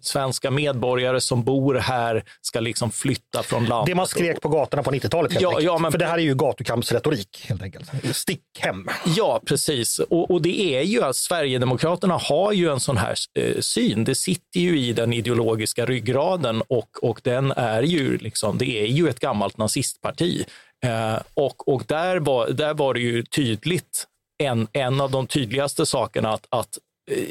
svenska 0.00 0.50
medborgare 0.50 1.20
som 1.20 1.44
bor 1.44 1.74
här 1.74 2.24
ska 2.40 2.60
liksom 2.60 2.90
flytta 2.90 3.42
från 3.42 3.64
landet. 3.64 3.86
Det 3.86 3.94
man 3.94 4.06
skrek 4.06 4.40
på 4.40 4.48
gatorna 4.48 4.82
på 4.82 4.90
90-talet 4.90 5.32
helt 5.32 5.42
ja, 5.42 5.48
enkelt. 5.48 5.64
Ja, 5.64 5.78
men... 5.78 5.92
För 5.92 5.98
det 5.98 6.06
här 6.06 6.18
är 6.18 6.22
ju 6.22 6.34
gatukampsretorik 6.34 7.44
helt 7.48 7.62
enkelt. 7.62 8.16
Stick 8.16 8.42
hem. 8.58 8.88
Ja, 9.04 9.40
precis. 9.44 9.98
Och, 9.98 10.30
och, 10.30 10.42
det 10.42 10.60
är 10.76 10.82
ju 10.82 11.02
att 11.02 11.16
Sverigedemokraterna 11.16 12.16
har 12.16 12.52
ju 12.52 12.72
en 12.72 12.80
sån 12.80 12.96
här 12.96 13.14
eh, 13.38 13.60
syn. 13.60 14.04
Det 14.04 14.14
sitter 14.14 14.60
ju 14.60 14.80
i 14.80 14.92
den 14.92 15.12
ideologiska 15.12 15.86
ryggraden 15.86 16.62
och, 16.68 17.04
och 17.04 17.20
den 17.24 17.50
är 17.50 17.82
ju 17.82 18.18
liksom, 18.18 18.58
det 18.58 18.70
är 18.70 18.86
ju 18.86 19.08
ett 19.08 19.20
gammalt 19.20 19.56
nazistparti. 19.56 20.44
Eh, 20.84 21.18
och 21.34 21.68
och 21.68 21.84
där, 21.86 22.16
var, 22.16 22.48
där 22.48 22.74
var 22.74 22.94
det 22.94 23.00
ju 23.00 23.22
tydligt, 23.22 24.06
en, 24.38 24.68
en 24.72 25.00
av 25.00 25.10
de 25.10 25.26
tydligaste 25.26 25.86
sakerna 25.86 26.32
att, 26.32 26.46
att 26.48 26.78
eh, 27.10 27.24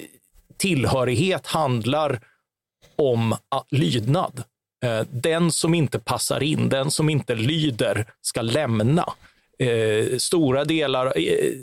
tillhörighet 0.57 1.47
handlar 1.47 2.21
om 2.99 3.33
ah, 3.49 3.63
lydnad. 3.69 4.43
Eh, 4.85 5.01
den 5.11 5.51
som 5.51 5.73
inte 5.73 5.99
passar 5.99 6.43
in, 6.43 6.69
den 6.69 6.91
som 6.91 7.09
inte 7.09 7.35
lyder, 7.35 8.05
ska 8.21 8.41
lämna. 8.41 9.13
Eh, 9.63 10.17
stora 10.17 10.65
delar, 10.65 11.05
eh, 11.05 11.53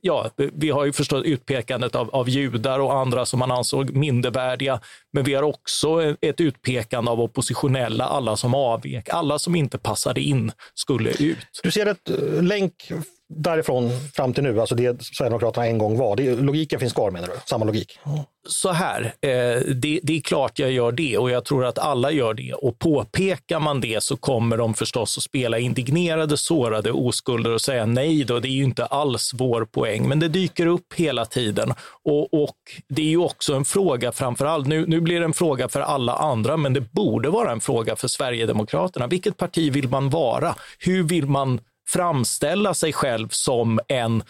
ja, 0.00 0.30
vi 0.36 0.70
har 0.70 0.84
ju 0.84 0.92
förstås 0.92 1.24
utpekandet 1.24 1.94
av, 1.94 2.10
av 2.10 2.28
judar 2.28 2.78
och 2.78 2.94
andra 2.94 3.26
som 3.26 3.38
man 3.38 3.50
ansåg 3.50 3.90
mindervärdiga, 3.90 4.80
men 5.12 5.24
vi 5.24 5.34
har 5.34 5.42
också 5.42 6.16
ett 6.20 6.40
utpekande 6.40 7.10
av 7.10 7.20
oppositionella, 7.20 8.04
alla 8.04 8.36
som 8.36 8.54
avvek, 8.54 9.08
alla 9.08 9.38
som 9.38 9.54
inte 9.54 9.78
passade 9.78 10.20
in 10.20 10.52
skulle 10.74 11.10
ut. 11.10 11.38
Du 11.62 11.70
ser 11.70 11.86
ett 11.86 12.10
eh, 12.10 12.42
länk 12.42 12.92
därifrån 13.28 13.90
fram 14.14 14.32
till 14.32 14.42
nu, 14.42 14.60
alltså 14.60 14.74
det 14.74 15.04
Sverigedemokraterna 15.04 15.66
en 15.66 15.78
gång 15.78 15.98
var. 15.98 16.16
Det, 16.16 16.34
logiken 16.34 16.80
finns 16.80 16.92
kvar 16.92 17.10
menar 17.10 17.28
du? 17.28 17.34
Samma 17.46 17.64
logik? 17.64 17.98
Mm. 18.06 18.18
Så 18.48 18.72
här, 18.72 19.14
eh, 19.20 19.30
det, 19.74 20.00
det, 20.02 20.16
är 20.16 20.20
klart 20.20 20.58
jag 20.58 20.72
gör 20.72 20.92
det 20.92 21.18
och 21.18 21.30
jag 21.30 21.44
tror 21.44 21.64
att 21.64 21.78
alla 21.78 22.10
gör 22.10 22.34
det. 22.34 22.52
Och 22.52 22.78
påpekar 22.78 23.60
man 23.60 23.80
det 23.80 24.02
så 24.02 24.16
kommer 24.16 24.56
de 24.56 24.74
förstås 24.74 25.18
att 25.18 25.22
spela 25.22 25.58
indignerade, 25.58 26.36
sårade 26.36 26.92
oskulder 26.92 27.52
och 27.52 27.60
säga 27.60 27.86
nej 27.86 28.24
då, 28.24 28.40
det 28.40 28.48
är 28.48 28.50
ju 28.50 28.64
inte 28.64 28.86
alls 28.86 29.30
vår 29.34 29.64
poäng. 29.64 30.08
Men 30.08 30.20
det 30.20 30.28
dyker 30.28 30.66
upp 30.66 30.94
hela 30.96 31.24
tiden. 31.24 31.74
Och, 32.04 32.34
och 32.34 32.56
det 32.88 33.02
är 33.02 33.06
ju 33.06 33.18
också 33.18 33.54
en 33.54 33.64
fråga, 33.64 34.12
framför 34.12 34.46
allt, 34.46 34.66
nu, 34.66 34.86
nu 34.86 35.00
blir 35.00 35.20
det 35.20 35.24
en 35.24 35.32
fråga 35.32 35.68
för 35.68 35.80
alla 35.80 36.14
andra, 36.14 36.56
men 36.56 36.72
det 36.72 36.80
borde 36.80 37.28
vara 37.28 37.52
en 37.52 37.60
fråga 37.60 37.96
för 37.96 38.08
Sverigedemokraterna. 38.08 39.06
Vilket 39.06 39.36
parti 39.36 39.72
vill 39.72 39.88
man 39.88 40.10
vara? 40.10 40.54
Hur 40.78 41.02
vill 41.02 41.26
man 41.26 41.60
framställa 41.88 42.74
sig 42.74 42.92
själv 42.92 43.28
som 43.28 43.80
en 43.88 44.22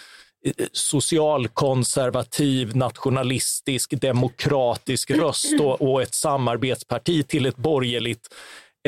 eh, 0.45 0.53
socialkonservativ, 0.73 2.77
nationalistisk, 2.77 4.01
demokratisk 4.01 5.11
röst 5.11 5.61
och, 5.61 5.83
och 5.83 6.03
ett 6.03 6.15
samarbetsparti 6.15 7.29
till, 7.29 7.47
ett 7.47 7.57
borgerligt, 7.57 8.35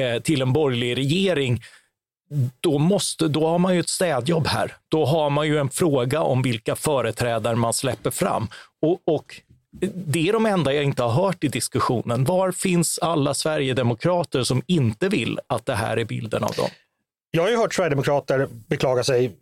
eh, 0.01 0.23
till 0.23 0.43
en 0.43 0.53
borgerlig 0.53 0.97
regering, 0.97 1.63
då, 2.61 2.79
måste, 2.79 3.29
då 3.29 3.47
har 3.47 3.59
man 3.59 3.75
ju 3.75 3.81
ett 3.81 3.89
städjobb 3.89 4.47
här. 4.47 4.77
Då 4.89 5.07
har 5.07 5.31
man 5.31 5.47
ju 5.47 5.59
en 5.59 5.71
fråga 5.71 6.21
om 6.21 6.43
vilka 6.43 6.77
företrädare 6.77 7.57
man 7.57 7.73
släpper 7.73 8.11
fram. 8.11 8.49
Och, 8.83 9.01
och 9.07 9.41
det 9.95 10.29
är 10.29 10.33
de 10.33 10.47
enda 10.47 10.75
jag 10.75 10.85
inte 10.85 11.03
har 11.03 11.25
hört 11.25 11.45
i 11.45 11.49
diskussionen. 11.49 12.25
Var 12.25 12.53
finns 12.53 12.99
alla 12.99 13.35
sverigedemokrater 13.35 14.43
som 14.43 14.63
inte 14.67 15.09
vill 15.09 15.39
att 15.47 15.67
det 15.67 15.75
här 15.75 15.97
är 15.97 16.05
bilden 16.05 16.45
av 16.45 16.53
dem? 16.53 16.69
Jag 17.31 17.43
har 17.43 17.51
ju 17.51 17.57
hört 17.57 17.75
sverigedemokrater 17.75 18.49
beklaga 18.69 19.05
sig 19.05 19.33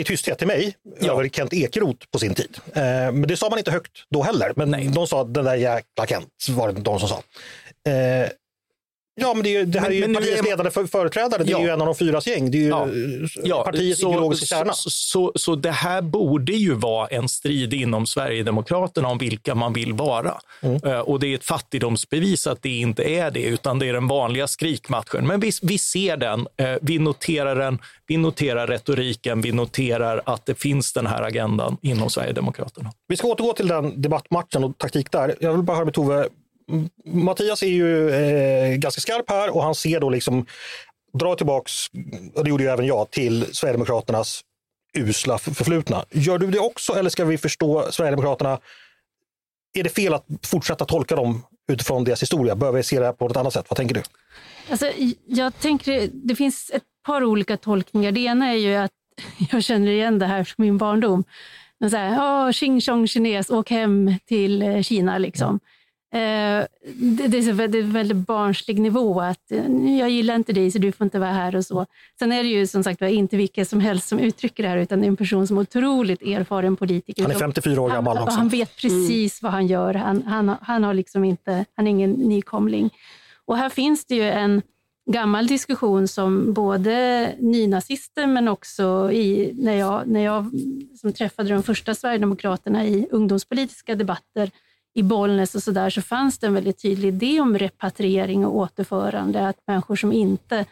i 0.00 0.04
tysthet 0.04 0.38
till 0.38 0.46
mig 0.46 0.76
Ja. 1.00 1.12
över 1.12 1.28
Kent 1.28 1.52
Ekeroth 1.52 2.06
på 2.12 2.18
sin 2.18 2.34
tid. 2.34 2.58
Eh, 2.74 2.82
men 2.82 3.22
det 3.22 3.36
sa 3.36 3.50
man 3.50 3.58
inte 3.58 3.70
högt 3.70 3.92
då 4.10 4.22
heller. 4.22 4.52
Men 4.56 4.70
Nej. 4.70 4.88
de 4.88 5.06
sa 5.06 5.24
den 5.24 5.44
där 5.44 5.54
jäkla 5.54 6.06
Kent, 6.06 6.28
var 6.50 6.72
det 6.72 6.80
de 6.80 7.00
som 7.00 7.08
sa. 7.08 7.22
Eh, 7.90 8.28
ja, 9.20 9.34
men 9.34 9.42
det, 9.42 9.48
är 9.48 9.58
ju, 9.58 9.64
det 9.64 9.80
här 9.80 9.88
Men- 9.88 9.96
är 9.96 10.00
ju 10.00 10.06
men 10.06 10.14
partiets 10.14 10.38
är 10.40 10.44
ledande 10.44 10.70
för, 10.70 10.86
företrädare. 10.86 11.44
Det 11.44 11.50
är 11.50 11.58
Ja. 11.58 11.62
ju 11.62 11.68
en 11.68 11.80
av 11.80 11.86
de 11.86 11.94
fyras 11.94 12.26
gäng. 12.26 12.50
Det 12.50 12.58
är 12.58 12.62
ju 12.62 12.68
Ja. 12.68 13.58
eh, 13.58 13.64
partiets 13.64 14.00
så, 14.00 14.08
ideologiska 14.10 14.46
kärna. 14.46 14.72
Så, 14.72 14.90
så, 14.90 15.32
så 15.34 15.54
det 15.54 15.70
här 15.70 16.02
borde 16.02 16.52
ju 16.52 16.74
vara 16.74 17.06
en 17.06 17.28
strid 17.28 17.74
inom 17.74 18.06
Sverigedemokraterna 18.06 19.08
om 19.08 19.18
vilka 19.18 19.54
man 19.54 19.72
vill 19.72 19.92
vara. 19.92 20.34
Mm. 20.62 20.80
Eh, 20.84 20.98
Och 21.00 21.20
det 21.20 21.26
är 21.26 21.34
ett 21.34 21.44
fattigdomsbevis 21.44 22.46
att 22.46 22.62
det 22.62 22.68
inte 22.78 23.02
är 23.02 23.30
det, 23.30 23.42
utan 23.42 23.78
det 23.78 23.88
är 23.88 23.92
den 23.92 24.08
vanliga 24.08 24.46
skrikmatchen. 24.46 25.26
Men 25.26 25.40
vi, 25.40 25.50
vi 25.62 25.78
ser 25.78 26.16
den, 26.16 26.46
eh, 26.56 26.74
vi 26.82 26.98
noterar 26.98 27.56
den, 27.56 27.78
vi 28.06 28.16
noterar 28.16 28.66
retoriken, 28.66 29.40
vi 29.40 29.52
noterar 29.52 30.22
att 30.26 30.46
det 30.46 30.54
finns 30.60 30.92
den 30.92 31.06
här 31.06 31.22
agendan 31.22 31.76
inom 31.82 32.10
Sverigedemokraterna. 32.10 32.92
Vi 33.08 33.16
ska 33.16 33.28
återgå 33.28 33.52
till 33.52 33.68
den 33.68 34.02
debattmatchen 34.02 34.64
och 34.64 34.78
taktik 34.78 35.10
där. 35.12 35.34
Jag 35.40 35.52
vill 35.52 35.62
bara 35.62 35.74
höra 35.76 35.84
med 35.84 35.94
Tove. 35.94 36.28
Mattias 37.04 37.62
är 37.62 37.66
ju 37.66 38.10
eh, 38.10 38.76
ganska 38.76 39.00
skarp 39.00 39.30
här 39.30 39.56
och 39.56 39.62
han 39.62 39.74
ser 39.74 40.00
då 40.00 40.10
liksom, 40.10 40.46
dra 41.12 41.34
tillbaks, 41.34 41.72
och 42.34 42.44
det 42.44 42.50
gjorde 42.50 42.64
ju 42.64 42.70
även 42.70 42.86
jag, 42.86 43.10
till 43.10 43.46
Sverigedemokraternas 43.54 44.44
usla 44.94 45.38
förflutna. 45.38 46.04
Gör 46.10 46.38
du 46.38 46.46
det 46.46 46.58
också 46.58 46.92
eller 46.92 47.10
ska 47.10 47.24
vi 47.24 47.38
förstå 47.38 47.86
Sverigedemokraterna? 47.90 48.58
Är 49.74 49.82
det 49.82 49.90
fel 49.90 50.14
att 50.14 50.26
fortsätta 50.42 50.84
tolka 50.84 51.16
dem 51.16 51.42
utifrån 51.68 52.04
deras 52.04 52.22
historia? 52.22 52.56
Behöver 52.56 52.76
vi 52.76 52.82
se 52.82 52.98
det 52.98 53.04
här 53.04 53.12
på 53.12 53.26
ett 53.26 53.36
annat 53.36 53.52
sätt? 53.52 53.66
Vad 53.68 53.76
tänker 53.76 53.94
du? 53.94 54.02
Alltså, 54.70 54.92
jag 55.26 55.58
tänker, 55.58 56.10
det 56.12 56.36
finns 56.36 56.70
ett 56.74 56.82
par 57.06 57.24
olika 57.24 57.56
tolkningar. 57.56 58.12
Det 58.12 58.20
ena 58.20 58.48
är 58.48 58.56
ju 58.56 58.74
att 58.74 58.90
jag 59.52 59.64
känner 59.64 59.90
igen 59.90 60.18
det 60.18 60.26
här 60.26 60.44
från 60.44 60.66
min 60.66 60.78
barndom. 60.78 61.24
Men 61.78 61.90
så 61.90 61.96
här, 61.96 62.18
oh, 62.18 62.52
tjing 62.52 62.80
tjong 62.80 63.08
kines, 63.08 63.50
åk 63.50 63.70
hem 63.70 64.14
till 64.26 64.62
eh, 64.62 64.82
Kina. 64.82 65.18
Liksom. 65.18 65.60
Eh, 66.12 66.66
det, 66.94 67.28
det 67.28 67.38
är 67.38 67.42
så 67.42 67.52
väldigt, 67.52 67.84
väldigt 67.84 68.16
barnslig 68.16 68.78
nivå. 68.80 69.20
att 69.20 69.52
eh, 69.52 69.96
Jag 69.98 70.10
gillar 70.10 70.34
inte 70.36 70.52
dig 70.52 70.70
så 70.70 70.78
du 70.78 70.92
får 70.92 71.04
inte 71.04 71.18
vara 71.18 71.30
här 71.32 71.56
och 71.56 71.66
så. 71.66 71.86
Sen 72.18 72.32
är 72.32 72.42
det 72.42 72.48
ju 72.48 72.66
som 72.66 72.84
sagt 72.84 73.02
inte 73.02 73.36
vilka 73.36 73.64
som 73.64 73.80
helst 73.80 74.08
som 74.08 74.18
uttrycker 74.18 74.62
det 74.62 74.68
här 74.68 74.76
utan 74.76 75.00
det 75.00 75.06
är 75.06 75.08
en 75.08 75.16
person 75.16 75.46
som 75.46 75.56
är 75.58 75.62
otroligt 75.62 76.22
erfaren 76.22 76.76
politiker. 76.76 77.22
Han 77.22 77.30
är 77.30 77.34
som- 77.34 77.40
54 77.40 77.80
år 77.80 77.88
gammal 77.90 78.18
också. 78.18 78.38
Han 78.38 78.48
vet 78.48 78.76
precis 78.76 79.42
vad 79.42 79.52
han 79.52 79.66
gör. 79.66 79.94
Han, 79.94 80.22
han, 80.22 80.48
har- 80.48 80.58
han, 80.62 80.84
har 80.84 80.94
liksom 80.94 81.24
inte, 81.24 81.64
han 81.74 81.86
är 81.86 81.90
ingen 81.90 82.10
nykomling. 82.12 82.90
Och 83.44 83.56
här 83.56 83.68
finns 83.68 84.04
det 84.04 84.14
ju 84.14 84.22
en 84.30 84.62
gammal 85.10 85.46
diskussion 85.46 86.08
som 86.08 86.52
både 86.52 87.28
nynazister 87.38 88.26
men 88.26 88.48
också 88.48 89.10
i, 89.12 89.52
när 89.58 89.74
jag, 89.74 90.06
när 90.06 90.20
jag 90.20 90.50
som 91.00 91.12
träffade 91.12 91.48
de 91.48 91.62
första 91.62 91.94
Sverigedemokraterna 91.94 92.86
i 92.86 93.06
ungdomspolitiska 93.10 93.94
debatter 93.94 94.50
i 94.94 95.02
Bollnäs 95.02 95.54
och 95.54 95.62
så 95.62 95.70
där, 95.70 95.90
så 95.90 96.02
fanns 96.02 96.38
det 96.38 96.46
en 96.46 96.54
väldigt 96.54 96.82
tydlig 96.82 97.08
idé 97.08 97.40
om 97.40 97.58
repatriering 97.58 98.46
och 98.46 98.56
återförande. 98.56 99.48
Att 99.48 99.56
människor 99.66 99.96
som 99.96 100.12
inte 100.12 100.64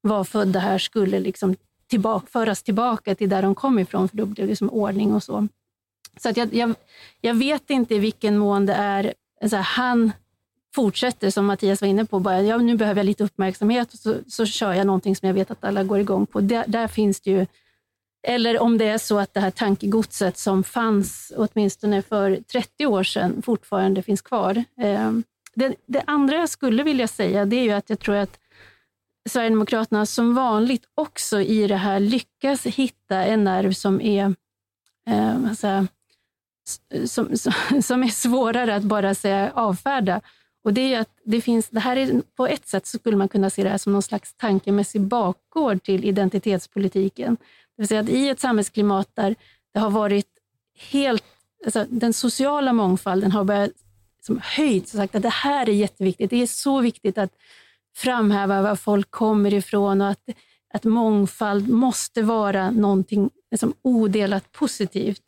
var 0.00 0.24
födda 0.24 0.58
här 0.58 0.78
skulle 0.78 1.20
liksom 1.20 1.56
tillbaka, 1.86 2.26
föras 2.26 2.62
tillbaka 2.62 3.14
till 3.14 3.28
där 3.28 3.42
de 3.42 3.54
kom 3.54 3.78
ifrån, 3.78 4.08
för 4.08 4.16
då 4.16 4.26
blev 4.26 4.46
det 4.46 4.50
liksom 4.50 4.70
ordning 4.70 5.14
och 5.14 5.22
så. 5.22 5.48
Så 6.22 6.28
att 6.28 6.36
jag, 6.36 6.54
jag, 6.54 6.74
jag 7.20 7.34
vet 7.34 7.70
inte 7.70 7.94
i 7.94 7.98
vilken 7.98 8.38
mån 8.38 8.66
det 8.66 8.74
är, 8.74 9.14
så 9.48 9.56
här, 9.56 9.62
han 9.62 10.12
fortsätter, 10.74 11.30
som 11.30 11.46
Mattias 11.46 11.80
var 11.80 11.88
inne 11.88 12.04
på, 12.04 12.20
bara, 12.20 12.42
ja, 12.42 12.56
nu 12.56 12.76
behöver 12.76 12.98
jag 12.98 13.06
lite 13.06 13.24
uppmärksamhet 13.24 13.92
och 13.92 13.98
så, 13.98 14.14
så 14.28 14.46
kör 14.46 14.72
jag 14.72 14.86
någonting 14.86 15.16
som 15.16 15.26
jag 15.26 15.34
vet 15.34 15.50
att 15.50 15.64
alla 15.64 15.84
går 15.84 15.98
igång 15.98 16.26
på. 16.26 16.40
Där, 16.40 16.64
där 16.66 16.88
finns 16.88 17.20
det 17.20 17.30
ju, 17.30 17.46
eller 18.24 18.60
om 18.60 18.78
det 18.78 18.84
är 18.84 18.98
så 18.98 19.18
att 19.18 19.34
det 19.34 19.40
här 19.40 19.50
tankegodset 19.50 20.38
som 20.38 20.64
fanns 20.64 21.32
åtminstone 21.36 22.02
för 22.02 22.36
30 22.52 22.86
år 22.86 23.02
sedan 23.02 23.42
fortfarande 23.42 24.02
finns 24.02 24.22
kvar. 24.22 24.64
Eh, 24.80 25.12
det, 25.54 25.74
det 25.86 26.02
andra 26.06 26.36
jag 26.36 26.48
skulle 26.48 26.82
vilja 26.82 27.08
säga 27.08 27.44
det 27.44 27.56
är 27.56 27.62
ju 27.62 27.72
att 27.72 27.90
jag 27.90 28.00
tror 28.00 28.16
att 28.16 28.38
Sverigedemokraterna 29.28 30.06
som 30.06 30.34
vanligt 30.34 30.84
också 30.94 31.40
i 31.40 31.66
det 31.66 31.76
här 31.76 32.00
lyckas 32.00 32.66
hitta 32.66 33.24
en 33.24 33.44
nerv 33.44 33.72
som 33.72 34.00
är 34.00 34.34
eh, 35.08 35.34
alltså, 35.48 35.86
som, 37.06 37.36
som, 37.36 37.82
som 37.82 38.02
är 38.02 38.08
svårare 38.08 38.74
att 38.74 38.82
bara 38.82 39.14
säga 39.14 39.52
avfärda. 39.54 40.20
Och 40.64 40.72
det 40.72 40.94
är 40.94 41.00
att 41.00 41.10
det 41.24 41.40
finns, 41.40 41.68
det 41.68 41.80
här 41.80 41.96
är, 41.96 42.22
på 42.36 42.46
ett 42.46 42.68
sätt 42.68 42.86
så 42.86 42.98
skulle 42.98 43.16
man 43.16 43.28
kunna 43.28 43.50
se 43.50 43.62
det 43.62 43.68
här 43.68 43.78
som 43.78 43.92
någon 43.92 44.02
slags 44.02 44.34
tankemässig 44.34 45.00
bakgård 45.00 45.82
till 45.82 46.04
identitetspolitiken. 46.04 47.36
Det 47.76 47.82
vill 47.82 47.88
säga 47.88 48.00
att 48.00 48.08
i 48.08 48.28
ett 48.28 48.40
samhällsklimat 48.40 49.08
där 49.14 49.34
det 49.72 49.78
har 49.78 49.90
varit 49.90 50.28
helt, 50.90 51.24
alltså 51.64 51.86
den 51.88 52.12
sociala 52.12 52.72
mångfalden 52.72 53.32
har 53.32 53.44
börjat 53.44 53.70
som 54.20 54.40
höjts 54.42 54.94
och 54.94 54.98
sagt 54.98 55.14
att 55.14 55.22
det 55.22 55.28
här 55.28 55.68
är 55.68 55.72
jätteviktigt. 55.72 56.30
Det 56.30 56.42
är 56.42 56.46
så 56.46 56.80
viktigt 56.80 57.18
att 57.18 57.32
framhäva 57.96 58.62
var 58.62 58.76
folk 58.76 59.10
kommer 59.10 59.54
ifrån 59.54 60.00
och 60.00 60.08
att, 60.08 60.28
att 60.74 60.84
mångfald 60.84 61.68
måste 61.68 62.22
vara 62.22 62.70
någonting 62.70 63.30
liksom 63.50 63.74
odelat 63.82 64.52
positivt 64.52 65.22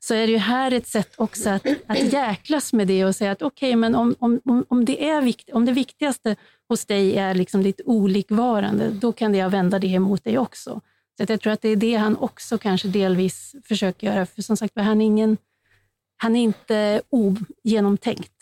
så 0.00 0.14
är 0.14 0.26
det 0.26 0.32
ju 0.32 0.38
här 0.38 0.70
ett 0.72 0.86
sätt 0.86 1.12
också 1.16 1.50
att, 1.50 1.66
att 1.86 2.12
jäklas 2.12 2.72
med 2.72 2.86
det 2.86 3.04
och 3.04 3.16
säga 3.16 3.30
att 3.32 3.42
okej, 3.42 3.76
men 3.76 3.94
om, 3.94 4.14
om, 4.18 4.40
om- 4.44 4.66
om, 4.68 4.84
det 4.84 5.08
är 5.08 5.22
vikt, 5.22 5.50
om 5.52 5.64
det 5.64 5.72
viktigaste 5.72 6.36
hos 6.68 6.86
dig 6.86 7.16
är 7.16 7.34
liksom 7.34 7.62
ditt 7.62 7.80
olikvarande, 7.84 8.88
då 8.90 9.12
kan 9.12 9.34
jag 9.34 9.50
vända 9.50 9.78
det 9.78 9.86
emot 9.86 10.24
dig 10.24 10.38
också. 10.38 10.80
Så 11.16 11.22
att 11.22 11.28
jag 11.30 11.40
tror 11.40 11.52
att 11.52 11.62
det 11.62 11.68
är 11.68 11.76
det 11.76 11.94
han 11.94 12.16
också 12.16 12.58
kanske 12.58 12.88
delvis 12.88 13.54
försöker 13.64 14.06
göra, 14.06 14.26
för 14.26 14.42
som 14.42 14.56
sagt 14.56 14.72
han 14.76 15.00
är, 15.00 15.06
ingen, 15.06 15.36
han 16.16 16.36
är 16.36 16.42
inte 16.42 17.02
ogenomtänkt. 17.10 18.32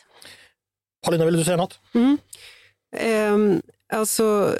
Paulina, 1.04 1.24
vill 1.24 1.36
du 1.36 1.44
säga 1.44 1.56
något? 1.56 1.80
Ehm, 2.96 3.62
alltså, 3.92 4.54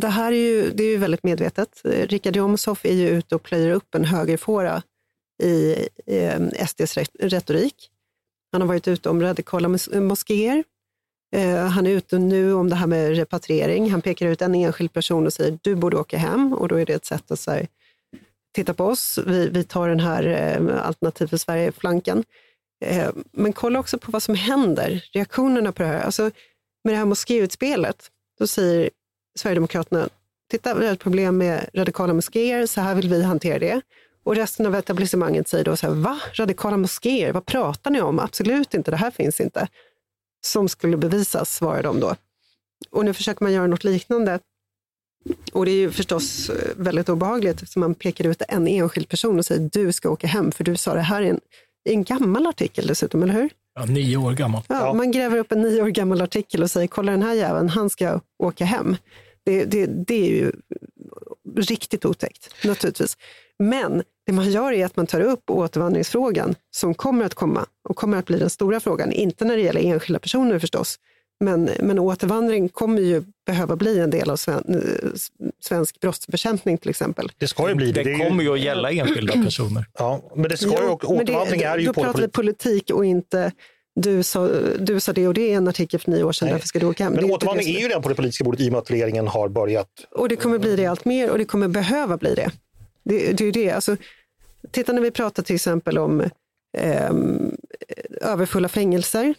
det 0.00 0.08
här 0.08 0.32
är 0.32 0.36
ju, 0.36 0.70
det 0.70 0.82
är 0.84 0.88
ju 0.88 0.96
väldigt 0.96 1.22
medvetet. 1.22 1.80
Richard 1.84 2.36
Jomshof 2.36 2.84
är 2.84 2.94
ju 2.94 3.08
ute 3.08 3.34
och 3.34 3.42
plöjer 3.42 3.70
upp 3.70 3.94
en 3.94 4.04
högerfåra 4.04 4.82
i 5.42 5.88
eh, 6.06 6.66
SDs 6.66 6.98
retorik. 7.20 7.90
Han 8.52 8.60
har 8.60 8.68
varit 8.68 8.88
ute 8.88 9.08
om 9.08 9.22
radikala 9.22 9.68
mos- 9.68 10.00
moskéer. 10.00 10.64
Eh, 11.36 11.66
han 11.66 11.86
är 11.86 11.90
ute 11.90 12.18
nu 12.18 12.52
om 12.52 12.70
det 12.70 12.76
här 12.76 12.86
med 12.86 13.16
repatriering. 13.16 13.90
Han 13.90 14.02
pekar 14.02 14.26
ut 14.26 14.42
en 14.42 14.54
enskild 14.54 14.92
person 14.92 15.26
och 15.26 15.32
säger 15.32 15.58
du 15.62 15.74
borde 15.74 15.96
åka 15.96 16.18
hem 16.18 16.52
och 16.52 16.68
då 16.68 16.74
är 16.74 16.86
det 16.86 16.92
ett 16.92 17.04
sätt 17.04 17.30
att 17.30 17.40
säga 17.40 17.66
titta 18.58 18.74
på 18.74 18.84
oss, 18.84 19.18
vi, 19.26 19.48
vi 19.48 19.64
tar 19.64 19.88
den 19.88 20.00
här 20.00 20.24
eh, 20.24 20.86
Alternativ 20.86 21.26
för 21.26 21.36
Sverige-flanken. 21.36 22.24
Eh, 22.84 23.10
men 23.32 23.52
kolla 23.52 23.80
också 23.80 23.98
på 23.98 24.10
vad 24.10 24.22
som 24.22 24.34
händer, 24.34 25.04
reaktionerna 25.12 25.72
på 25.72 25.82
det 25.82 25.88
här. 25.88 26.00
Alltså, 26.00 26.22
med 26.84 26.94
det 26.94 26.96
här 26.96 27.04
moskéutspelet, 27.04 28.10
då 28.38 28.46
säger 28.46 28.90
Sverigedemokraterna, 29.38 30.08
titta 30.50 30.74
vi 30.74 30.86
har 30.86 30.92
ett 30.92 31.00
problem 31.00 31.38
med 31.38 31.70
radikala 31.74 32.12
moskéer, 32.12 32.66
så 32.66 32.80
här 32.80 32.94
vill 32.94 33.08
vi 33.08 33.22
hantera 33.22 33.58
det. 33.58 33.80
Och 34.28 34.36
resten 34.36 34.66
av 34.66 34.74
etablissemanget 34.74 35.48
säger 35.48 35.64
då 35.64 35.76
så 35.76 35.86
här, 35.86 35.94
va? 35.94 36.20
Radikala 36.34 36.76
moskéer, 36.76 37.32
vad 37.32 37.46
pratar 37.46 37.90
ni 37.90 38.00
om? 38.00 38.18
Absolut 38.18 38.74
inte, 38.74 38.90
det 38.90 38.96
här 38.96 39.10
finns 39.10 39.40
inte. 39.40 39.68
Som 40.46 40.68
skulle 40.68 40.96
bevisas, 40.96 41.54
svarar 41.54 41.82
de 41.82 42.00
då. 42.00 42.14
Och 42.90 43.04
nu 43.04 43.14
försöker 43.14 43.44
man 43.44 43.52
göra 43.52 43.66
något 43.66 43.84
liknande. 43.84 44.38
Och 45.52 45.64
det 45.64 45.70
är 45.70 45.76
ju 45.76 45.90
förstås 45.90 46.50
eh, 46.50 46.56
väldigt 46.76 47.08
obehagligt 47.08 47.62
eftersom 47.62 47.80
man 47.80 47.94
pekar 47.94 48.26
ut 48.26 48.42
en 48.48 48.68
enskild 48.68 49.08
person 49.08 49.38
och 49.38 49.46
säger 49.46 49.70
du 49.72 49.92
ska 49.92 50.10
åka 50.10 50.26
hem 50.26 50.52
för 50.52 50.64
du 50.64 50.76
sa 50.76 50.94
det 50.94 51.00
här 51.00 51.22
i 51.22 51.28
en, 51.28 51.40
i 51.88 51.92
en 51.92 52.04
gammal 52.04 52.46
artikel 52.46 52.86
dessutom, 52.86 53.22
eller 53.22 53.34
hur? 53.34 53.50
Ja, 53.74 53.84
nio 53.84 54.16
år 54.16 54.32
gammal. 54.32 54.62
Ja, 54.68 54.86
Ja. 54.86 54.92
Man 54.92 55.10
gräver 55.10 55.38
upp 55.38 55.52
en 55.52 55.62
nio 55.62 55.82
år 55.82 55.88
gammal 55.88 56.22
artikel 56.22 56.62
och 56.62 56.70
säger 56.70 56.88
kolla 56.88 57.12
den 57.12 57.22
här 57.22 57.34
jäveln, 57.34 57.68
han 57.68 57.90
ska 57.90 58.20
åka 58.38 58.64
hem. 58.64 58.96
Det, 59.44 59.64
det, 59.64 59.86
det 59.86 60.14
är 60.14 60.30
ju 60.30 60.52
riktigt 61.56 62.04
otäckt 62.04 62.64
naturligtvis. 62.64 63.16
Men 63.58 64.02
det 64.28 64.32
man 64.34 64.50
gör 64.50 64.72
är 64.72 64.84
att 64.86 64.96
man 64.96 65.06
tar 65.06 65.20
upp 65.20 65.50
återvandringsfrågan 65.50 66.54
som 66.76 66.94
kommer 66.94 67.24
att 67.24 67.34
komma 67.34 67.66
och 67.88 67.96
kommer 67.96 68.18
att 68.18 68.26
bli 68.26 68.38
den 68.38 68.50
stora 68.50 68.80
frågan. 68.80 69.12
Inte 69.12 69.44
när 69.44 69.56
det 69.56 69.62
gäller 69.62 69.80
enskilda 69.80 70.18
personer 70.18 70.58
förstås, 70.58 70.96
men, 71.44 71.70
men 71.80 71.98
återvandring 71.98 72.68
kommer 72.68 73.02
ju 73.02 73.22
behöva 73.46 73.76
bli 73.76 73.98
en 73.98 74.10
del 74.10 74.30
av 74.30 74.36
sven, 74.36 74.82
svensk 75.64 76.00
brottsbekämpning 76.00 76.78
till 76.78 76.90
exempel. 76.90 77.32
Det 77.38 77.46
ska 77.48 77.68
ju 77.68 77.74
bli 77.74 77.92
det. 77.92 78.02
Det 78.02 78.10
ju, 78.10 78.18
kommer 78.18 78.42
ju 78.42 78.52
att 78.52 78.60
gälla 78.60 78.90
enskilda 78.90 79.32
personer. 79.44 79.84
ja, 79.98 80.22
men 80.34 80.48
det 80.50 80.56
ska 80.56 80.66
ju, 80.70 80.76
Jo, 80.80 80.92
och 81.02 81.16
men 81.16 81.16
det- 81.16 81.22
återvandring 81.32 81.60
är 81.62 81.78
ju 81.78 81.86
Då 81.86 81.92
pratar 81.92 82.12
vi 82.12 82.18
polit- 82.28 82.32
politik 82.32 82.90
och 82.90 83.04
inte 83.04 83.52
du 84.00 84.22
sa, 84.22 84.48
du 84.78 85.00
sa 85.00 85.12
det 85.12 85.28
och 85.28 85.34
det 85.34 85.52
är 85.52 85.56
en 85.56 85.68
artikel 85.68 86.00
för 86.00 86.10
nio 86.10 86.22
år 86.24 86.32
sedan, 86.32 86.46
Nej. 86.46 86.52
därför 86.52 86.66
ska 86.68 86.78
du 86.78 86.86
åka 86.86 87.04
hem. 87.04 87.12
Men 87.12 87.24
återvandring 87.30 87.68
är 87.76 87.80
ju 87.80 87.88
redan 87.88 88.02
på 88.02 88.08
det 88.08 88.14
politiska 88.14 88.44
bordet 88.44 88.60
i 88.60 88.68
och 88.68 88.72
med 88.72 88.78
att 88.78 88.90
regeringen 88.90 89.28
har 89.28 89.48
börjat. 89.48 89.88
Och 90.10 90.28
det 90.28 90.36
kommer 90.36 90.58
bli 90.58 90.76
det 90.76 90.86
allt 90.86 91.04
mer 91.04 91.30
och 91.30 91.38
det 91.38 91.44
kommer 91.44 91.68
behöva 91.68 92.16
bli 92.16 92.34
det. 92.34 92.50
Det, 93.04 93.32
det 93.32 93.40
är 93.40 93.46
ju 93.46 93.50
det. 93.52 93.70
Alltså, 93.70 93.96
titta 94.70 94.92
när 94.92 95.02
vi 95.02 95.10
pratar 95.10 95.42
till 95.42 95.54
exempel 95.54 95.98
om 95.98 96.20
eh, 96.78 97.12
överfulla 98.20 98.68
fängelser. 98.68 99.34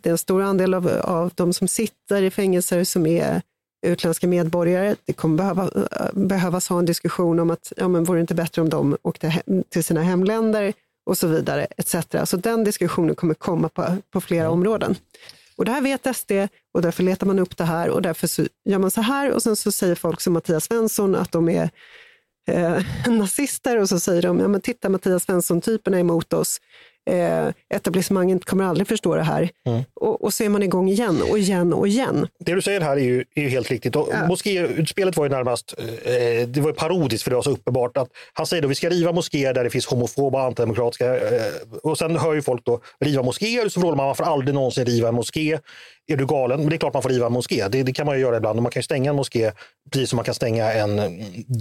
Det 0.00 0.08
är 0.08 0.10
en 0.10 0.18
stor 0.18 0.42
andel 0.42 0.74
av, 0.74 0.88
av 0.88 1.32
de 1.34 1.52
som 1.52 1.68
sitter 1.68 2.22
i 2.22 2.30
fängelser 2.30 2.84
som 2.84 3.06
är 3.06 3.42
utländska 3.86 4.26
medborgare. 4.26 4.96
Det 5.04 5.12
kommer 5.12 5.36
behöva, 5.36 5.70
behövas 6.12 6.68
ha 6.68 6.78
en 6.78 6.84
diskussion 6.84 7.40
om 7.40 7.50
att 7.50 7.72
ja, 7.76 7.88
men 7.88 8.04
vore 8.04 8.18
det 8.18 8.20
inte 8.20 8.34
bättre 8.34 8.62
om 8.62 8.68
de 8.68 8.96
åkte 9.02 9.28
hem, 9.28 9.64
till 9.68 9.84
sina 9.84 10.02
hemländer 10.02 10.72
och 11.06 11.18
så 11.18 11.26
vidare. 11.26 11.66
Etc. 11.76 11.96
Så 12.24 12.36
den 12.36 12.64
diskussionen 12.64 13.14
kommer 13.14 13.34
komma 13.34 13.68
på, 13.68 13.96
på 14.10 14.20
flera 14.20 14.50
områden. 14.50 14.96
Och 15.56 15.64
det 15.64 15.72
här 15.72 15.80
vet 15.80 16.16
SD 16.16 16.32
och 16.74 16.82
därför 16.82 17.02
letar 17.02 17.26
man 17.26 17.38
upp 17.38 17.56
det 17.56 17.64
här 17.64 17.88
och 17.88 18.02
därför 18.02 18.28
gör 18.64 18.78
man 18.78 18.90
så 18.90 19.00
här 19.00 19.30
och 19.32 19.42
sen 19.42 19.56
så 19.56 19.72
säger 19.72 19.94
folk 19.94 20.20
som 20.20 20.32
Mattias 20.32 20.64
Svensson 20.64 21.14
att 21.14 21.32
de 21.32 21.48
är 21.48 21.70
eh, 22.48 22.78
nazister 23.12 23.80
och 23.80 23.88
så 23.88 24.00
säger 24.00 24.22
de, 24.22 24.40
ja 24.40 24.48
men 24.48 24.60
titta 24.60 24.88
Mattias 24.88 25.24
Svensson-typerna 25.24 25.96
är 25.96 26.00
emot 26.00 26.32
oss. 26.32 26.60
Eh, 27.10 27.48
etablissemanget 27.74 28.44
kommer 28.44 28.64
aldrig 28.64 28.88
förstå 28.88 29.14
det 29.14 29.22
här. 29.22 29.50
Mm. 29.66 29.82
Och, 29.94 30.24
och 30.24 30.34
så 30.34 30.44
är 30.44 30.48
man 30.48 30.62
igång 30.62 30.88
igen 30.88 31.22
och 31.30 31.38
igen 31.38 31.72
och 31.72 31.88
igen. 31.88 32.28
Det 32.38 32.54
du 32.54 32.62
säger 32.62 32.80
här 32.80 32.96
är 32.96 33.00
ju, 33.00 33.24
är 33.34 33.42
ju 33.42 33.48
helt 33.48 33.70
riktigt. 33.70 33.96
Och 33.96 34.08
ja. 34.12 34.26
Moskéutspelet 34.26 35.16
var 35.16 35.24
ju 35.24 35.30
närmast 35.30 35.74
eh, 35.78 36.48
det 36.48 36.60
var 36.60 36.68
ju 36.68 36.74
parodiskt 36.74 37.24
för 37.24 37.30
det 37.30 37.36
var 37.36 37.42
så 37.42 37.50
uppenbart 37.50 37.96
att 37.96 38.08
han 38.32 38.46
säger 38.46 38.62
att 38.62 38.70
vi 38.70 38.74
ska 38.74 38.88
riva 38.88 39.12
moskéer 39.12 39.54
där 39.54 39.64
det 39.64 39.70
finns 39.70 39.86
homofoba 39.86 40.38
och 40.38 40.44
antidemokratiska. 40.44 41.16
Eh, 41.16 41.52
och 41.82 41.98
sen 41.98 42.16
hör 42.16 42.34
ju 42.34 42.42
folk 42.42 42.64
då 42.64 42.80
riva 43.00 43.22
moskéer 43.22 43.68
så 43.68 43.80
frågar 43.80 43.96
man 43.96 44.06
varför 44.06 44.24
aldrig 44.24 44.54
någonsin 44.54 44.84
riva 44.84 45.08
en 45.08 45.14
moské 45.14 45.58
är 46.06 46.16
du 46.16 46.26
galen? 46.26 46.60
Men 46.60 46.68
det 46.68 46.76
är 46.76 46.78
klart 46.78 46.94
man 46.94 47.02
får 47.02 47.10
riva 47.10 47.26
en 47.26 47.32
moské. 47.32 47.68
Det, 47.68 47.82
det 47.82 47.92
kan 47.92 48.06
man 48.06 48.14
ju 48.14 48.20
göra 48.20 48.36
ibland. 48.36 48.58
Och 48.58 48.62
man 48.62 48.72
kan 48.72 48.82
stänga 48.82 49.10
en 49.10 49.16
moské 49.16 49.52
precis 49.90 50.10
som 50.10 50.16
man 50.16 50.24
kan 50.24 50.34
stänga 50.34 50.72
en 50.72 51.00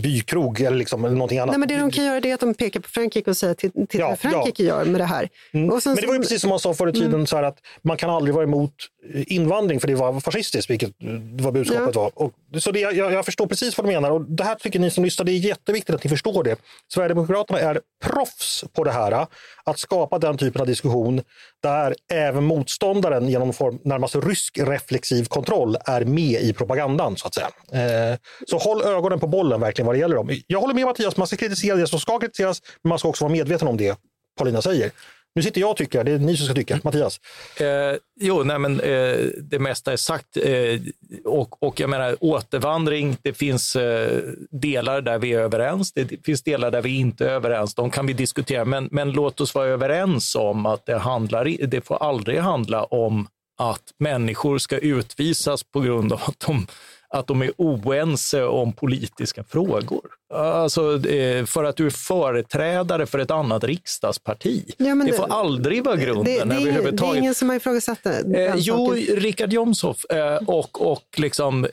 bykrog 0.03 0.61
eller, 0.61 0.77
liksom, 0.77 1.05
eller 1.05 1.15
någonting 1.15 1.39
annat. 1.39 1.53
Nej, 1.53 1.59
men 1.59 1.67
det 1.67 1.77
de 1.77 1.91
kan 1.91 2.05
göra 2.05 2.17
är 2.17 2.33
att 2.33 2.39
de 2.39 2.53
pekar 2.53 2.79
på 2.79 2.89
Frankrike 2.89 3.29
och 3.29 3.37
säger 3.37 3.53
titta 3.53 3.97
ja, 3.97 4.09
vad 4.09 4.19
Frankrike 4.19 4.63
ja. 4.63 4.75
gör 4.75 4.85
med 4.85 5.01
det 5.01 5.05
här. 5.05 5.29
Mm. 5.53 5.67
men 5.85 5.95
det 5.95 6.07
var 6.07 6.13
ju 6.13 6.19
precis 6.19 6.41
som 6.41 6.49
man 6.49 6.59
sa 6.59 6.73
förr 6.73 6.87
i 6.87 6.93
tiden, 6.93 7.13
mm. 7.13 7.27
så 7.27 7.37
att 7.37 7.57
man 7.81 7.97
kan 7.97 8.09
aldrig 8.09 8.35
vara 8.35 8.43
emot 8.43 8.73
invandring 9.13 9.79
för 9.79 9.87
det 9.87 9.95
var 9.95 10.19
fascistiskt, 10.19 10.69
vilket 10.69 10.91
var 11.39 11.51
budskapet 11.51 11.95
ja. 11.95 12.01
var. 12.01 12.11
Och, 12.15 12.33
så 12.59 12.71
det, 12.71 12.79
jag, 12.79 12.95
jag, 12.95 13.25
förstår 13.25 13.47
precis 13.47 13.77
vad 13.77 13.87
du 13.87 13.91
menar 13.91 14.11
och 14.11 14.21
det 14.21 14.43
här 14.43 14.55
tycker 14.55 14.79
ni 14.79 14.89
som 14.89 15.03
lyssnar, 15.03 15.25
det 15.25 15.31
är 15.31 15.37
jätteviktigt 15.37 15.95
att 15.95 16.03
ni 16.03 16.09
förstår 16.09 16.43
det. 16.43 16.55
Sverigedemokraterna 16.93 17.59
är 17.59 17.81
proffs 18.03 18.63
på 18.73 18.83
det 18.83 18.91
här, 18.91 19.27
att 19.63 19.79
skapa 19.79 20.19
den 20.19 20.37
typen 20.37 20.61
av 20.61 20.67
diskussion 20.67 21.21
där 21.63 21.95
även 22.11 22.43
motståndaren 22.43 23.29
genom 23.29 23.53
form, 23.53 23.79
närmast 23.83 24.15
rysk 24.15 24.57
reflexiv 24.57 25.25
kontroll 25.25 25.77
är 25.85 26.05
med 26.05 26.41
i 26.41 26.53
propagandan. 26.53 27.17
så 27.17 27.27
att 27.27 27.33
säga. 27.33 27.49
Eh, 27.71 28.17
så 28.47 28.57
håll 28.57 28.81
ögonen 28.81 29.19
på 29.19 29.27
bollen 29.27 29.61
verkligen 29.61 29.85
vad 29.85 29.95
det 29.95 29.99
gäller 29.99 30.15
dem. 30.15 30.29
Jag 30.47 30.59
håller 30.59 30.73
med 30.73 30.85
Mattias, 30.85 31.17
man 31.17 31.27
ska 31.27 31.35
kritisera 31.35 31.75
det 31.75 31.87
som 31.87 31.99
ska 31.99 32.19
kritiseras, 32.19 32.61
men 32.81 32.89
man 32.89 32.99
ska 32.99 33.07
också 33.07 33.23
vara 33.23 33.31
medveten 33.31 33.67
om 33.67 33.77
det 33.77 33.97
Paulina 34.37 34.61
säger. 34.61 34.91
Nu 35.35 35.41
sitter 35.41 35.61
jag 35.61 35.71
och 35.71 35.77
tycker, 35.77 36.03
det 36.03 36.11
är 36.11 36.19
ni 36.19 36.37
som 36.37 36.45
ska 36.45 36.55
tycka. 36.55 36.79
Mattias? 36.83 37.19
Eh, 37.59 37.97
jo, 38.19 38.43
nej 38.43 38.59
men 38.59 38.79
eh, 38.79 39.17
det 39.41 39.59
mesta 39.59 39.93
är 39.93 39.97
sagt. 39.97 40.37
Eh, 40.37 40.79
och, 41.25 41.63
och 41.63 41.79
jag 41.79 41.89
menar 41.89 42.15
återvandring, 42.19 43.17
det 43.21 43.33
finns 43.33 43.75
eh, 43.75 44.21
delar 44.51 45.01
där 45.01 45.19
vi 45.19 45.33
är 45.33 45.39
överens. 45.39 45.93
Det 45.93 46.25
finns 46.25 46.43
delar 46.43 46.71
där 46.71 46.81
vi 46.81 46.97
inte 46.97 47.25
är 47.25 47.29
överens. 47.29 47.75
De 47.75 47.89
kan 47.89 48.05
vi 48.05 48.13
diskutera, 48.13 48.65
men, 48.65 48.89
men 48.91 49.11
låt 49.11 49.41
oss 49.41 49.55
vara 49.55 49.67
överens 49.67 50.35
om 50.35 50.65
att 50.65 50.85
det, 50.85 50.97
handlar, 50.97 51.67
det 51.67 51.81
får 51.81 51.95
aldrig 51.95 52.39
handla 52.39 52.83
om 52.83 53.27
att 53.57 53.83
människor 53.97 54.57
ska 54.57 54.77
utvisas 54.77 55.63
på 55.63 55.79
grund 55.79 56.13
av 56.13 56.21
att 56.25 56.39
de 56.47 56.67
att 57.13 57.27
de 57.27 57.41
är 57.41 57.51
oense 57.57 58.43
om 58.43 58.73
politiska 58.73 59.43
frågor. 59.43 60.01
Alltså, 60.33 61.07
eh, 61.07 61.45
för 61.45 61.63
att 61.63 61.75
du 61.75 61.85
är 61.85 61.89
företrädare 61.89 63.05
för 63.05 63.19
ett 63.19 63.31
annat 63.31 63.63
riksdagsparti. 63.63 64.73
Ja, 64.77 64.95
det, 64.95 65.05
det, 65.05 65.13
får 65.13 65.31
aldrig 65.31 65.83
vara 65.83 65.95
grunden. 65.95 66.23
Det, 66.23 66.55
det, 66.55 66.69
är, 66.69 66.91
det 66.91 67.05
är 67.05 67.15
ingen 67.15 67.35
som 67.35 67.49
har 67.49 67.55
ifrågasatt 67.55 67.99
det. 68.03 68.45
Eh, 68.45 68.53
jo, 68.57 68.93
Richard 69.09 69.53
Jomshof. 69.53 70.05
Eh, 70.09 70.35
och, 70.35 70.91
och 70.91 71.03
liksom, 71.17 71.65
eh, 71.65 71.71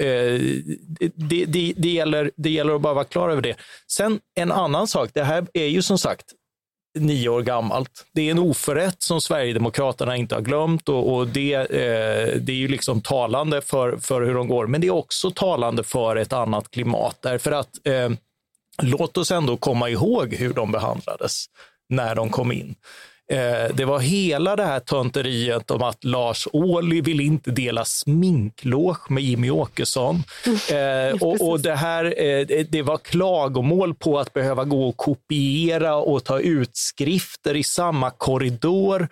det, 1.15 1.45
det, 1.47 1.73
det, 1.77 1.91
gäller, 1.91 2.31
det 2.37 2.51
gäller 2.51 2.75
att 2.75 2.81
bara 2.81 2.95
vara 2.95 3.05
klar 3.05 3.31
över 3.31 3.43
det. 3.43 3.57
Sen 3.91 4.21
en 4.35 4.53
annan 4.53 4.87
sak. 4.87 5.11
Det 5.13 5.25
här 5.25 5.47
är 5.53 5.67
ju 5.67 5.83
som 5.83 5.99
sagt 5.99 6.25
nio 6.99 7.29
år 7.29 7.43
gammalt. 7.43 8.07
Det 8.13 8.27
är 8.27 8.31
en 8.31 8.39
oförrätt 8.39 9.03
som 9.03 9.21
Sverigedemokraterna 9.21 10.17
inte 10.17 10.35
har 10.35 10.43
glömt 10.43 10.89
och, 10.89 11.15
och 11.15 11.29
det, 11.29 11.55
eh, 11.55 12.37
det 12.41 12.53
är 12.53 12.57
ju 12.57 12.69
liksom 12.69 13.01
talande 13.01 13.61
för, 13.61 13.97
för 13.97 14.23
hur 14.23 14.35
de 14.35 14.49
går. 14.49 14.67
Men 14.67 14.81
det 14.81 14.87
är 14.87 14.91
också 14.91 15.31
talande 15.31 15.83
för 15.83 16.17
ett 16.17 16.33
annat 16.33 16.71
klimat. 16.71 17.19
Därför 17.23 17.53
att 17.53 17.87
eh, 17.87 18.11
låt 18.83 19.17
oss 19.17 19.31
ändå 19.31 19.57
komma 19.57 19.89
ihåg 19.89 20.35
hur 20.35 20.53
de 20.53 20.73
behandlades 20.73 21.45
när 21.89 22.15
de 22.15 22.31
kom 22.31 22.53
in. 22.53 22.75
Eh, 23.31 23.75
det 23.75 23.85
var 23.85 23.99
hela 23.99 24.57
det 24.57 24.65
här 24.65 24.81
tönteriet 24.81 25.71
om 25.71 25.83
att 25.83 26.05
Lars 26.05 26.49
Ohly 26.53 27.01
vill 27.01 27.21
inte 27.21 27.51
dela 27.51 27.85
sminkloge 27.85 29.01
med 29.09 29.23
Jimmy 29.23 29.51
Åkesson. 29.51 30.23
Eh, 30.71 31.15
och, 31.23 31.49
och, 31.51 31.61
det, 31.61 31.75
här, 31.75 32.23
eh, 32.23 32.67
det 32.69 32.83
var 32.83 32.99
klagomål 32.99 33.95
på 33.95 34.19
att 34.19 34.33
behöva 34.33 34.65
gå 34.65 34.89
och 34.89 34.97
kopiera 34.97 35.97
och 35.97 36.25
ta 36.25 36.41
utskrifter 36.41 37.57
i 37.57 37.63
samma 37.63 38.11
korridor. 38.11 39.09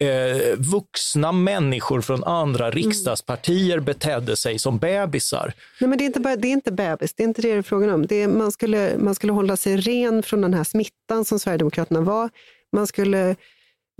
Eh, 0.00 0.56
vuxna 0.56 1.32
människor 1.32 2.00
från 2.00 2.24
andra 2.24 2.64
mm. 2.64 2.74
riksdagspartier 2.74 3.80
betedde 3.80 4.36
sig 4.36 4.58
som 4.58 4.78
bebisar. 4.78 5.52
Nej, 5.80 5.88
men 5.88 5.98
det, 5.98 6.04
är 6.04 6.06
inte 6.06 6.20
bara, 6.20 6.36
det 6.36 6.48
är 6.48 6.52
inte 6.52 6.72
bebis, 6.72 7.14
det 7.14 7.22
är 7.22 7.28
inte 7.28 7.42
det 7.42 7.52
det 7.52 7.58
är 7.58 7.62
frågan 7.62 7.90
om. 7.90 8.06
Det 8.06 8.22
är, 8.22 8.28
man, 8.28 8.52
skulle, 8.52 8.98
man 8.98 9.14
skulle 9.14 9.32
hålla 9.32 9.56
sig 9.56 9.76
ren 9.76 10.22
från 10.22 10.40
den 10.40 10.54
här 10.54 10.64
smittan 10.64 11.24
som 11.24 11.38
Sverigedemokraterna 11.38 12.00
var. 12.00 12.30
Man 12.72 12.86
skulle 12.86 13.36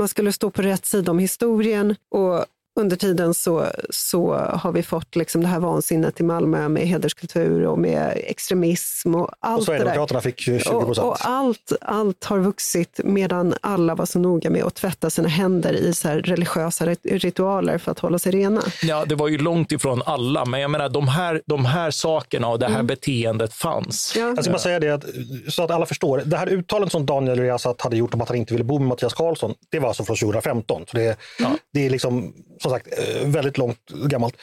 man 0.01 0.09
skulle 0.09 0.33
stå 0.33 0.51
på 0.51 0.63
rätt 0.63 0.87
sida 0.87 1.11
om 1.11 1.19
historien 1.19 1.97
och 2.11 2.47
under 2.81 2.97
tiden 2.97 3.35
så, 3.35 3.67
så 3.91 4.35
har 4.35 4.73
vi 4.73 4.83
fått 4.83 5.17
liksom 5.17 5.41
det 5.41 5.47
här 5.47 5.61
vansinnet 5.61 6.21
i 6.21 6.23
Malmö 6.23 6.69
med 6.69 6.83
hederskultur 6.83 7.67
och 7.67 7.79
med 7.79 8.13
extremism 8.17 9.15
och 9.15 9.31
allt 9.41 9.59
och 9.59 9.65
Sverigedemokraterna 9.65 10.21
fick 10.21 10.41
20 10.41 10.59
procent. 10.59 10.99
Och, 10.99 11.09
och, 11.09 11.17
allt, 11.21 11.73
allt 11.81 12.25
har 12.25 12.39
vuxit 12.39 13.01
medan 13.05 13.55
alla 13.61 13.95
var 13.95 14.07
så 14.07 14.19
noga 14.19 14.51
med 14.51 14.65
att 14.65 14.75
tvätta 14.75 15.11
sina 15.11 15.29
händer 15.29 15.73
i 15.73 15.95
så 15.95 16.09
religiösa 16.09 16.87
ritualer 17.05 17.79
för 17.79 17.93
att 17.93 17.99
hålla 17.99 18.19
sig 18.19 18.33
rena. 18.33 18.63
Ja, 18.83 19.05
det 19.05 19.15
var 19.15 19.29
ju 19.29 19.39
långt 19.39 19.73
ifrån 19.73 20.03
alla, 20.07 20.45
men 20.45 20.61
jag 20.61 20.71
menar 20.71 20.89
de 20.89 21.09
här, 21.09 21.43
de 21.47 21.65
här 21.65 21.91
sakerna 21.91 22.49
och 22.49 22.59
det 22.59 22.67
här 22.67 22.75
mm. 22.75 22.87
beteendet 22.87 23.55
fanns. 23.55 24.15
Ja. 24.17 24.23
Jag 24.23 24.45
ska 24.45 24.53
bara 24.53 24.59
säga 24.59 24.81
det, 24.81 24.95
att, 24.95 25.05
så 25.49 25.63
att 25.63 25.71
alla 25.71 25.87
förstår. 25.87 26.23
Det 26.25 26.37
här 26.37 26.49
uttalandet 26.49 26.93
som 26.93 27.07
Daniel 27.07 27.41
Riazat 27.41 27.81
hade 27.81 27.97
gjort 27.97 28.15
om 28.15 28.21
att 28.21 28.29
han 28.29 28.37
inte 28.37 28.55
ville 28.55 28.65
bo 28.65 28.79
med 28.79 28.89
Mattias 28.89 29.15
Karlsson, 29.15 29.55
det 29.71 29.79
var 29.79 29.89
alltså 29.89 30.05
från 30.05 30.17
2015. 30.17 30.85
Så 30.91 30.97
det, 30.97 31.17
mm. 31.41 31.53
det 31.73 31.87
är 31.87 31.91
liksom 31.91 32.35
som 32.71 32.79
sagt 32.79 32.99
eh, 32.99 33.27
väldigt 33.27 33.59
långt 33.59 33.91
gammalt. 33.91 34.37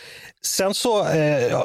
Sen 0.46 0.74
så, 0.74 1.08
eh, 1.08 1.62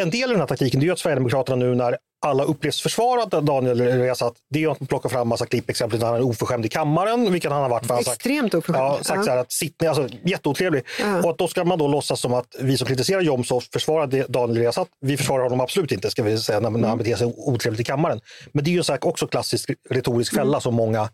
en 0.00 0.10
del 0.10 0.30
i 0.30 0.32
den 0.32 0.40
här 0.40 0.46
taktiken 0.46 0.80
det 0.80 0.86
är 0.86 0.92
att 0.92 0.98
Sverigedemokraterna 0.98 1.56
nu 1.56 1.74
när 1.74 1.98
alla 2.24 2.44
upplevs 2.44 2.80
försvara 2.80 3.40
Daniel 3.40 3.80
Riazat, 3.80 4.34
det 4.50 4.64
är 4.64 4.68
att 4.68 4.88
plocka 4.88 5.08
fram 5.08 5.28
massa 5.28 5.46
klipp, 5.46 5.70
exempelvis 5.70 6.02
när 6.02 6.10
han 6.10 6.16
är 6.16 6.24
oförskämd 6.24 6.66
i 6.66 6.68
kammaren, 6.68 7.32
vilket 7.32 7.52
han 7.52 7.62
har 7.62 7.68
varit. 7.68 7.86
För 7.86 7.98
Extremt 7.98 8.54
oförskämd. 8.54 8.84
Ja, 8.84 8.98
sagt 9.02 9.18
uh. 9.18 9.24
så 9.24 9.30
här 9.30 9.38
att 9.38 9.52
sitt, 9.52 9.82
alltså, 9.82 10.08
jätteotrevlig. 10.24 10.84
Uh. 11.00 11.24
Och 11.24 11.30
att 11.30 11.38
då 11.38 11.48
ska 11.48 11.64
man 11.64 11.78
då 11.78 11.88
låtsas 11.88 12.20
som 12.20 12.34
att 12.34 12.56
vi 12.60 12.78
som 12.78 12.86
kritiserar 12.86 13.20
Jomshof 13.20 13.68
försvarar 13.72 14.28
Daniel 14.28 14.58
Riazat. 14.58 14.88
Vi 15.00 15.16
försvarar 15.16 15.42
honom 15.42 15.60
absolut 15.60 15.92
inte, 15.92 16.10
ska 16.10 16.22
vi 16.22 16.38
säga, 16.38 16.60
när, 16.60 16.70
när 16.70 16.78
han 16.78 16.84
mm. 16.84 16.98
beter 16.98 17.16
sig 17.16 17.34
otrevligt 17.36 17.80
i 17.80 17.84
kammaren. 17.84 18.20
Men 18.52 18.64
det 18.64 18.70
är 18.70 18.72
ju 18.72 18.82
så 18.82 18.96
också 19.00 19.26
klassisk 19.26 19.70
retorisk 19.90 20.34
fälla 20.34 20.48
mm. 20.56 20.60
som 20.60 20.74
många, 20.74 21.08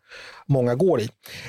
många 0.48 0.74
går 0.74 1.00
i. 1.00 1.08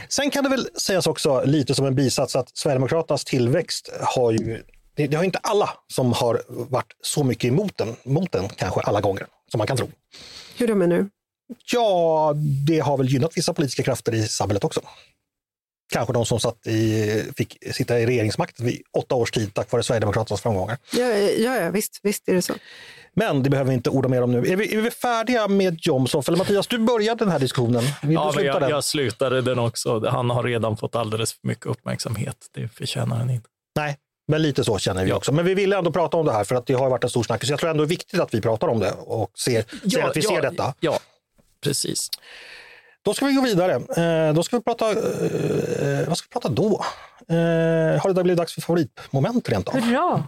Sen 0.10 0.32
kan 0.32 0.44
det 0.44 0.50
väl 0.50 0.68
sägas 0.82 1.08
också 1.08 1.44
lite 1.46 1.76
som 1.76 1.86
en 1.86 1.96
bisats 1.96 2.36
att 2.36 2.58
Sverigedemokraternas 2.58 3.26
tillväxt 3.26 3.90
har 4.02 4.32
ju 4.32 4.64
det, 4.96 5.08
det 5.08 5.18
har 5.18 5.24
inte 5.24 5.40
alla 5.44 5.70
som 5.88 6.14
har 6.14 6.42
varit 6.48 6.96
så 7.02 7.24
mycket 7.24 7.48
emot 7.52 7.78
den, 7.78 7.96
mot 8.04 8.32
den 8.32 8.50
kanske 8.50 8.82
alla 8.82 9.02
gånger 9.02 9.28
som 9.52 9.58
man 9.58 9.68
kan 9.68 9.78
tro. 9.78 9.92
Hur 10.58 10.68
då 10.68 10.76
menar 10.76 10.98
du? 10.98 11.10
Ja, 11.72 12.34
det 12.68 12.80
har 12.80 12.98
väl 12.98 13.08
gynnat 13.08 13.38
vissa 13.38 13.54
politiska 13.54 13.84
krafter 13.84 14.14
i 14.14 14.28
samhället 14.28 14.64
också. 14.64 14.82
Kanske 15.94 16.14
de 16.14 16.26
som 16.26 16.40
satt 16.40 16.68
i, 16.68 17.24
fick 17.38 17.58
sitta 17.74 18.00
i 18.00 18.06
regeringsmakten 18.06 18.66
vid 18.66 18.82
åtta 18.98 19.16
års 19.16 19.32
tid 19.32 19.54
tack 19.54 19.72
vare 19.72 19.84
Sverigedemokraternas 19.84 20.42
framgångar. 20.42 20.78
Ja, 20.94 21.08
ja, 21.08 21.58
ja 21.58 21.70
visst, 21.70 22.00
visst 22.04 22.30
är 22.30 22.34
det 22.34 22.42
så. 22.42 22.54
Men 23.14 23.44
det 23.44 23.50
behöver 23.50 23.70
vi 23.70 23.76
inte 23.76 23.90
orda 23.90 24.10
mer 24.10 24.22
om 24.22 24.32
nu. 24.32 24.38
Är 24.38 24.56
vi, 24.56 24.76
är 24.76 24.82
vi 24.82 24.92
färdiga 24.92 25.48
med 25.48 25.78
Jomshof? 25.82 26.28
Eller 26.28 26.38
Mattias, 26.38 26.68
du 26.68 26.78
började 26.78 27.26
den 27.26 27.32
här 27.32 27.40
diskussionen. 27.40 27.84
Vill 28.02 28.14
ja, 28.14 28.34
men 28.36 28.46
jag, 28.46 28.70
jag, 28.70 28.84
slutade 28.84 29.42
den 29.42 29.60
också. 29.60 30.08
Han 30.10 30.30
har 30.30 30.44
redan 30.44 30.78
fått 30.78 30.96
alldeles 30.96 31.34
för 31.34 31.48
mycket 31.48 31.66
uppmärksamhet. 31.66 32.38
Det 32.52 32.68
förtjänar 32.68 33.16
han 33.16 33.30
inte. 33.30 33.50
Nej, 33.76 33.98
men 34.28 34.42
lite 34.42 34.64
så 34.64 34.78
känner 34.78 35.04
vi 35.04 35.10
ja. 35.10 35.16
också. 35.16 35.32
Men 35.32 35.46
vi 35.46 35.54
ville 35.54 35.78
ändå 35.78 35.92
prata 35.92 36.18
om 36.18 36.26
det 36.26 36.32
här 36.32 36.44
för 36.44 36.56
att 36.56 36.66
det 36.66 36.74
har 36.74 36.90
varit 36.90 37.04
en 37.04 37.10
stor 37.10 37.24
snackis. 37.24 37.50
Jag 37.50 37.60
tror 37.60 37.70
ändå 37.70 37.84
det 37.84 37.88
är 37.88 37.90
viktigt 37.90 38.20
att 38.20 38.34
vi 38.34 38.42
pratar 38.42 38.68
om 38.68 38.80
det 38.80 38.92
och 38.92 39.32
ser, 39.40 39.66
ja, 39.84 39.90
ser 39.90 40.04
att 40.04 40.18
vi 40.18 40.22
ja, 40.22 40.30
ser 40.30 40.42
detta. 40.42 40.74
Ja, 40.80 41.00
precis. 41.64 42.10
Då 43.04 43.14
ska 43.14 43.26
vi 43.26 43.34
gå 43.34 43.42
vidare. 43.42 43.74
Eh, 43.74 44.34
då 44.34 44.44
ska 44.44 44.58
vi 44.58 44.64
prata, 44.64 44.90
eh, 44.90 46.08
vad 46.08 46.18
ska 46.18 46.28
vi 46.30 46.34
prata 46.34 46.50
då? 46.50 46.86
Eh, 47.30 48.02
har 48.02 48.14
det 48.14 48.24
blivit 48.24 48.38
dags 48.38 48.54
för 48.54 48.62
favoritmoment 48.62 49.50
rent 49.50 49.68
av? 49.68 49.80
Hurra! 49.80 50.28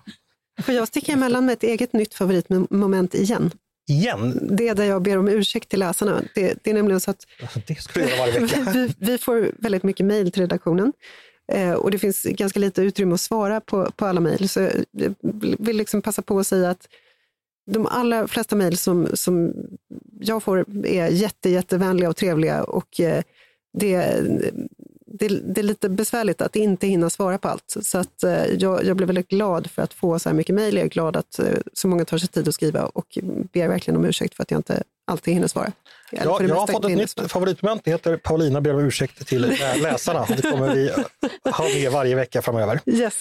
Får 0.61 0.73
jag 0.73 0.87
sticka 0.87 1.11
emellan 1.11 1.45
med 1.45 1.53
ett 1.53 1.63
eget 1.63 1.93
nytt 1.93 2.13
favoritmoment 2.13 3.15
igen? 3.15 3.51
Igen? 3.89 4.47
Det 4.51 4.67
är 4.67 4.75
där 4.75 4.83
jag 4.83 5.01
ber 5.01 5.17
om 5.17 5.27
ursäkt 5.27 5.69
till 5.69 5.79
läsarna. 5.79 6.21
Det, 6.35 6.57
det 6.63 6.69
är 6.69 6.73
nämligen 6.73 6.99
så 6.99 7.11
att 7.11 7.27
det 7.67 7.75
skulle 7.75 8.05
jag 8.05 8.17
göra 8.17 8.25
varje 8.25 8.39
vecka. 8.39 8.71
vi, 8.73 8.95
vi 8.97 9.17
får 9.17 9.51
väldigt 9.59 9.83
mycket 9.83 10.05
mejl 10.05 10.31
till 10.31 10.41
redaktionen 10.41 10.93
Eh, 11.51 11.73
och 11.73 11.91
det 11.91 11.99
finns 11.99 12.23
ganska 12.23 12.59
lite 12.59 12.81
utrymme 12.81 13.13
att 13.13 13.21
svara 13.21 13.61
på, 13.61 13.91
på 13.95 14.05
alla 14.05 14.19
mejl. 14.19 14.49
Så 14.49 14.69
jag 14.91 15.15
vill 15.59 15.77
liksom 15.77 16.01
passa 16.01 16.21
på 16.21 16.39
att 16.39 16.47
säga 16.47 16.69
att 16.69 16.87
de 17.71 17.87
allra 17.87 18.27
flesta 18.27 18.55
mejl 18.55 18.77
som, 18.77 19.07
som 19.13 19.53
jag 20.19 20.43
får 20.43 20.85
är 20.85 21.07
jätte, 21.07 21.49
jättevänliga 21.49 22.09
och 22.09 22.15
trevliga 22.15 22.63
och 22.63 22.99
eh, 22.99 23.23
det, 23.77 24.21
det, 25.05 25.27
det 25.27 25.61
är 25.61 25.63
lite 25.63 25.89
besvärligt 25.89 26.41
att 26.41 26.55
inte 26.55 26.87
hinna 26.87 27.09
svara 27.09 27.37
på 27.37 27.47
allt. 27.47 27.77
Så 27.81 27.97
att, 27.97 28.23
eh, 28.23 28.45
jag, 28.45 28.85
jag 28.85 28.97
blev 28.97 29.07
väldigt 29.07 29.29
glad 29.29 29.69
för 29.69 29.81
att 29.81 29.93
få 29.93 30.19
så 30.19 30.29
här 30.29 30.35
mycket 30.35 30.55
mejl. 30.55 30.75
Jag 30.75 30.85
är 30.85 30.89
glad 30.89 31.15
att 31.15 31.39
så 31.73 31.87
många 31.87 32.05
tar 32.05 32.17
sig 32.17 32.29
tid 32.29 32.47
att 32.47 32.55
skriva 32.55 32.85
och 32.85 33.17
ber 33.53 33.67
verkligen 33.67 33.97
om 33.97 34.05
ursäkt 34.05 34.35
för 34.35 34.43
att 34.43 34.51
jag 34.51 34.59
inte 34.59 34.83
alltid 35.07 35.33
hinner 35.33 35.47
svara. 35.47 35.71
Ja, 36.15 36.37
jag 36.41 36.55
har 36.55 36.67
fått 36.67 36.85
ett 36.85 36.97
nytt 36.97 37.31
favoritmoment. 37.31 37.81
Det 37.85 37.91
heter 37.91 38.17
Paulina 38.17 38.61
ber 38.61 38.73
om 38.73 38.79
ursäkt 38.79 39.27
till 39.27 39.41
lä- 39.41 39.75
läsarna. 39.81 40.25
Det 40.29 40.41
kommer 40.41 40.75
vi 40.75 40.91
ha 41.51 41.63
med 41.69 41.91
varje 41.91 42.15
vecka 42.15 42.41
framöver. 42.41 42.79
Yes. 42.85 43.13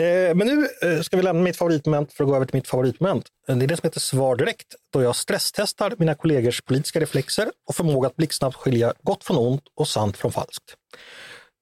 Eh, 0.00 0.34
Men 0.34 0.38
nu 0.46 0.68
eh, 0.82 1.00
ska 1.02 1.16
vi 1.16 1.22
lämna 1.22 1.42
mitt 1.42 1.56
favoritmoment 1.56 2.12
för 2.12 2.24
att 2.24 2.30
gå 2.30 2.36
över 2.36 2.46
till 2.46 2.56
mitt 2.56 2.68
favoritmoment. 2.68 3.26
Eh, 3.48 3.56
Det 3.56 3.64
är 3.64 3.66
det 3.66 3.76
som 3.76 3.86
heter 3.86 4.00
Svar 4.00 4.36
direkt, 4.36 4.66
då 4.92 5.02
jag 5.02 5.16
stresstestar 5.16 5.94
mina 5.98 6.14
kollegors 6.14 6.62
politiska 6.62 7.00
reflexer 7.00 7.50
och 7.68 7.74
förmåga 7.74 8.06
att 8.08 8.16
blixtsnabbt 8.16 8.56
skilja 8.56 8.92
gott 9.02 9.24
från 9.24 9.36
ont 9.36 9.62
och 9.76 9.88
sant 9.88 10.16
från 10.16 10.32
falskt. 10.32 10.64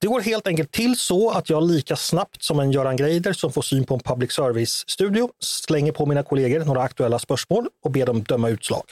Det 0.01 0.07
går 0.07 0.21
helt 0.21 0.47
enkelt 0.47 0.73
till 0.73 0.97
så 0.99 1.31
att 1.31 1.51
jag 1.51 1.63
lika 1.71 1.97
snabbt 1.97 2.43
som 2.45 2.61
en 2.61 2.73
Göran 2.73 2.97
Greider 2.97 3.33
som 3.33 3.53
får 3.53 3.63
syn 3.63 3.85
på 3.85 3.95
en 3.95 4.01
public 4.01 4.33
service-studio 4.33 5.31
slänger 5.41 5.93
på 5.93 6.07
mina 6.07 6.23
kollegor 6.23 6.65
några 6.65 6.83
aktuella 6.83 7.19
spörsmål 7.19 7.69
och 7.85 7.91
ber 7.91 8.07
dem 8.07 8.23
döma 8.23 8.49
utslag. 8.49 8.83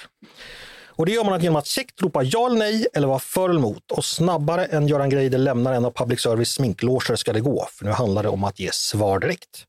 Och 1.00 1.06
det 1.06 1.12
gör 1.12 1.24
man 1.24 1.40
genom 1.40 1.56
att 1.56 1.66
käckt 1.66 2.02
ropa 2.02 2.22
ja 2.22 2.46
eller 2.46 2.58
nej 2.58 2.86
eller 2.94 3.08
vara 3.08 3.18
för 3.18 3.48
eller 3.48 3.60
emot. 3.60 3.92
Och 3.92 4.04
snabbare 4.04 4.64
än 4.64 4.88
Göran 4.88 5.10
Greider 5.10 5.38
lämnar 5.38 5.72
en 5.72 5.84
av 5.84 5.90
public 5.90 6.20
service 6.20 6.52
sminkloger 6.52 7.16
ska 7.16 7.32
det 7.32 7.40
gå. 7.40 7.68
För 7.72 7.84
nu 7.84 7.90
handlar 7.90 8.22
det 8.22 8.28
om 8.28 8.44
att 8.44 8.60
ge 8.60 8.70
svar 8.72 9.18
direkt. 9.18 9.66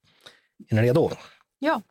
Är 0.69 0.75
ni 0.75 0.81
redo? 0.81 1.11
Ja. 1.59 1.81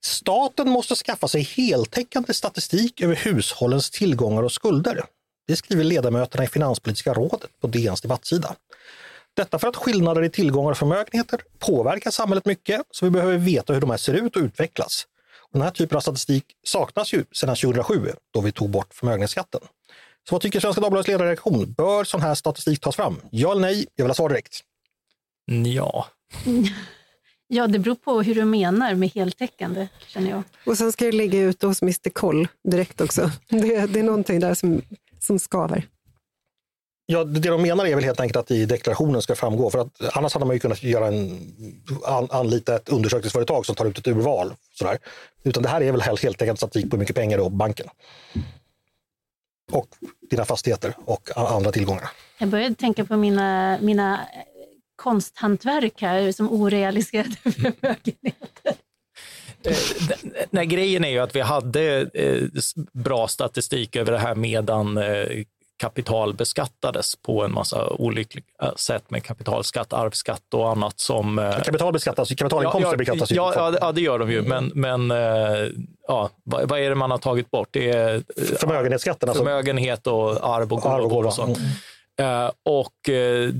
Staten 0.00 0.68
måste 0.68 0.94
skaffa 0.94 1.28
sig 1.28 1.42
heltäckande 1.42 2.34
statistik 2.34 3.00
över 3.00 3.16
hushållens 3.16 3.90
tillgångar 3.90 4.42
och 4.42 4.52
skulder. 4.52 5.04
Det 5.46 5.56
skriver 5.56 5.84
ledamöterna 5.84 6.44
i 6.44 6.48
Finanspolitiska 6.48 7.14
rådet 7.14 7.50
på 7.60 7.66
DNs 7.66 8.00
debattsida. 8.00 8.54
Detta 9.34 9.58
för 9.58 9.68
att 9.68 9.76
skillnader 9.76 10.22
i 10.22 10.30
tillgångar 10.30 10.70
och 10.70 10.78
förmögenheter 10.78 11.40
påverkar 11.58 12.10
samhället 12.10 12.46
mycket, 12.46 12.82
så 12.90 13.04
vi 13.04 13.10
behöver 13.10 13.38
veta 13.38 13.72
hur 13.72 13.80
de 13.80 13.90
här 13.90 13.96
ser 13.96 14.14
ut 14.14 14.36
och 14.36 14.42
utvecklas. 14.42 15.06
Den 15.52 15.62
här 15.62 15.70
typen 15.70 15.96
av 15.96 16.00
statistik 16.00 16.44
saknas 16.66 17.12
ju 17.12 17.24
sedan 17.32 17.56
2007, 17.56 18.12
då 18.30 18.40
vi 18.40 18.52
tog 18.52 18.70
bort 18.70 18.94
förmögenhetsskatten. 18.94 19.60
Så 20.28 20.34
vad 20.34 20.42
tycker 20.42 20.60
Svenska 20.60 20.80
Dagbladets 20.80 21.08
ledarredaktion? 21.08 21.72
Bör 21.72 22.04
sån 22.04 22.20
här 22.20 22.34
statistik 22.34 22.80
tas 22.80 22.96
fram? 22.96 23.20
Ja 23.30 23.50
eller 23.50 23.60
nej? 23.60 23.86
Jag 23.94 24.04
vill 24.04 24.10
ha 24.10 24.14
svar 24.14 24.28
direkt. 24.28 24.60
Ja, 25.64 26.06
ja, 27.48 27.66
det 27.66 27.78
beror 27.78 27.94
på 27.94 28.22
hur 28.22 28.34
du 28.34 28.44
menar 28.44 28.94
med 28.94 29.08
heltäckande, 29.08 29.88
känner 30.06 30.30
jag. 30.30 30.42
Och 30.66 30.78
sen 30.78 30.92
ska 30.92 31.04
det 31.04 31.12
ligga 31.12 31.40
ute 31.40 31.66
hos 31.66 31.82
Mr 31.82 32.10
Koll 32.10 32.48
direkt 32.70 33.00
också. 33.00 33.30
Det, 33.48 33.86
det 33.86 34.00
är 34.00 34.04
någonting 34.04 34.40
där 34.40 34.54
som, 34.54 34.82
som 35.20 35.38
skaver. 35.38 35.86
Ja, 37.12 37.24
det 37.24 37.48
de 37.48 37.62
menar 37.62 37.86
är 37.86 37.94
väl 37.94 38.04
helt 38.04 38.20
enkelt 38.20 38.36
att 38.36 38.50
i 38.50 38.66
deklarationen 38.66 39.22
ska 39.22 39.34
framgå. 39.34 39.70
För 39.70 39.78
att 39.78 40.16
annars 40.16 40.34
hade 40.34 40.46
man 40.46 40.56
ju 40.56 40.60
kunnat 40.60 40.82
göra 40.82 41.06
en, 41.06 41.52
an, 42.04 42.28
anlita 42.30 42.76
ett 42.76 42.88
undersökningsföretag 42.88 43.66
som 43.66 43.74
tar 43.74 43.84
ut 43.84 43.98
ett 43.98 44.06
urval. 44.06 44.54
Sådär. 44.74 44.98
Utan 45.42 45.62
det 45.62 45.68
här 45.68 45.80
är 45.80 45.92
väl 45.92 46.00
helt 46.00 46.22
helt 46.22 46.42
enkelt 46.42 46.58
statistik 46.58 46.90
på 46.90 46.96
hur 46.96 47.00
mycket 47.00 47.16
pengar 47.16 47.36
du 47.36 47.42
har 47.42 47.50
på 47.50 47.56
banken. 47.56 47.86
Och 49.72 49.88
dina 50.30 50.44
fastigheter 50.44 50.94
och 51.04 51.30
andra 51.36 51.72
tillgångar. 51.72 52.10
Jag 52.38 52.48
började 52.48 52.74
tänka 52.74 53.04
på 53.04 53.16
mina, 53.16 53.78
mina 53.80 54.14
eh, 54.14 54.42
konsthantverk 54.96 56.02
här 56.02 56.32
som 56.32 56.50
orealiserade 56.50 57.36
förmögenheter. 57.42 58.74
Eh, 59.64 59.76
Nej, 60.50 60.66
grejen 60.66 61.04
är 61.04 61.10
ju 61.10 61.18
att 61.18 61.36
vi 61.36 61.40
hade 61.40 62.10
eh, 62.14 62.42
bra 62.92 63.28
statistik 63.28 63.96
över 63.96 64.12
det 64.12 64.18
här 64.18 64.34
medan 64.34 64.98
kapital 65.80 66.34
beskattades 66.34 67.16
på 67.16 67.42
en 67.44 67.52
massa 67.52 67.88
olyckliga 67.88 68.44
sätt 68.76 69.10
med 69.10 69.24
kapitalskatt, 69.24 69.92
arvsskatt 69.92 70.54
och 70.54 70.70
annat 70.70 71.00
som... 71.00 71.38
eh, 71.38 71.60
Kapital 71.62 71.92
beskattas, 71.92 72.28
kapitalinkomster 72.28 72.90
ja, 72.92 72.96
beskattas 72.96 73.30
ju. 73.32 73.34
ja, 73.36 73.52
ja, 73.56 73.70
det- 73.70 73.78
ja, 73.80 73.92
det 73.92 74.00
gör 74.00 74.18
de 74.18 74.30
ju, 74.32 74.42
men, 74.42 74.72
men 74.74 75.10
eh, 75.10 75.68
ja, 76.08 76.30
vad, 76.44 76.68
vad 76.68 76.80
är 76.80 76.88
det 76.88 76.94
man 76.94 77.10
har 77.10 77.18
tagit 77.18 77.50
bort? 77.50 77.68
Det 77.70 77.90
är 77.90 78.22
Förmögenhetsskatten. 78.56 79.28
Alltså, 79.28 79.44
förmögenhet 79.44 80.06
och 80.06 80.30
arv 80.30 80.38
och 80.40 80.46
Arv 80.50 80.72
och 80.72 80.80
gåvor 80.82 81.08
gåva. 81.08 81.28
och 81.28 81.34
sånt. 81.34 81.58
Och 82.64 83.10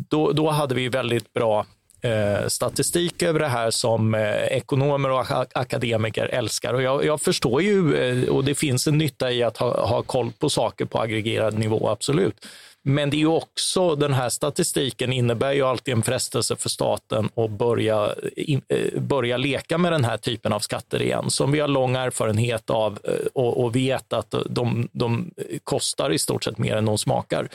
då, 0.09 0.33
då 0.33 0.51
hade 0.51 0.75
vi 0.75 0.89
väldigt 0.89 1.33
bra 1.33 1.67
eh, 2.03 2.49
statistik 2.49 3.23
över 3.23 3.41
det 3.41 3.49
här 3.49 3.71
som 3.71 4.15
eh, 4.15 4.45
ekonomer 4.47 5.11
och 5.11 5.21
ak- 5.25 5.51
akademiker 5.55 6.27
älskar. 6.27 6.75
Och 6.75 6.83
jag, 6.83 7.05
jag 7.05 7.21
förstår 7.21 7.63
ju, 7.63 7.97
eh, 7.97 8.29
och 8.29 8.45
det 8.45 8.55
finns 8.55 8.87
en 8.87 8.99
nytta 8.99 9.33
i 9.33 9.43
att 9.43 9.57
ha, 9.57 9.87
ha 9.87 10.03
koll 10.03 10.33
på 10.39 10.51
saker 10.51 10.85
på 10.85 10.99
aggregerad 11.01 11.59
nivå, 11.59 11.89
absolut. 11.89 12.47
Men 12.83 13.11
det 13.11 13.17
är 13.17 13.19
ju 13.19 13.27
också, 13.27 13.95
den 13.95 14.15
här 14.15 14.29
statistiken 14.29 15.13
innebär 15.13 15.53
ju 15.53 15.63
alltid 15.63 15.95
en 15.95 16.03
frestelse 16.03 16.57
för 16.57 16.69
staten 16.69 17.29
att 17.35 17.51
börja, 17.51 18.15
in, 18.37 18.63
eh, 18.69 19.01
börja 19.01 19.37
leka 19.37 19.79
med 19.79 19.93
den 19.93 20.05
här 20.05 20.17
typen 20.17 20.53
av 20.53 20.61
skatter 20.61 21.03
igen, 21.03 21.31
som 21.31 21.53
vi 21.53 21.61
har 21.61 21.69
lång 21.69 21.97
erfarenhet 21.97 22.71
av 22.71 22.99
eh, 23.05 23.27
och, 23.35 23.65
och 23.65 23.77
vet 23.77 24.13
att 24.13 24.35
de, 24.47 24.89
de 24.93 25.31
kostar 25.65 26.13
i 26.13 26.19
stort 26.19 26.45
sett 26.45 26.59
mer 26.59 26.77
än 26.77 26.85
de 26.85 26.99
smakar. 26.99 27.49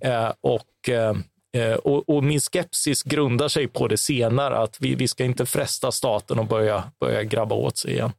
Eh, 0.00 0.32
och, 0.40 0.88
eh, 0.88 1.14
och, 1.82 2.08
och 2.08 2.24
min 2.24 2.40
skepsis 2.40 3.02
grundar 3.02 3.48
sig 3.48 3.68
på 3.68 3.88
det 3.88 3.96
senare, 3.96 4.58
att 4.58 4.76
vi, 4.80 4.94
vi 4.94 5.08
ska 5.08 5.24
inte 5.24 5.46
fresta 5.46 5.92
staten 5.92 6.38
och 6.38 6.46
börja, 6.46 6.84
börja 7.00 7.22
grabba 7.22 7.54
åt 7.54 7.78
sig 7.78 7.90
igen. 7.90 8.12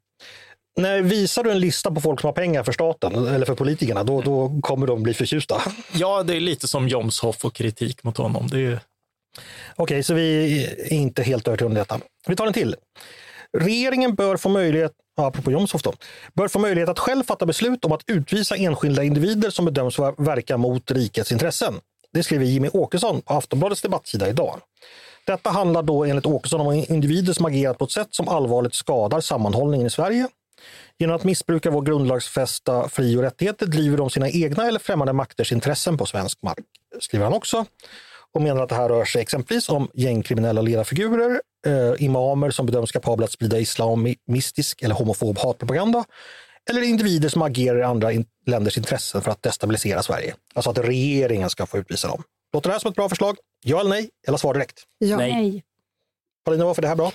när 0.78 1.02
visar 1.02 1.44
du 1.44 1.52
en 1.52 1.60
lista 1.60 1.92
på 1.92 2.02
folk 2.02 2.22
som 2.22 2.28
har 2.28 2.34
pengar 2.34 2.64
för 2.64 2.72
staten 2.72 3.28
eller 3.28 3.46
för 3.46 3.56
politikerna, 3.56 4.04
då, 4.04 4.22
då 4.22 4.62
kommer 4.62 4.88
de 4.88 5.04
bli 5.04 5.14
förtjusta. 5.14 5.62
Ja, 5.94 6.24
det 6.24 6.36
är 6.36 6.40
lite 6.40 6.68
som 6.68 6.88
Jomshoff 6.88 7.46
och 7.46 7.54
kritik 7.54 8.04
mot 8.04 8.18
honom. 8.18 8.48
Det 8.48 8.60
är, 8.60 8.80
Okej, 9.76 10.04
så 10.04 10.14
vi 10.14 10.64
är 10.64 10.94
inte 10.94 11.24
helt 11.24 11.48
övertygade 11.48 11.70
om 11.70 11.74
detta. 11.74 12.00
Vi 12.28 12.36
tar 12.36 12.48
en 12.48 12.54
till. 12.54 12.76
Regeringen 13.58 14.16
bör 14.16 14.38
få 14.38 14.50
möjlighet, 14.50 14.92
apropå 15.18 15.52
Jomshof 15.52 15.82
då, 15.82 15.94
bör 16.34 16.48
få 16.48 16.60
möjlighet 16.60 16.90
att 16.90 17.00
själv 17.00 17.24
fatta 17.24 17.46
beslut 17.46 17.86
om 17.86 17.92
att 17.92 18.04
utvisa 18.08 18.56
enskilda 18.56 19.04
individer 19.04 19.50
som 19.50 19.66
bedöms 19.66 20.00
verka 20.00 20.58
mot 20.58 20.92
rikets 20.92 21.32
intressen. 21.32 21.74
Det 22.14 22.24
skriver 22.24 22.45
Jimmy 22.45 22.70
Åkesson 22.74 23.22
på 23.22 23.34
Aftonbladets 23.34 23.82
debattsida 23.82 24.30
idag. 24.30 24.59
Detta 25.26 25.49
handlar 25.49 25.84
då 25.84 26.05
enligt 26.05 26.26
Åkesson 26.26 26.62
om 26.62 26.74
individer 26.74 27.34
som 27.34 27.45
agerat 27.45 27.78
på 27.78 27.86
ett 27.86 27.91
sätt 27.91 28.07
som 28.12 28.28
allvarligt 28.28 28.74
skadar 28.76 29.22
sammanhållningen 29.22 29.88
i 29.88 29.89
Sverige. 29.89 30.28
Genom 30.99 31.16
att 31.16 31.24
missbruka 31.24 31.72
vår 31.72 31.82
grundlagsfästa 31.82 32.89
fri 32.89 33.18
och 33.18 33.22
rättigheter 33.22 33.66
driver 33.66 33.97
de 33.97 34.09
sina 34.09 34.30
egna 34.30 34.68
eller 34.68 34.80
främmande 34.80 35.14
makters 35.14 35.51
intressen 35.51 35.97
på 35.97 36.05
svensk 36.05 36.41
mark, 36.41 36.66
skriver 36.99 37.26
han 37.26 37.34
också 37.34 37.66
och 38.34 38.41
menar 38.41 38.64
att 38.64 38.70
det 38.70 38.76
här 38.76 38.89
rör 38.89 39.05
sig 39.05 39.22
exempelvis 39.22 39.70
om 39.70 39.89
gängkriminella 39.93 40.62
ledarfigurer, 40.62 41.41
eh, 41.68 42.03
imamer 42.03 42.51
som 42.51 42.66
bedöms 42.66 42.91
kapabla 42.91 43.26
att 43.26 43.32
sprida 43.32 43.59
islamistisk 43.59 44.82
eller 44.82 44.95
homofob 44.95 45.38
hatpropaganda 45.39 46.05
eller 46.70 46.82
individer 46.82 47.30
som 47.30 47.41
agerar 47.41 47.80
i 47.80 47.84
andra 47.84 48.12
in- 48.12 48.26
länders 48.45 48.78
intressen 48.78 49.22
för 49.22 49.32
att 49.32 49.43
destabilisera 49.43 50.03
Sverige. 50.03 50.36
Alltså 50.53 50.70
att 50.70 50.78
regeringen 50.78 51.49
ska 51.49 51.66
få 51.66 51.78
utvisa 51.78 52.07
dem. 52.07 52.24
Låter 52.53 52.70
det 52.70 52.74
här 52.74 52.80
som 52.80 52.89
ett 52.89 52.95
bra 52.95 53.09
förslag? 53.09 53.38
Ja 53.64 53.80
eller 53.80 53.89
nej? 53.89 54.09
Eller 54.28 54.38
svar 54.38 54.53
direkt. 54.53 54.84
Ja. 54.97 55.18
Nej. 55.18 55.64
Paulina, 56.45 56.66
varför 56.66 56.82
är 56.82 56.84
det 56.84 56.88
här 56.88 56.95
bra? 56.95 57.12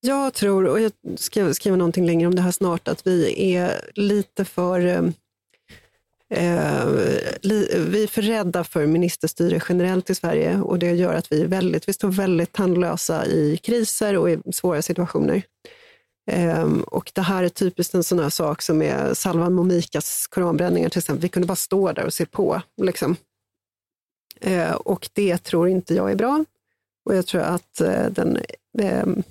Jag 0.00 0.34
tror, 0.34 0.66
och 0.66 0.80
jag 0.80 0.92
ska 1.16 1.54
skriva 1.54 1.76
någonting 1.76 2.06
längre 2.06 2.26
om 2.26 2.34
det 2.34 2.42
här 2.42 2.50
snart, 2.50 2.88
att 2.88 3.06
vi 3.06 3.52
är 3.54 3.90
lite 3.94 4.44
för 4.44 4.86
eh, 4.86 5.02
eh, 6.30 6.86
li, 7.42 7.84
vi 7.90 8.02
är 8.02 8.06
för 8.06 8.22
rädda 8.22 8.64
för 8.64 8.86
ministerstyre 8.86 9.60
generellt 9.68 10.10
i 10.10 10.14
Sverige 10.14 10.60
och 10.60 10.78
det 10.78 10.90
gör 10.90 11.14
att 11.14 11.32
vi, 11.32 11.42
är 11.42 11.46
väldigt, 11.46 11.88
vi 11.88 11.92
står 11.92 12.08
väldigt 12.08 12.52
tandlösa 12.52 13.26
i 13.26 13.56
kriser 13.56 14.16
och 14.16 14.30
i 14.30 14.38
svåra 14.52 14.82
situationer. 14.82 15.42
Um, 16.32 16.82
och 16.82 17.12
det 17.14 17.22
här 17.22 17.42
är 17.42 17.48
typiskt 17.48 17.94
en 17.94 18.04
sån 18.04 18.18
här 18.18 18.30
sak 18.30 18.62
som 18.62 18.82
är 18.82 19.14
Salvan 19.14 19.52
Momikas 19.52 20.26
koranbränningar 20.26 20.88
till 20.88 20.98
exempel. 20.98 21.22
Vi 21.22 21.28
kunde 21.28 21.46
bara 21.46 21.56
stå 21.56 21.92
där 21.92 22.04
och 22.04 22.14
se 22.14 22.26
på. 22.26 22.62
Liksom. 22.82 23.16
Uh, 24.46 24.72
och 24.72 25.08
det 25.12 25.38
tror 25.38 25.68
inte 25.68 25.94
jag 25.94 26.10
är 26.10 26.16
bra. 26.16 26.44
Och 27.04 27.16
jag 27.16 27.26
tror 27.26 27.40
att 27.40 27.80
uh, 27.80 28.06
den 28.10 28.38
ehm, 28.78 29.22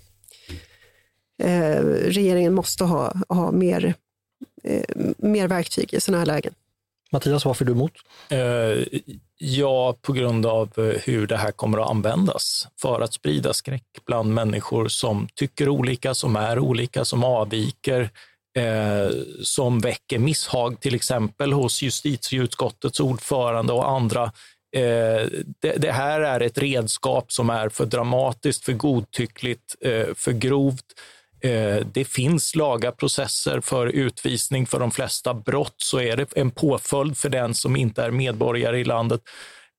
uh, 1.44 1.84
regeringen 1.86 2.54
måste 2.54 2.84
ha, 2.84 3.14
ha 3.30 3.52
mer, 3.52 3.94
eh, 4.64 4.96
mer 5.18 5.48
verktyg 5.48 5.94
i 5.94 6.00
sådana 6.00 6.20
här 6.20 6.26
lägen. 6.26 6.54
Mattias, 7.14 7.46
varför 7.46 7.66
är 7.66 7.68
du 7.68 7.72
emot? 7.72 7.92
Eh, 8.30 9.00
ja, 9.38 9.96
på 10.02 10.14
grund 10.14 10.46
av 10.46 10.70
eh, 10.78 10.84
hur 10.84 11.28
det 11.28 11.38
här 11.38 11.52
kommer 11.52 11.78
att 11.78 11.90
användas 11.90 12.68
för 12.82 13.02
att 13.02 13.14
sprida 13.14 13.54
skräck 13.54 13.86
bland 14.06 14.34
människor 14.34 14.88
som 14.88 15.28
tycker 15.36 15.70
olika, 15.70 16.14
som 16.14 16.36
är 16.36 16.60
olika, 16.60 17.06
som 17.06 17.24
avviker 17.24 18.10
eh, 18.58 19.10
som 19.42 19.80
väcker 19.80 20.20
misshag, 20.20 20.82
till 20.82 20.96
exempel 20.96 21.54
hos 21.54 21.82
justitieutskottets 21.82 23.00
ordförande 23.00 23.74
och 23.74 23.90
andra. 23.90 24.24
Eh, 24.76 25.28
det, 25.62 25.76
det, 25.78 25.92
här 25.92 26.22
är 26.22 26.40
ett 26.40 26.58
redskap 26.58 27.32
som 27.32 27.50
är 27.50 27.70
för 27.70 27.86
dramatiskt, 27.86 28.66
för 28.66 28.74
godtyckligt, 28.74 29.76
eh, 29.82 30.08
för 30.16 30.32
grovt. 30.32 30.86
Eh, 31.44 31.86
det 31.94 32.06
finns 32.06 32.56
laga 32.56 32.92
processer 32.92 33.62
för 33.62 33.88
utvisning. 33.88 34.66
För 34.66 34.80
de 34.80 34.92
flesta 34.92 35.34
brott 35.34 35.76
så 35.78 36.00
är 36.00 36.18
det 36.18 36.38
en 36.38 36.52
påföljd 36.52 37.18
för 37.18 37.30
den 37.30 37.54
som 37.54 37.76
inte 37.76 38.04
är 38.04 38.12
medborgare 38.12 38.80
i 38.80 38.84
landet 38.84 39.22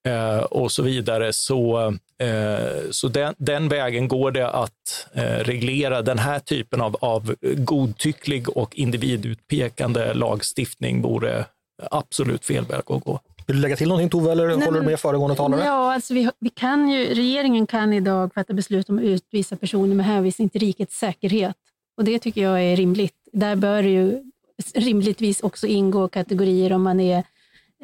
eh, 0.08 0.38
och 0.38 0.72
så 0.72 0.82
vidare. 0.82 1.32
Så, 1.32 1.86
eh, 2.18 2.90
så 2.90 3.08
den, 3.08 3.34
den, 3.38 3.68
vägen 3.68 4.08
går 4.08 4.30
det 4.30 4.48
att 4.48 5.06
reglera 5.40 6.02
den 6.02 6.18
här 6.18 6.38
typen 6.38 6.80
av, 6.80 6.96
av 7.00 7.34
godtycklig 7.40 8.48
och 8.48 8.76
individutpekande 8.76 10.14
lagstiftning 10.14 11.02
vore 11.02 11.44
absolut 11.90 12.44
fel 12.44 12.64
väg 12.64 12.78
att 12.86 13.04
gå. 13.04 13.20
Vill 13.46 13.56
du 13.56 13.62
lägga 13.62 13.76
till 13.76 13.88
någonting 13.88 14.08
Tove, 14.10 14.32
eller 14.32 14.56
Nej, 14.56 14.66
håller 14.66 14.80
du 14.80 14.86
med 14.86 15.00
föregående 15.00 15.36
talare? 15.36 15.64
Ja, 15.64 15.94
alltså 15.94 16.14
vi, 16.14 16.30
vi 16.38 16.50
kan 16.50 16.88
ju, 16.88 17.14
regeringen 17.14 17.66
kan 17.66 17.92
idag 17.92 18.34
fatta 18.34 18.54
beslut 18.54 18.88
om 18.88 18.98
att 18.98 19.04
utvisa 19.04 19.56
personer 19.56 19.94
med 19.94 20.06
hänvisning 20.06 20.48
till 20.48 20.60
rikets 20.60 20.98
säkerhet. 20.98 21.56
Och 21.96 22.04
Det 22.04 22.18
tycker 22.18 22.42
jag 22.42 22.62
är 22.62 22.76
rimligt. 22.76 23.14
Där 23.32 23.56
bör 23.56 23.82
det 23.82 23.88
ju 23.88 24.22
rimligtvis 24.74 25.40
också 25.40 25.66
ingå 25.66 26.08
kategorier 26.08 26.72
om 26.72 26.82
man 26.82 27.00
är 27.00 27.24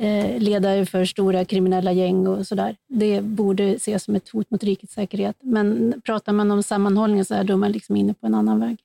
eh, 0.00 0.38
ledare 0.38 0.86
för 0.86 1.04
stora 1.04 1.44
kriminella 1.44 1.92
gäng 1.92 2.26
och 2.26 2.46
sådär. 2.46 2.76
Det 2.88 3.20
borde 3.20 3.64
ses 3.64 4.04
som 4.04 4.14
ett 4.14 4.28
hot 4.28 4.50
mot 4.50 4.64
rikets 4.64 4.94
säkerhet. 4.94 5.36
Men 5.42 5.94
pratar 6.04 6.32
man 6.32 6.50
om 6.50 6.62
sammanhållning 6.62 7.24
så 7.24 7.34
är 7.34 7.44
då 7.44 7.56
man 7.56 7.72
liksom 7.72 7.96
inne 7.96 8.14
på 8.14 8.26
en 8.26 8.34
annan 8.34 8.61
väg. 8.61 8.78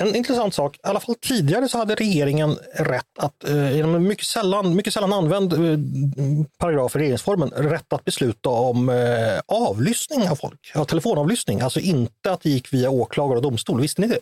En 0.00 0.14
intressant 0.14 0.54
sak, 0.54 0.76
i 0.76 0.80
alla 0.82 1.00
fall 1.00 1.14
tidigare 1.14 1.68
så 1.68 1.78
hade 1.78 1.94
regeringen 1.94 2.58
rätt 2.74 3.18
att, 3.18 3.44
eh, 3.48 3.76
genom 3.76 3.94
en 3.94 4.02
mycket 4.02 4.26
sällan, 4.26 4.76
mycket 4.76 4.94
sällan 4.94 5.12
använd 5.12 5.52
eh, 5.52 5.58
paragraf 6.58 6.96
i 6.96 6.98
regeringsformen, 6.98 7.50
rätt 7.50 7.92
att 7.92 8.04
besluta 8.04 8.48
om 8.48 8.88
eh, 8.88 9.40
avlyssning 9.46 10.28
av 10.28 10.36
folk, 10.36 10.70
ja, 10.74 10.84
telefonavlyssning, 10.84 11.60
alltså 11.60 11.80
inte 11.80 12.32
att 12.32 12.40
det 12.40 12.50
gick 12.50 12.72
via 12.72 12.90
åklagare 12.90 13.36
och 13.36 13.42
domstol. 13.42 13.80
Visste 13.80 14.00
ni 14.00 14.06
det? 14.06 14.18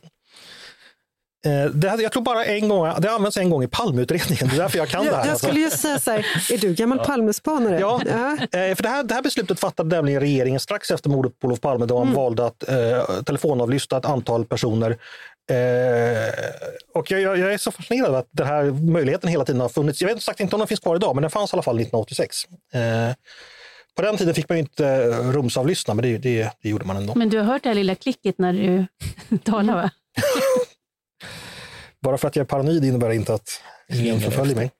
Det, 1.74 2.02
jag 2.02 2.12
tror 2.12 2.22
bara 2.22 2.44
en 2.44 2.68
gång, 2.68 2.92
det 2.98 3.10
används 3.10 3.36
en 3.36 3.50
gång 3.50 3.62
i 3.62 3.68
Palmeutredningen, 3.68 4.48
det 4.48 4.56
är 4.56 4.58
därför 4.58 4.78
jag 4.78 4.88
kan 4.88 5.04
jag, 5.04 5.14
det 5.14 5.18
här. 5.18 5.26
Jag 5.26 5.38
skulle 5.38 5.60
just 5.60 5.78
säga 5.78 5.98
så 5.98 6.10
här, 6.10 6.26
är 6.50 6.58
du 6.58 6.74
gammal 6.74 6.98
ja. 6.98 7.04
Palmespanare? 7.04 7.80
Ja, 7.80 8.00
ja. 8.06 8.36
För 8.76 8.82
det 8.82 8.88
här, 8.88 9.02
det 9.02 9.14
här 9.14 9.22
beslutet 9.22 9.60
fattade 9.60 9.96
nämligen 9.96 10.20
regeringen 10.20 10.60
strax 10.60 10.90
efter 10.90 11.10
mordet 11.10 11.38
på 11.38 11.46
Olof 11.46 11.60
Palme 11.60 11.86
då 11.86 11.94
man 11.94 12.02
mm. 12.02 12.16
valde 12.16 12.46
att 12.46 12.68
eh, 12.68 13.22
telefonavlyssna 13.26 13.98
ett 13.98 14.04
antal 14.04 14.44
personer 14.44 14.98
Eh, 15.50 16.34
och 16.94 17.10
jag, 17.10 17.38
jag, 17.38 17.54
är 17.54 17.58
så 17.58 17.70
fascinerad 17.70 18.08
av 18.08 18.14
att 18.14 18.28
den 18.30 18.46
här 18.46 18.64
möjligheten 18.64 19.30
hela 19.30 19.44
tiden 19.44 19.60
har 19.60 19.68
funnits. 19.68 20.02
Jag 20.02 20.08
vet 20.08 20.22
sagt 20.22 20.40
inte 20.40 20.56
om 20.56 20.60
den 20.60 20.68
finns 20.68 20.80
kvar 20.80 20.96
idag, 20.96 21.14
men 21.14 21.22
den 21.22 21.30
fanns 21.30 21.52
i 21.52 21.54
alla 21.54 21.62
fall 21.62 21.76
1986. 21.76 22.44
Eh, 22.74 23.14
på 23.94 24.02
den 24.02 24.16
tiden 24.16 24.34
fick 24.34 24.48
man 24.48 24.58
inte 24.58 25.06
rumsavlyssna, 25.06 25.94
men 25.94 26.02
det, 26.02 26.18
det, 26.18 26.50
det, 26.62 26.68
gjorde 26.68 26.84
man 26.84 26.96
ändå. 26.96 27.14
Men 27.14 27.28
du 27.28 27.38
har 27.38 27.44
hört 27.44 27.62
det 27.62 27.68
här 27.68 27.74
lilla 27.74 27.94
klicket 27.94 28.38
när 28.38 28.52
du 28.52 28.86
talar, 29.44 29.74
va? 29.74 29.90
Bara 32.00 32.18
för 32.18 32.28
att 32.28 32.36
jag 32.36 32.44
är 32.44 32.48
paranoid 32.48 32.84
innebär 32.84 33.08
det 33.08 33.14
inte 33.14 33.34
att 33.34 33.62
ingen 33.88 34.20
förföljer 34.20 34.56
mig. 34.56 34.70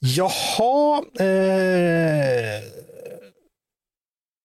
Jaha, 0.00 1.04
eh, 1.18 2.62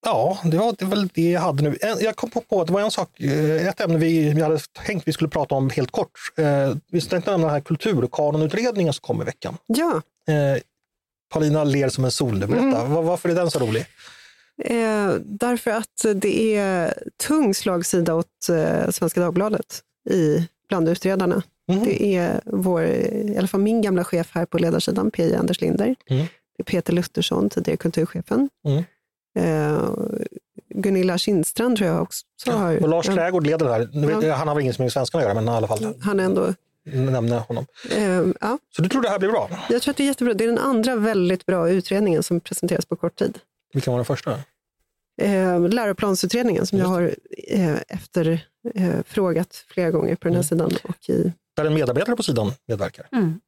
Ja, 0.10 0.38
det 0.43 0.57
var 0.57 0.76
det 0.78 0.86
väl 0.86 1.10
det 1.14 1.32
jag 1.32 1.41
hade 1.41 1.64
nu. 1.64 1.78
Jag 1.99 2.16
kom 2.16 2.30
på 2.30 2.62
att 2.62 2.68
det 2.68 2.74
var 2.74 2.82
en 2.82 2.91
sak, 2.91 3.20
eh, 3.20 3.68
ett 3.68 3.82
ämne 3.82 3.97
vi, 3.97 4.34
vi 4.34 4.41
hade 4.41 4.60
tänkt 4.86 5.07
vi 5.07 5.14
skulle 5.14 5.30
prata 5.30 5.55
om 5.55 5.70
helt 5.70 5.91
kort. 5.91 6.12
Eh, 6.38 6.76
vi 6.91 7.01
tänkte 7.01 7.32
nämna 7.32 7.47
den 7.47 7.53
här 7.53 7.62
kulturkanonutredningen 7.62 8.93
som 8.93 9.01
kom 9.01 9.22
i 9.22 9.26
veckan. 9.26 9.57
Ja. 9.68 10.01
Eh, 10.34 10.62
Paulina 11.34 11.64
ler 11.64 11.89
som 11.89 12.05
en 12.05 12.12
sol. 12.12 12.39
Berätta, 12.39 12.82
mm. 12.82 12.91
varför 12.91 13.30
är 13.30 13.36
den 13.36 13.51
så 13.51 13.60
rolig? 13.60 13.86
Eh, 14.64 15.14
därför 15.26 15.72
att 15.72 16.05
det 16.16 16.55
är 16.55 16.93
tung 17.28 17.53
slagsida 17.53 18.16
åt 18.16 18.49
eh, 18.49 18.89
Svenska 18.89 19.22
Dagbladet 19.22 19.82
i, 20.10 20.47
bland 20.70 20.89
utredarna. 20.89 21.43
Mm. 21.72 21.84
Det 21.84 22.16
är 22.16 22.41
vår, 22.45 22.84
i 22.84 23.36
alla 23.38 23.47
fall 23.47 23.62
min 23.62 23.82
gamla 23.82 24.03
chef 24.03 24.30
här 24.32 24.45
på 24.45 24.57
ledarsidan, 24.57 25.12
PJ 25.12 25.36
Anders 25.36 25.62
Linder. 25.62 25.95
Mm. 26.10 26.26
Det 26.57 26.62
är 26.62 26.64
Peter 26.64 26.93
Luthersson, 26.93 27.49
tidigare 27.49 27.78
kulturchefen. 27.78 28.49
Mm. 28.68 28.84
Eh, 29.36 29.94
Gunilla 30.76 31.18
Kindstrand 31.18 31.78
tror 31.78 31.90
jag 31.90 32.02
också 32.02 32.26
har. 32.46 32.84
och 32.84 32.90
Lars 32.90 33.06
Trägård 33.06 33.46
leder 33.46 33.66
det 33.66 33.72
här. 33.72 34.28
Ja. 34.28 34.34
Han 34.34 34.48
har 34.48 34.56
väl 34.56 34.64
inget 34.64 34.80
med 34.80 34.92
svenskan 34.92 35.20
att 35.20 35.24
göra, 35.24 35.34
men 35.34 35.46
i 35.46 35.50
alla 35.50 35.68
fall. 35.68 35.96
Han 36.02 36.20
är 36.20 36.24
ändå 36.24 36.54
nämna 36.94 37.40
honom. 37.40 37.66
Eh, 37.92 38.26
ja. 38.42 38.58
Så 38.76 38.82
du 38.82 38.90
tror 38.90 39.02
det 39.02 39.10
här 39.10 39.20
blir 39.20 39.30
bra? 39.30 39.50
Jag 39.70 39.82
tror 39.82 39.92
att 39.92 39.98
det 39.98 40.04
är 40.04 40.08
jättebra. 40.08 40.34
Det 40.34 40.44
är 40.44 40.48
den 40.48 40.58
andra 40.58 40.96
väldigt 40.96 41.46
bra 41.46 41.70
utredningen 41.70 42.24
som 42.24 42.40
presenteras 42.40 42.86
på 42.86 42.96
kort 42.96 43.16
tid. 43.16 43.40
Vilken 43.74 43.94
var 43.94 43.98
den 43.98 44.06
första? 44.06 44.32
Eh, 45.22 45.70
läroplansutredningen 45.70 46.66
som 46.66 46.78
Just. 46.78 46.88
jag 46.88 46.96
har 46.96 47.16
eh, 47.48 47.78
efterfrågat 47.88 49.48
eh, 49.48 49.74
flera 49.74 49.92
gånger 49.92 50.16
på 50.16 50.28
den 50.28 50.36
här 50.36 50.54
mm. 50.54 50.70
sidan. 50.70 50.72
Och 50.84 51.10
i... 51.10 51.34
Där 51.56 51.66
en 51.66 51.74
medarbetare 51.74 52.16
på 52.16 52.24
sidan 52.24 52.52
medverkar. 52.68 53.08
Mm. 53.12 53.40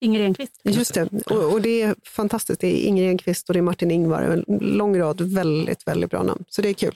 Inger 0.00 0.20
Enqvist. 0.20 0.60
Just 0.62 0.94
det, 0.94 1.08
och, 1.26 1.52
och, 1.52 1.62
det 1.62 1.82
är 1.82 1.94
fantastiskt. 2.04 2.60
Det 2.60 2.66
är 2.66 2.88
Inger 2.88 3.10
Enqvist 3.10 3.48
och 3.48 3.52
det 3.52 3.60
är 3.60 3.62
Martin 3.62 3.90
Ingvar. 3.90 4.22
En 4.22 4.58
lång 4.60 4.98
rad 4.98 5.20
väldigt, 5.20 5.86
väldigt 5.86 6.10
bra 6.10 6.22
namn. 6.22 6.44
Så 6.48 6.62
det 6.62 6.68
är 6.68 6.74
kul. 6.74 6.94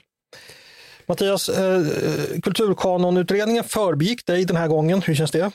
Mattias, 1.06 1.48
eh, 1.48 1.82
kulturkanonutredningen 2.42 3.64
förbigick 3.64 4.26
dig 4.26 4.44
den 4.44 4.56
här 4.56 4.68
gången. 4.68 5.02
Hur 5.02 5.14
känns 5.14 5.30
det? 5.30 5.50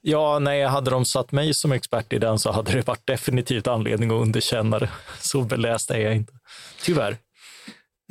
Ja, 0.00 0.38
nej, 0.38 0.64
hade 0.64 0.90
de 0.90 1.04
satt 1.04 1.32
mig 1.32 1.54
som 1.54 1.72
expert 1.72 2.12
i 2.12 2.18
den 2.18 2.38
så 2.38 2.52
hade 2.52 2.72
det 2.72 2.86
varit 2.86 3.06
definitivt 3.06 3.66
anledning 3.66 4.10
att 4.10 4.22
underkänna 4.22 4.78
det. 4.78 4.90
Så 5.20 5.42
beläst 5.42 5.90
är 5.90 5.98
jag 5.98 6.16
inte, 6.16 6.32
tyvärr. 6.82 7.16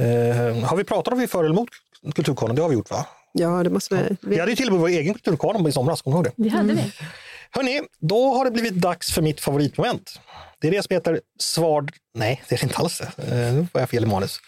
Eh, 0.02 0.66
har 0.66 0.78
vi 0.78 0.84
pratat 0.84 1.14
om 1.14 1.20
vi 1.20 1.28
för 1.28 1.40
eller 1.40 1.54
emot 1.54 1.70
kulturkanon? 2.16 2.56
Det 2.56 2.62
har 2.62 2.70
vi 2.70 2.76
gjort 2.76 2.92
va? 2.92 3.06
Ja, 3.34 3.64
det 3.64 3.70
måste 3.70 3.96
vi. 3.96 4.18
Vi 4.30 4.40
hade 4.40 4.52
ju 4.52 4.56
till 4.56 4.68
och 4.68 4.74
med 4.74 4.82
vår 4.82 4.88
egen 4.88 5.14
kulturkanon 5.14 5.68
i 5.68 5.72
somras, 5.72 6.02
kommer 6.02 6.18
du 6.18 6.30
ihåg 6.30 6.34
det? 6.38 6.44
Det 6.44 6.50
hade 6.50 6.74
vi. 6.74 6.94
Hörni, 7.52 7.82
då 8.00 8.34
har 8.34 8.46
det 8.46 8.52
blivit 8.52 8.74
dags 8.74 9.12
för 9.14 9.22
mitt 9.22 9.42
favoritmoment. 9.42 10.20
Det 10.60 10.68
är 10.68 10.72
det 10.72 10.84
som 10.84 10.94
heter 10.94 11.22
svar... 11.40 11.86
Nej, 12.14 12.44
det 12.50 12.56
är 12.56 12.60
det 12.60 12.64
inte 12.64 12.78
alls 12.78 12.98
det. 12.98 13.12
Nu 13.52 13.68
får 13.72 13.82
jag 13.82 13.90
fel 13.90 14.04
i 14.04 14.08
manus. 14.08 14.40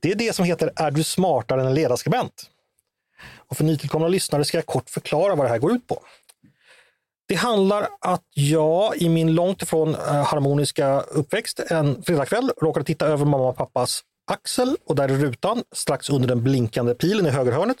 Det 0.00 0.10
är 0.10 0.14
det 0.14 0.32
som 0.32 0.44
heter 0.44 0.72
Är 0.76 0.90
du 0.90 1.04
smartare 1.04 1.60
än 1.60 1.66
en 1.66 1.74
ledarskribent? 1.74 2.50
Och 3.48 3.56
för 3.56 3.64
nytillkomna 3.64 4.08
lyssnare 4.08 4.44
ska 4.44 4.58
jag 4.58 4.66
kort 4.66 4.90
förklara 4.90 5.34
vad 5.34 5.46
det 5.46 5.50
här 5.50 5.58
går 5.58 5.72
ut 5.72 5.86
på. 5.86 6.02
Det 7.28 7.34
handlar 7.34 7.88
att 8.00 8.24
jag 8.34 8.96
i 8.96 9.08
min 9.08 9.34
långt 9.34 9.62
ifrån 9.62 9.94
eh, 9.94 10.00
harmoniska 10.00 11.00
uppväxt 11.00 11.60
en 11.60 12.02
fredagkväll 12.02 12.50
råkade 12.62 12.86
titta 12.86 13.06
över 13.06 13.24
mamma 13.24 13.48
och 13.48 13.56
pappas 13.56 14.02
axel 14.26 14.76
och 14.86 14.94
där 14.94 15.10
i 15.10 15.16
rutan, 15.16 15.62
strax 15.72 16.10
under 16.10 16.28
den 16.28 16.42
blinkande 16.42 16.94
pilen 16.94 17.26
i 17.26 17.30
högerhörnet, 17.30 17.76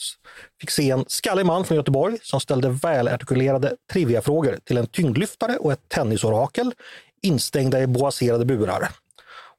fick 0.60 0.70
se 0.70 0.90
en 0.90 1.04
skallig 1.08 1.46
man 1.46 1.64
från 1.64 1.76
Göteborg 1.76 2.18
som 2.22 2.40
ställde 2.40 2.68
välartikulerade 2.68 3.76
triviafrågor 3.92 4.58
till 4.64 4.76
en 4.76 4.86
tyngdlyftare 4.86 5.56
och 5.56 5.72
ett 5.72 5.88
tennisorakel 5.88 6.74
instängda 7.22 7.80
i 7.80 7.86
boaserade 7.86 8.44
burar. 8.44 8.88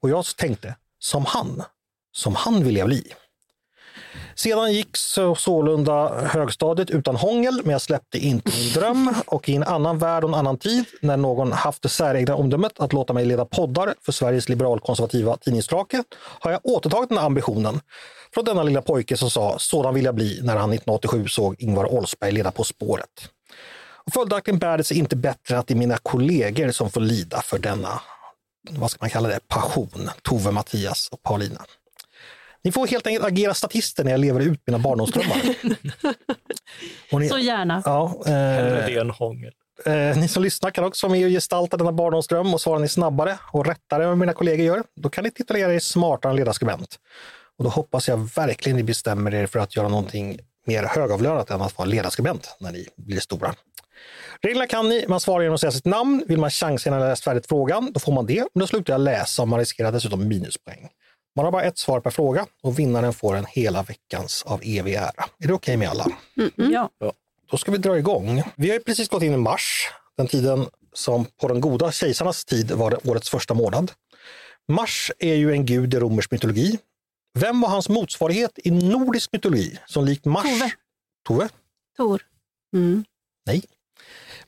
Och 0.01 0.09
jag 0.09 0.25
tänkte, 0.25 0.75
som 0.99 1.25
han, 1.25 1.63
som 2.11 2.35
han 2.35 2.63
vill 2.63 2.77
jag 2.77 2.87
bli. 2.87 3.13
Sedan 4.37 4.73
gick 4.73 4.97
så, 4.97 5.35
sålunda 5.35 6.25
högstadiet 6.25 6.89
utan 6.89 7.15
hångel, 7.15 7.61
men 7.63 7.71
jag 7.71 7.81
släppte 7.81 8.17
inte 8.17 8.51
min 8.51 8.73
dröm 8.73 9.13
och 9.27 9.49
i 9.49 9.55
en 9.55 9.63
annan 9.63 9.97
värld 9.97 10.23
och 10.23 10.29
en 10.29 10.35
annan 10.35 10.57
tid, 10.57 10.85
när 11.01 11.17
någon 11.17 11.51
haft 11.51 11.81
det 11.81 11.89
säregna 11.89 12.35
omdömet 12.35 12.79
att 12.79 12.93
låta 12.93 13.13
mig 13.13 13.25
leda 13.25 13.45
poddar 13.45 13.93
för 14.01 14.11
Sveriges 14.11 14.49
liberalkonservativa 14.49 15.37
tidningsdrake, 15.37 16.03
har 16.39 16.51
jag 16.51 16.59
återtagit 16.63 17.09
den 17.09 17.17
ambitionen 17.17 17.79
från 18.33 18.45
denna 18.45 18.63
lilla 18.63 18.81
pojke 18.81 19.17
som 19.17 19.29
sa 19.29 19.55
sådan 19.59 19.93
vill 19.93 20.05
jag 20.05 20.15
bli 20.15 20.39
när 20.43 20.55
han 20.55 20.73
1987 20.73 21.27
såg 21.27 21.55
Ingvar 21.59 21.93
Oldsberg 21.93 22.31
leda 22.31 22.51
På 22.51 22.63
spåret. 22.63 23.29
Och 24.05 24.13
följaktligen 24.13 24.59
bär 24.59 24.77
det 24.77 24.83
sig 24.83 24.97
inte 24.97 25.15
bättre 25.15 25.57
att 25.57 25.67
det 25.67 25.73
är 25.73 25.77
mina 25.77 25.97
kollegor 25.97 26.71
som 26.71 26.89
får 26.89 27.01
lida 27.01 27.41
för 27.41 27.59
denna, 27.59 28.01
vad 28.69 28.91
ska 28.91 28.97
man 29.01 29.09
kalla 29.09 29.29
det, 29.29 29.39
passion, 29.47 30.09
Tove, 30.21 30.51
Mattias 30.51 31.09
och 31.11 31.23
Paulina. 31.23 31.61
Ni 32.65 32.71
får 32.71 32.87
helt 32.87 33.07
enkelt 33.07 33.25
agera 33.25 33.53
statister 33.53 34.03
när 34.03 34.11
jag 34.11 34.19
lever 34.19 34.39
ut 34.39 34.61
mina 34.65 34.79
barndomsdrömmar. 34.79 35.37
ni, 37.19 37.29
Så 37.29 37.37
gärna. 37.37 37.81
Ja, 37.85 38.15
eh, 38.25 38.31
det 38.31 38.99
än 38.99 39.09
hångel. 39.09 39.53
Eh, 39.85 40.17
ni 40.17 40.27
som 40.27 40.43
lyssnar 40.43 40.71
kan 40.71 40.83
också 40.83 41.07
vara 41.07 41.17
med 41.17 41.25
och 41.25 41.31
gestalta 41.31 41.77
denna 41.77 41.91
barndomsdröm 41.91 42.53
och 42.53 42.61
svarar 42.61 42.79
ni 42.79 42.87
snabbare 42.87 43.37
och 43.51 43.65
rättare 43.65 44.03
än 44.03 44.09
vad 44.09 44.17
mina 44.17 44.33
kollegor 44.33 44.65
gör, 44.65 44.83
då 44.95 45.09
kan 45.09 45.23
ni 45.23 45.31
titulera 45.31 45.73
er 45.73 45.79
smartare 45.79 46.29
än 46.29 46.35
ledarskribent. 46.35 46.99
Och 47.57 47.63
då 47.63 47.69
hoppas 47.69 48.07
jag 48.07 48.35
verkligen 48.35 48.77
ni 48.77 48.83
bestämmer 48.83 49.33
er 49.33 49.45
för 49.45 49.59
att 49.59 49.75
göra 49.75 49.87
någonting 49.87 50.39
mer 50.67 50.83
högavlönat 50.83 51.51
än 51.51 51.61
att 51.61 51.77
vara 51.77 51.87
ledarskribent 51.87 52.55
när 52.59 52.71
ni 52.71 52.87
blir 52.95 53.19
stora. 53.19 53.55
Reglerna 54.41 54.67
kan 54.67 54.89
ni. 54.89 55.05
Man 55.07 55.19
svarar 55.19 55.41
genom 55.41 55.55
att 55.55 55.61
säga 55.61 55.71
sitt 55.71 55.85
namn. 55.85 56.23
Vill 56.27 56.39
man 56.39 56.49
chansa 56.49 56.89
innan 56.89 57.01
jag 57.01 57.09
läst 57.09 57.23
färdigt 57.23 57.47
frågan, 57.47 57.91
då 57.93 57.99
får 57.99 58.13
man 58.13 58.25
det. 58.25 58.47
Men 58.53 58.59
då 58.59 58.67
slutar 58.67 58.93
jag 58.93 59.01
läsa 59.01 59.41
och 59.41 59.47
man 59.47 59.59
riskerar 59.59 59.91
dessutom 59.91 60.27
minuspoäng. 60.27 60.89
Man 61.35 61.45
har 61.45 61.51
bara 61.51 61.63
ett 61.63 61.77
svar 61.77 61.99
per 61.99 62.11
fråga 62.11 62.45
och 62.63 62.79
vinnaren 62.79 63.13
får 63.13 63.35
en 63.35 63.45
hela 63.45 63.83
veckans 63.83 64.43
av 64.43 64.61
evig 64.63 64.93
ära. 64.93 65.25
Är 65.39 65.47
det 65.47 65.53
okej 65.53 65.55
okay 65.55 65.77
med 65.77 65.89
alla? 65.89 66.05
Mm, 66.37 66.71
ja. 66.71 66.89
då 67.51 67.57
ska 67.57 67.71
vi 67.71 67.77
dra 67.77 67.97
igång. 67.97 68.43
Vi 68.55 68.67
har 68.67 68.73
ju 68.73 68.79
precis 68.83 69.09
gått 69.09 69.23
in 69.23 69.33
i 69.33 69.37
mars, 69.37 69.89
den 70.17 70.27
tiden 70.27 70.67
som 70.93 71.25
på 71.25 71.47
den 71.47 71.61
goda 71.61 71.91
kejsarnas 71.91 72.45
tid 72.45 72.71
var 72.71 72.91
det 72.91 72.97
årets 73.09 73.29
första 73.29 73.53
månad. 73.53 73.91
Mars 74.67 75.11
är 75.19 75.35
ju 75.35 75.51
en 75.51 75.65
gud 75.65 75.93
i 75.93 75.99
romersk 75.99 76.31
mytologi. 76.31 76.79
Vem 77.39 77.61
var 77.61 77.69
hans 77.69 77.89
motsvarighet 77.89 78.59
i 78.63 78.71
nordisk 78.71 79.31
mytologi 79.33 79.79
som 79.85 80.05
likt 80.05 80.25
Mars? 80.25 80.43
Tove. 80.43 80.71
Tove? 81.27 81.49
Tor. 81.97 82.21
Mm. 82.73 83.03
Nej. 83.45 83.63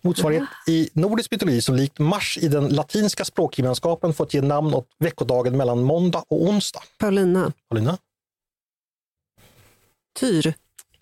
Motsvarighet 0.07 0.47
i 0.67 0.89
nordisk 0.93 1.31
mytologi 1.31 1.61
som 1.61 1.75
likt 1.75 1.99
Mars 1.99 2.37
i 2.41 2.47
den 2.47 2.69
latinska 2.69 3.25
språkgemenskapen 3.25 4.13
fått 4.13 4.33
ge 4.33 4.41
namn 4.41 4.73
åt 4.73 4.87
veckodagen 4.99 5.57
mellan 5.57 5.83
måndag 5.83 6.23
och 6.27 6.41
onsdag. 6.43 6.81
Paulina. 6.99 7.51
Paulina? 7.69 7.97
Tyr. 10.19 10.53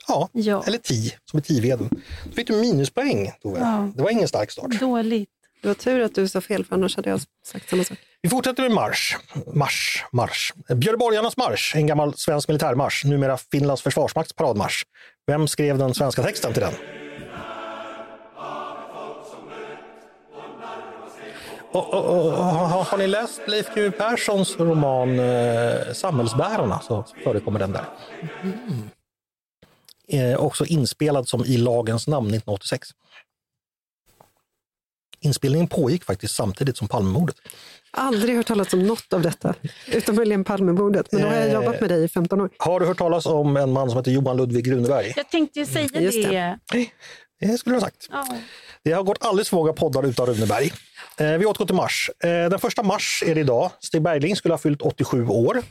Ja, 0.07 0.29
Ja, 0.33 0.63
eller 0.67 0.77
ti, 0.77 1.13
som 1.31 1.39
i 1.39 1.41
Tiveden. 1.41 1.89
Då 2.23 2.31
fick 2.31 2.47
du 2.47 2.55
minuspoäng, 2.61 3.31
Tove. 3.41 3.59
Ja. 3.59 3.91
Det 3.95 4.03
var 4.03 4.09
ingen 4.09 4.27
stark 4.27 4.51
start. 4.51 4.79
dåligt. 4.79 5.29
Det 5.61 5.67
var 5.67 5.75
tur 5.75 6.01
att 6.01 6.15
du 6.15 6.27
sa 6.27 6.41
fel, 6.41 6.65
för 6.65 6.75
annars 6.75 6.95
hade 6.95 7.09
jag 7.09 7.21
sagt 7.45 7.69
samma 7.69 7.83
sak. 7.83 7.97
Vi 8.21 8.29
fortsätter 8.29 8.63
med 8.63 8.71
marsch. 8.71 9.17
Marsch, 9.53 10.03
marsch. 10.11 10.53
Björborgarnas 10.75 11.37
marsch, 11.37 11.75
en 11.75 11.87
gammal 11.87 12.13
svensk 12.17 12.47
militärmarsch, 12.47 13.05
numera 13.05 13.37
Finlands 13.37 13.81
försvarsmakts 13.81 14.33
paradmarsch. 14.33 14.83
Vem 15.27 15.47
skrev 15.47 15.77
den 15.77 15.93
svenska 15.93 16.23
texten 16.23 16.53
till 16.53 16.61
den? 16.61 16.73
Och, 21.75 21.93
och, 21.93 22.25
och, 22.25 22.31
har, 22.31 22.83
har 22.83 22.97
ni 22.97 23.07
läst 23.07 23.41
Leif 23.47 23.75
GW 23.75 23.91
Perssons 23.91 24.59
roman 24.59 25.19
eh, 25.19 25.93
Samhällsbärarna 25.93 26.79
så 26.79 27.05
förekommer 27.23 27.59
den 27.59 27.71
där. 27.71 27.85
Eh, 30.07 30.39
också 30.39 30.65
inspelad 30.65 31.27
som 31.27 31.45
I 31.45 31.57
lagens 31.57 32.07
namn 32.07 32.27
1986. 32.27 32.89
Inspelningen 35.19 35.67
pågick 35.67 36.03
faktiskt 36.03 36.35
samtidigt 36.35 36.77
som 36.77 36.87
Palmemordet. 36.87 37.35
Aldrig 37.91 38.35
hört 38.35 38.47
talas 38.47 38.73
om 38.73 38.87
något 38.87 39.13
av 39.13 39.21
detta, 39.21 39.53
utom 39.87 40.15
möjligen 40.15 40.43
Palmemordet. 40.43 41.11
Men 41.11 41.21
då 41.21 41.27
har 41.27 41.35
jag 41.35 41.47
Eh. 41.47 41.53
jobbat 41.53 41.81
med 41.81 41.89
dig 41.89 42.03
i 42.03 42.07
15 42.07 42.41
år. 42.41 42.49
Har 42.57 42.79
du 42.79 42.85
hört 42.85 42.97
talas 42.97 43.25
om 43.25 43.57
en 43.57 43.71
man 43.73 43.89
som 43.89 43.97
heter 43.97 44.11
Johan 44.11 44.37
Ludvig 44.37 44.71
Runeberg? 44.71 45.13
Jag 45.15 45.29
tänkte 45.29 45.59
ju 45.59 45.65
säga 45.65 46.01
Just 46.01 46.23
det. 46.23 46.57
Det. 47.39 47.57
Skulle 47.57 47.75
du 47.75 47.79
ha 47.79 47.85
sagt. 47.85 48.07
Ja. 48.11 48.27
Det 48.83 48.91
har 48.91 49.03
gått 49.03 49.25
alldeles 49.25 49.49
för 49.49 49.57
många 49.57 49.73
poddar 49.73 50.03
utan 50.03 50.25
Runeberg. 50.25 50.73
Eh, 51.17 51.37
vi 51.37 51.45
återgår 51.45 51.65
till 51.65 51.75
mars. 51.75 52.09
Eh, 52.19 52.29
den 52.29 52.59
första 52.59 52.83
mars 52.83 53.23
är 53.25 53.35
det 53.35 53.41
idag. 53.41 53.71
Stig 53.79 54.01
Bergling 54.01 54.35
skulle 54.35 54.53
ha 54.53 54.59
fyllt 54.59 54.81
87 54.81 55.27
år. 55.27 55.63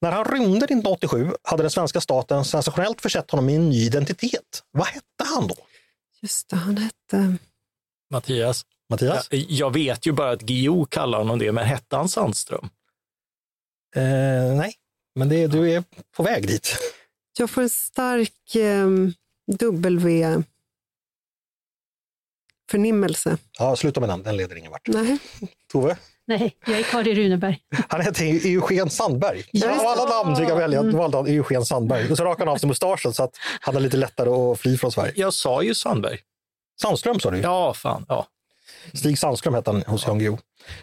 När 0.00 0.12
han 0.12 0.24
rymde 0.24 0.64
1987 0.64 1.30
hade 1.42 1.62
den 1.62 1.70
svenska 1.70 2.00
staten 2.00 2.44
sensationellt 2.44 3.00
försett 3.00 3.30
honom 3.30 3.46
med 3.46 3.54
en 3.54 3.70
ny 3.70 3.86
identitet. 3.86 4.62
Vad 4.70 4.86
hette 4.86 5.24
han 5.34 5.46
då? 5.46 5.54
Just 6.22 6.48
det, 6.48 6.56
han 6.56 6.76
hette... 6.76 7.36
Mattias, 8.10 8.64
Mattias? 8.90 9.28
jag, 9.30 9.40
jag 9.48 9.72
vet 9.72 10.06
ju 10.06 10.12
bara 10.12 10.30
att 10.30 10.50
Gio 10.50 10.84
kallar 10.84 11.18
honom 11.18 11.38
det, 11.38 11.52
men 11.52 11.64
hette 11.64 11.96
han 11.96 12.08
Sandström? 12.08 12.68
Eh, 13.96 14.56
nej, 14.56 14.74
men 15.14 15.28
det, 15.28 15.46
du 15.46 15.72
är 15.72 15.84
på 16.16 16.22
väg 16.22 16.46
dit. 16.46 16.76
Jag 17.38 17.50
får 17.50 17.62
en 17.62 17.70
stark 17.70 18.54
eh, 18.54 18.88
W-förnimmelse. 22.72 23.36
Ja, 23.58 23.76
sluta 23.76 24.00
med 24.00 24.08
den, 24.08 24.22
den 24.22 24.36
leder 24.36 24.56
ingen 24.56 24.70
vart. 24.72 24.88
Nej. 24.88 25.18
Tove? 25.72 25.96
Nej, 26.26 26.56
jag 26.66 26.78
är 26.78 26.82
Kari 26.82 27.14
Runeberg. 27.14 27.58
Han 27.88 28.00
hette 28.00 28.24
Eugen 28.24 28.90
Sandberg. 28.90 29.44
Just 29.52 29.66
Av 29.66 29.86
alla 29.86 30.04
namn 30.04 30.36
fick 30.36 30.48
jag 30.48 30.56
välja, 30.56 30.82
då 30.82 30.98
valde 30.98 31.16
han 31.16 31.26
Eugen 31.26 31.64
Sandberg. 31.64 32.10
Och 32.10 32.16
så 32.16 32.24
rakade 32.24 32.50
han 32.50 32.54
av 32.54 32.58
sig 32.58 32.68
mustaschen 32.68 33.12
så 33.12 33.22
att 33.22 33.36
han 33.60 33.74
hade 33.74 33.84
lite 33.84 33.96
lättare 33.96 34.30
att 34.30 34.60
fly 34.60 34.78
från 34.78 34.92
Sverige. 34.92 35.12
Jag 35.16 35.34
sa 35.34 35.62
ju 35.62 35.74
Sandberg. 35.74 36.18
Sandström 36.82 37.20
sa 37.20 37.30
du. 37.30 37.38
Ja, 37.38 37.74
fan. 37.74 38.06
Ja. 38.08 38.26
Stig 38.94 39.18
Sandström 39.18 39.54
hette 39.54 39.70
han 39.70 39.82
hos 39.86 40.06
Jan 40.06 40.18
Guillou. 40.18 40.38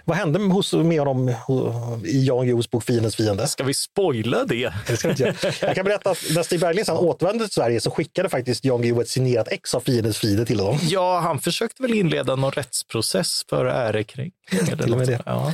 Vad 0.05 0.17
hände 0.17 0.39
med, 0.39 0.51
hos, 0.51 0.73
med 0.73 0.99
honom 0.99 1.29
ho- 1.29 2.05
i 2.05 2.25
Jan 2.25 2.45
Guillous 2.45 2.69
bok 2.69 2.83
Fiendens 2.83 3.15
fiende? 3.15 3.47
Ska 3.47 3.63
vi 3.63 3.73
spoila 3.73 4.45
det? 4.45 4.73
Det 4.87 4.97
ska 4.97 5.07
vi 5.07 5.11
inte 5.11 5.23
göra. 5.23 5.53
Jag 5.61 5.75
kan 5.75 5.85
berätta 5.85 6.09
att 6.11 6.17
när 6.35 6.43
Stig 6.43 6.59
Bergling 6.59 6.85
sen 6.85 6.97
återvände 6.97 7.43
till 7.43 7.53
Sverige 7.53 7.81
så 7.81 7.91
skickade 7.91 8.29
faktiskt 8.29 8.65
Jan 8.65 8.81
Guillou 8.81 9.01
ett 9.01 9.09
signerat 9.09 9.47
ex 9.47 9.73
av 9.75 9.79
Fiendens 9.79 10.17
fiende 10.17 10.45
till 10.45 10.59
honom. 10.59 10.77
Ja, 10.81 11.19
han 11.19 11.39
försökte 11.39 11.81
väl 11.81 11.93
inleda 11.93 12.35
någon 12.35 12.51
rättsprocess 12.51 13.45
för 13.49 13.65
ärekränkning. 13.65 14.33
eller 14.51 14.83
Till 14.83 14.91
och 14.93 14.97
med 14.99 15.07
det. 15.07 15.21
Ja. 15.25 15.53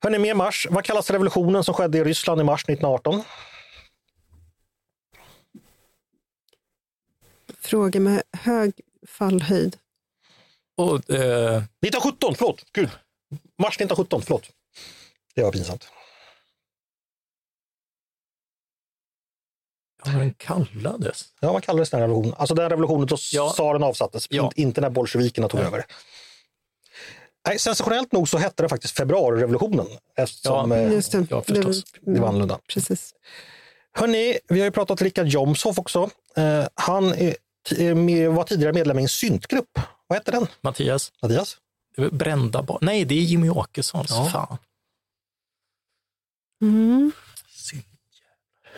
Hörrni, 0.00 0.34
mars. 0.34 0.66
Vad 0.70 0.84
kallas 0.84 1.10
revolutionen 1.10 1.64
som 1.64 1.74
skedde 1.74 1.98
i 1.98 2.04
Ryssland 2.04 2.40
i 2.40 2.44
mars 2.44 2.64
1918? 2.64 3.22
Fråga 7.60 8.00
med 8.00 8.22
hög 8.32 8.72
fallhöjd. 9.08 9.76
Och, 10.76 11.10
eh, 11.10 11.62
1917, 11.80 12.34
förlåt! 12.34 12.62
Gud. 12.72 12.88
Mars 13.58 13.74
1917, 13.76 14.22
förlåt. 14.22 14.48
Det 15.34 15.42
var 15.42 15.52
pinsamt. 15.52 15.88
vad 20.04 20.14
den 20.14 20.34
kallades? 20.34 21.24
Ja, 21.40 21.52
vad 21.52 21.62
kallades 21.64 21.90
den 21.90 22.00
revolutionen? 22.00 22.34
Alltså 22.38 22.54
den 22.54 22.70
revolutionen 22.70 23.06
då 23.06 23.16
Ja. 23.32 23.50
tsaren 23.50 23.82
avsattes, 23.82 24.26
Ja. 24.30 24.44
inte- 24.44 24.60
inte 24.60 24.80
när 24.80 24.90
bolsjevikerna 24.90 25.48
tog 25.48 25.60
Nej. 25.60 25.66
över. 25.66 25.84
Nej, 27.48 27.58
sensationellt 27.58 28.12
nog 28.12 28.28
så 28.28 28.38
hette 28.38 28.62
den 28.62 28.70
faktiskt 28.70 28.96
februarirevolutionen. 28.96 29.86
Eftersom 30.16 30.70
Ja. 30.70 30.76
eh, 30.78 30.92
Just 30.92 31.12
det. 31.12 31.26
ja, 31.30 31.42
förstås. 31.42 31.84
det 32.00 32.20
var 32.20 32.28
annorlunda. 32.28 32.58
Precis. 32.68 33.14
Hörrni, 33.92 34.38
vi 34.48 34.58
har 34.60 34.64
ju 34.64 34.70
pratat 34.70 35.02
Richard 35.02 35.26
Jomshof 35.26 35.78
också. 35.78 36.10
Eh, 36.36 36.66
han 36.74 37.12
är, 37.12 37.36
t- 37.68 37.86
är 37.86 37.94
med, 37.94 38.30
var 38.30 38.44
tidigare 38.44 38.72
medlem 38.72 38.98
i 38.98 39.02
en 39.02 39.08
syntgrupp. 39.08 39.78
Vad 40.06 40.18
hette 40.18 40.30
den? 40.30 40.46
Mattias? 40.60 41.12
Mattias? 41.22 41.56
Brända 41.96 42.62
barn. 42.62 42.78
Nej, 42.82 43.04
det 43.04 43.14
är 43.14 43.22
Jimmy 43.22 43.48
Åkessons. 43.48 44.10
Ja. 44.10 44.30
Fan. 44.30 44.58
Mm. 46.62 47.12
Synd. 47.48 47.82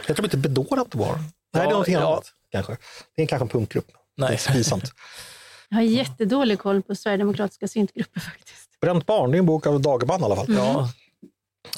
Jag 0.06 0.16
tror 0.16 0.26
inte 0.26 0.36
Bedorant 0.36 0.92
det 0.92 0.98
var. 0.98 1.16
Nej, 1.16 1.26
det 1.52 1.60
är 1.60 1.70
någonting 1.70 1.94
ja. 1.94 2.00
annat. 2.00 2.32
Kanske. 2.52 2.76
Det 3.16 3.22
är 3.22 3.26
kanske 3.26 3.44
en 3.44 3.48
punkgrupp. 3.48 3.86
Nej. 4.16 4.28
Det 4.28 4.50
är 4.50 4.54
pinsamt. 4.54 4.84
Jag 5.68 5.76
har 5.76 5.82
jättedålig 5.82 6.58
koll 6.58 6.82
på 6.82 6.94
sverigedemokratiska 6.94 7.68
syntgrupper 7.68 8.20
faktiskt. 8.20 8.80
Bränt 8.80 9.06
barn, 9.06 9.30
det 9.30 9.36
är 9.36 9.38
en 9.38 9.46
bok 9.46 9.66
av 9.66 9.80
Dagerman 9.80 10.20
i 10.20 10.24
alla 10.24 10.36
fall. 10.36 10.46
Ja, 10.48 10.90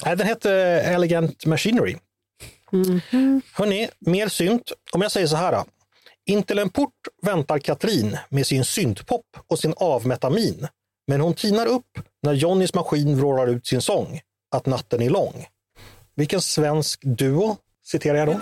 Nej, 0.05 0.15
den 0.17 0.27
hette 0.27 0.51
Elegant 0.85 1.45
Machinery. 1.45 1.95
Mhm. 2.71 3.41
Hörni, 3.53 3.89
mer 3.99 4.27
synt. 4.27 4.71
Om 4.91 5.01
jag 5.01 5.11
säger 5.11 5.27
så 5.27 5.35
här. 5.35 5.63
Intill 6.25 6.59
en 6.59 6.69
port 6.69 7.07
väntar 7.21 7.59
Katrin 7.59 8.17
med 8.29 8.47
sin 8.47 8.65
syntpop 8.65 9.25
och 9.47 9.59
sin 9.59 9.73
avmetamin. 9.77 10.67
Men 11.09 11.21
hon 11.21 11.33
tinar 11.33 11.65
upp 11.65 11.99
när 12.23 12.33
Johnnys 12.33 12.73
maskin 12.73 13.17
vrålar 13.17 13.47
ut 13.47 13.67
sin 13.67 13.81
sång, 13.81 14.21
att 14.55 14.65
natten 14.65 15.01
är 15.01 15.09
lång. 15.09 15.45
Vilken 16.15 16.41
svensk 16.41 17.01
duo 17.03 17.57
citerar 17.85 18.17
jag 18.17 18.27
då? 18.27 18.33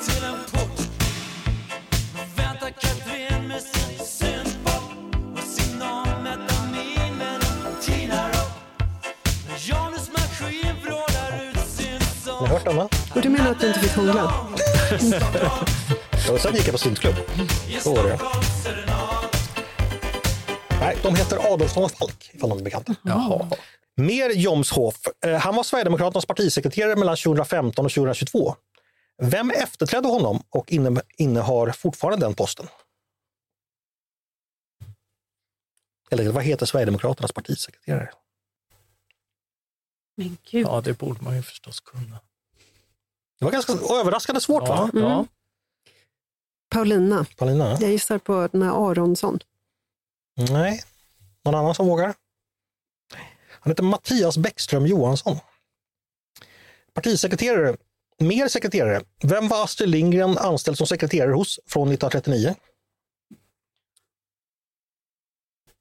Har 12.31 12.41
ni 12.41 12.47
hört 12.47 12.65
den? 12.65 12.75
va? 12.75 12.89
Och 13.15 13.21
du 13.21 13.29
menar 13.29 13.51
att 13.51 13.59
du 13.59 13.67
inte 13.67 13.79
fick 13.79 13.95
hångla? 13.95 14.33
Och 16.31 16.39
sen 16.39 16.55
gick 16.55 16.67
jag 16.67 16.71
på 16.71 16.77
syntklubb. 16.77 17.15
Så 17.81 17.95
var 17.95 18.03
det. 18.03 18.19
Nej, 20.85 20.97
de 21.03 21.15
heter 21.15 21.53
Adolfsson 21.53 21.83
och 21.83 21.91
Falk, 21.91 22.29
ifall 22.33 22.49
de 22.49 22.59
är 22.59 22.63
bekanta. 22.63 22.95
Jaha. 23.03 23.47
Mer 23.95 24.29
Jomshof. 24.29 24.95
Eh, 25.25 25.35
Han 25.39 25.55
var 25.55 25.63
Sverigedemokraternas 25.63 26.25
partisekreterare 26.25 26.95
mellan 26.95 27.15
2015 27.17 27.85
och 27.85 27.91
2022. 27.91 28.55
Vem 29.21 29.49
efterträdde 29.51 30.07
honom 30.07 30.43
och 30.49 30.71
inne, 30.71 31.01
innehar 31.17 31.71
fortfarande 31.71 32.25
den 32.25 32.33
posten? 32.33 32.67
Eller 36.11 36.31
vad 36.31 36.43
heter 36.43 36.65
Sverigedemokraternas 36.65 37.31
partisekreterare? 37.31 38.09
Men 40.17 40.37
gud. 40.51 40.65
ja, 40.67 40.81
det 40.81 40.93
borde 40.97 41.23
man 41.23 41.35
ju 41.35 41.41
förstås 41.41 41.79
kunna. 41.79 42.19
Det 43.39 43.45
var 43.45 43.51
ganska 43.51 43.73
överraskande 43.73 44.41
svårt 44.41 44.67
va? 44.69 44.89
Ja, 44.93 44.99
ja. 44.99 45.25
Paulina. 46.69 47.25
Paulina? 47.37 47.77
Jag 47.81 47.91
gissar 47.91 48.17
på 48.17 48.49
den 48.51 48.61
här 48.61 48.91
Aronsson. 48.91 49.39
Nej. 50.35 50.83
Någon 51.43 51.55
annan 51.55 51.75
som 51.75 51.87
vågar? 51.87 52.15
Han 53.49 53.71
heter 53.71 53.83
Mattias 53.83 54.37
Bäckström 54.37 54.85
Johansson. 54.85 55.37
Partisekreterare. 56.93 57.77
Mer 58.19 58.47
sekreterare. 58.47 59.01
Vem 59.23 59.47
var 59.47 59.63
Astrid 59.63 59.89
Lindgren 59.89 60.37
anställd 60.37 60.77
som 60.77 60.87
sekreterare 60.87 61.33
hos 61.33 61.59
från 61.65 61.87
1939? 61.87 62.55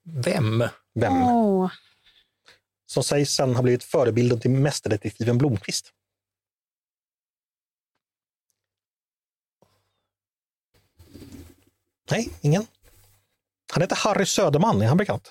Vem? 0.02 0.64
Vem? 0.94 1.12
Åh, 1.12 1.70
Som 2.86 3.05
sägs 3.05 3.30
sen 3.30 3.57
ha 3.57 3.62
blivit 3.62 3.84
förebilden 3.84 4.40
till 4.40 4.50
mästerdetektiven 4.50 5.38
Blomqvist. 5.38 5.92
Nej, 12.11 12.30
ingen. 12.40 12.66
Han 13.72 13.82
heter 13.82 13.96
Harry 13.96 14.26
Söderman, 14.26 14.82
är 14.82 14.86
han 14.86 14.96
bekant? 14.96 15.30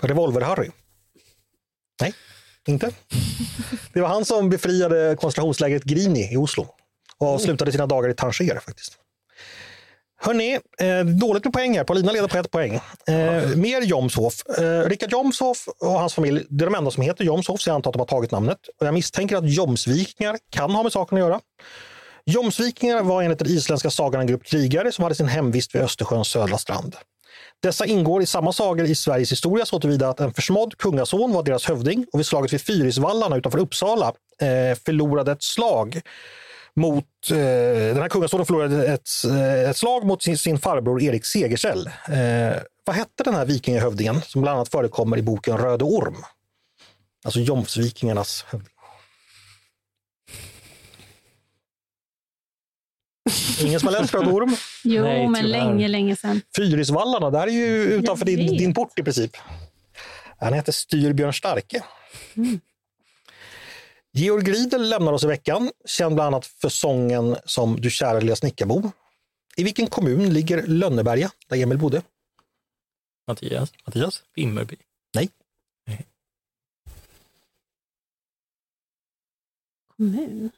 Revolver-Harry? 0.00 0.70
Nej, 2.00 2.14
inte. 2.68 2.90
Det 3.92 4.00
var 4.00 4.08
han 4.08 4.24
som 4.24 4.50
befriade 4.50 5.16
koncentrationslägret 5.20 5.84
Grini 5.84 6.32
i 6.32 6.36
Oslo 6.36 6.66
och 7.18 7.28
avslutade 7.28 7.72
sina 7.72 7.86
dagar 7.86 8.08
i 8.08 8.14
Tanger 8.14 8.60
faktiskt. 8.60 8.98
Hörni, 10.20 10.58
eh, 10.80 11.04
dåligt 11.04 11.44
med 11.44 11.52
poäng 11.52 11.76
här. 11.76 11.84
Paulina 11.84 12.12
leder 12.12 12.28
på 12.28 12.38
ett 12.38 12.50
poäng. 12.50 12.74
Eh, 13.06 13.56
mer 13.56 13.80
Jomshof. 13.80 14.42
Eh, 14.58 14.80
Richard 14.80 15.12
Jomshof 15.12 15.68
och 15.80 15.90
hans 15.90 16.14
familj, 16.14 16.46
det 16.48 16.64
är 16.64 16.66
de 16.66 16.74
enda 16.74 16.90
som 16.90 17.02
heter 17.02 17.24
Jomshof, 17.24 17.60
så 17.60 17.70
jag 17.70 17.74
antar 17.74 17.90
att 17.90 17.92
de 17.92 17.98
har 17.98 18.06
tagit 18.06 18.30
namnet. 18.30 18.58
Och 18.80 18.86
jag 18.86 18.94
misstänker 18.94 19.36
att 19.36 19.50
Jomsvikingar 19.50 20.38
kan 20.50 20.70
ha 20.70 20.82
med 20.82 20.92
saken 20.92 21.18
att 21.18 21.24
göra. 21.24 21.40
Jomsvikingar 22.26 23.02
var 23.02 23.22
enligt 23.22 23.38
den 23.38 23.48
isländska 23.48 23.90
sagan 23.90 24.20
en 24.20 24.26
grupp 24.26 24.44
krigare 24.44 24.92
som 24.92 25.02
hade 25.02 25.14
sin 25.14 25.28
hemvist 25.28 25.74
vid 25.74 25.82
Östersjöns 25.82 26.28
södra 26.28 26.58
strand. 26.58 26.96
Dessa 27.64 27.86
ingår 27.86 28.22
i 28.22 28.26
samma 28.26 28.52
sagor 28.52 28.86
i 28.86 28.94
Sveriges 28.94 29.32
historia 29.32 29.66
så 29.66 29.80
tillvida 29.80 30.08
att 30.08 30.20
en 30.20 30.34
försmådd 30.34 30.78
kungason 30.78 31.32
var 31.32 31.42
deras 31.42 31.64
hövding 31.64 32.06
och 32.12 32.18
vid 32.18 32.26
slaget 32.26 32.52
vid 32.52 32.60
Fyrisvallarna 32.60 33.36
utanför 33.36 33.58
Uppsala 33.58 34.06
eh, 34.40 34.78
förlorade 34.84 35.32
ett 35.32 35.42
slag 35.42 36.00
mot, 36.76 37.04
eh, 37.30 37.36
den 37.36 38.02
här 38.02 38.08
kungasonen 38.08 38.46
förlorade 38.46 38.86
ett, 38.86 39.08
eh, 39.24 39.70
ett 39.70 39.76
slag 39.76 40.04
mot 40.04 40.22
sin, 40.22 40.38
sin 40.38 40.58
farbror 40.58 41.02
Erik 41.02 41.26
Segersäll. 41.26 41.86
Eh, 41.86 42.56
vad 42.84 42.96
hette 42.96 43.24
den 43.24 43.34
här 43.34 43.44
vikingahövdingen 43.44 44.20
som 44.22 44.42
bland 44.42 44.56
annat 44.56 44.68
förekommer 44.68 45.18
i 45.18 45.22
boken 45.22 45.58
Röde 45.58 45.84
Orm? 45.84 46.16
Alltså 47.24 47.40
Jomsvikingarnas 47.40 48.44
hövding. 48.48 48.73
Ingen 53.60 53.80
som 53.80 53.88
har 53.88 54.00
läst 54.00 54.14
Röde 54.14 54.30
Orm? 54.30 54.56
Jo, 54.82 55.02
Nej, 55.02 55.28
men 55.28 55.46
länge, 55.50 55.88
länge 55.88 56.16
sedan. 56.16 56.40
Fyrisvallarna, 56.56 57.30
där 57.30 57.46
är 57.46 57.50
ju 57.52 57.82
utanför 57.82 58.24
din, 58.24 58.56
din 58.56 58.74
port 58.74 58.98
i 58.98 59.02
princip. 59.02 59.36
Han 60.38 60.52
heter 60.52 60.72
Styrbjörn 60.72 61.32
Starke. 61.32 61.84
Georg 64.12 64.52
Riedel 64.52 64.88
lämnar 64.88 65.12
oss 65.12 65.24
i 65.24 65.26
veckan, 65.26 65.70
känd 65.84 66.14
bland 66.14 66.26
annat 66.26 66.46
för 66.46 66.68
sången 66.68 67.36
som 67.44 67.80
Du 67.80 67.90
kära 67.90 68.20
lilla 68.20 68.36
snickarbo. 68.36 68.90
I 69.56 69.64
vilken 69.64 69.86
kommun 69.86 70.34
ligger 70.34 70.62
Lönneberga, 70.66 71.30
där 71.48 71.56
Emil 71.62 71.78
bodde? 71.78 72.02
Mattias, 73.26 73.72
Mattias? 73.86 74.22
Vimmerby. 74.34 74.76
Nej. 75.14 75.28
Kommun. 79.96 80.50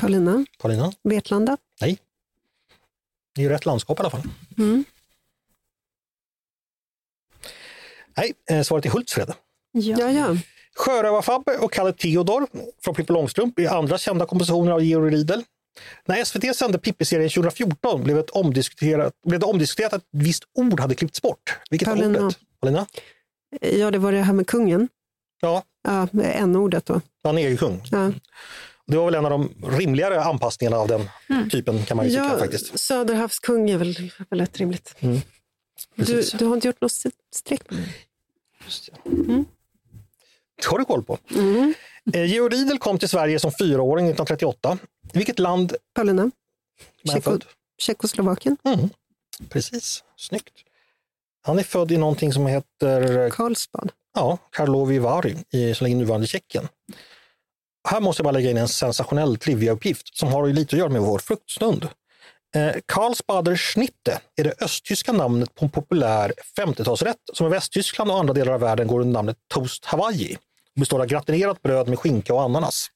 Paulina, 0.00 0.44
Paulina? 0.58 0.92
Vetlanda. 1.02 1.56
Nej. 1.80 1.98
Det 3.34 3.40
är 3.40 3.42
ju 3.42 3.48
rätt 3.48 3.66
landskap 3.66 3.98
i 3.98 4.00
alla 4.00 4.10
fall. 4.10 4.22
Mm. 4.58 4.84
Nej, 8.16 8.32
eh, 8.50 8.62
svaret 8.62 8.86
är 8.86 8.90
Hultsfred. 8.90 9.32
Ja. 9.72 9.96
Ja, 9.98 10.10
ja. 10.10 10.36
Sjörövar-Fabbe 10.76 11.56
och 11.58 11.72
Kalle 11.72 11.92
Theodor 11.92 12.46
från 12.82 12.94
Pippi 12.94 13.12
Långstrump 13.12 13.58
är 13.58 13.68
andra 13.68 13.98
kända 13.98 14.26
kompositioner 14.26 14.72
av 14.72 14.82
Georg 14.82 15.14
Riedel. 15.14 15.42
När 16.04 16.24
SVT 16.24 16.56
sände 16.56 16.78
Pippi-serien 16.78 17.30
2014 17.30 18.04
blev, 18.04 18.18
ett 18.18 18.30
omdiskuterat, 18.30 19.12
blev 19.26 19.40
det 19.40 19.46
omdiskuterat 19.46 19.92
att 19.92 20.02
ett 20.02 20.08
visst 20.10 20.44
ord 20.54 20.80
hade 20.80 20.94
klippts 20.94 21.22
bort. 21.22 21.58
Vilket 21.70 21.88
var 21.88 22.06
ordet? 22.06 22.38
Paulina? 22.60 22.86
ja, 23.60 23.90
det 23.90 23.98
var 23.98 24.12
det 24.12 24.22
här 24.22 24.32
med 24.32 24.46
kungen. 24.46 24.88
Ja, 25.40 25.62
Ja, 25.82 26.08
n-ordet 26.22 26.86
då. 26.86 27.00
han 27.24 27.38
är 27.38 27.48
ju 27.48 27.56
kung. 27.56 27.82
Ja. 27.90 28.12
Det 28.90 28.96
var 28.96 29.04
väl 29.04 29.14
en 29.14 29.24
av 29.24 29.30
de 29.30 29.54
rimligare 29.78 30.22
anpassningarna 30.22 30.76
av 30.76 30.88
den 30.88 31.08
typen 31.50 31.84
kan 31.84 31.96
man 31.96 32.06
ju 32.06 32.10
tycka 32.10 32.24
Ja, 32.24 32.38
faktiskt. 32.38 32.80
Söderhavskung 32.80 33.70
är 33.70 33.76
väl, 33.78 34.12
väl 34.30 34.40
rätt 34.40 34.58
rimligt. 34.58 34.94
Du, 35.00 35.20
Precis. 35.96 36.32
du 36.32 36.44
har 36.46 36.54
inte 36.54 36.66
gjort 36.66 36.80
något 36.80 36.92
streck 37.34 37.68
på 37.68 37.74
mig? 37.74 37.94
Det 40.56 40.66
har 40.66 40.78
du 40.78 40.84
koll 40.84 41.02
på. 41.04 41.18
Mm. 41.34 41.74
Eh, 42.14 42.24
Georg 42.24 42.56
Riedel 42.56 42.78
kom 42.78 42.98
till 42.98 43.08
Sverige 43.08 43.38
som 43.38 43.52
fyraåring 43.52 44.06
1938. 44.06 44.78
I 45.12 45.18
vilket 45.18 45.38
land 45.38 45.76
Paulina, 45.94 46.30
född? 47.22 47.44
Tjeckoslovakien, 47.78 48.56
Precis, 49.48 50.04
snyggt. 50.16 50.54
Han 51.42 51.58
är 51.58 51.62
född 51.62 51.92
i 51.92 51.96
någonting 51.96 52.32
som 52.32 52.46
heter 52.46 53.30
Karlsbad. 53.30 53.92
ja, 54.14 54.38
Karlovy 54.50 54.98
Vary 54.98 55.36
i 55.50 55.74
så 55.74 55.84
länge 55.84 55.96
nuvarande 55.96 56.26
Tjeckien. 56.26 56.68
Här 57.88 58.00
måste 58.00 58.20
jag 58.20 58.24
bara 58.24 58.30
lägga 58.30 58.50
in 58.50 58.56
en 58.56 58.68
sensationell 58.68 59.36
triviauppgift 59.36 60.18
som 60.18 60.28
har 60.28 60.46
lite 60.46 60.76
att 60.76 60.80
göra 60.80 60.88
med 60.88 61.02
vår 61.02 61.18
fruktstund. 61.18 61.88
Eh, 62.54 62.72
Karlsbader 62.86 63.56
Schnitte 63.56 64.20
är 64.36 64.44
det 64.44 64.62
östtyska 64.62 65.12
namnet 65.12 65.54
på 65.54 65.64
en 65.64 65.70
populär 65.70 66.32
50-talsrätt 66.58 67.16
som 67.32 67.46
i 67.46 67.50
Västtyskland 67.50 68.10
och 68.10 68.18
andra 68.18 68.34
delar 68.34 68.52
av 68.52 68.60
världen 68.60 68.86
går 68.86 69.00
under 69.00 69.12
namnet 69.12 69.36
Toast 69.48 69.84
Hawaii. 69.84 70.36
Det 70.74 70.80
består 70.80 71.00
av 71.00 71.06
gratinerat 71.06 71.62
bröd 71.62 71.88
med 71.88 71.98
skinka 71.98 72.34
och 72.34 72.42
ananas. 72.42 72.86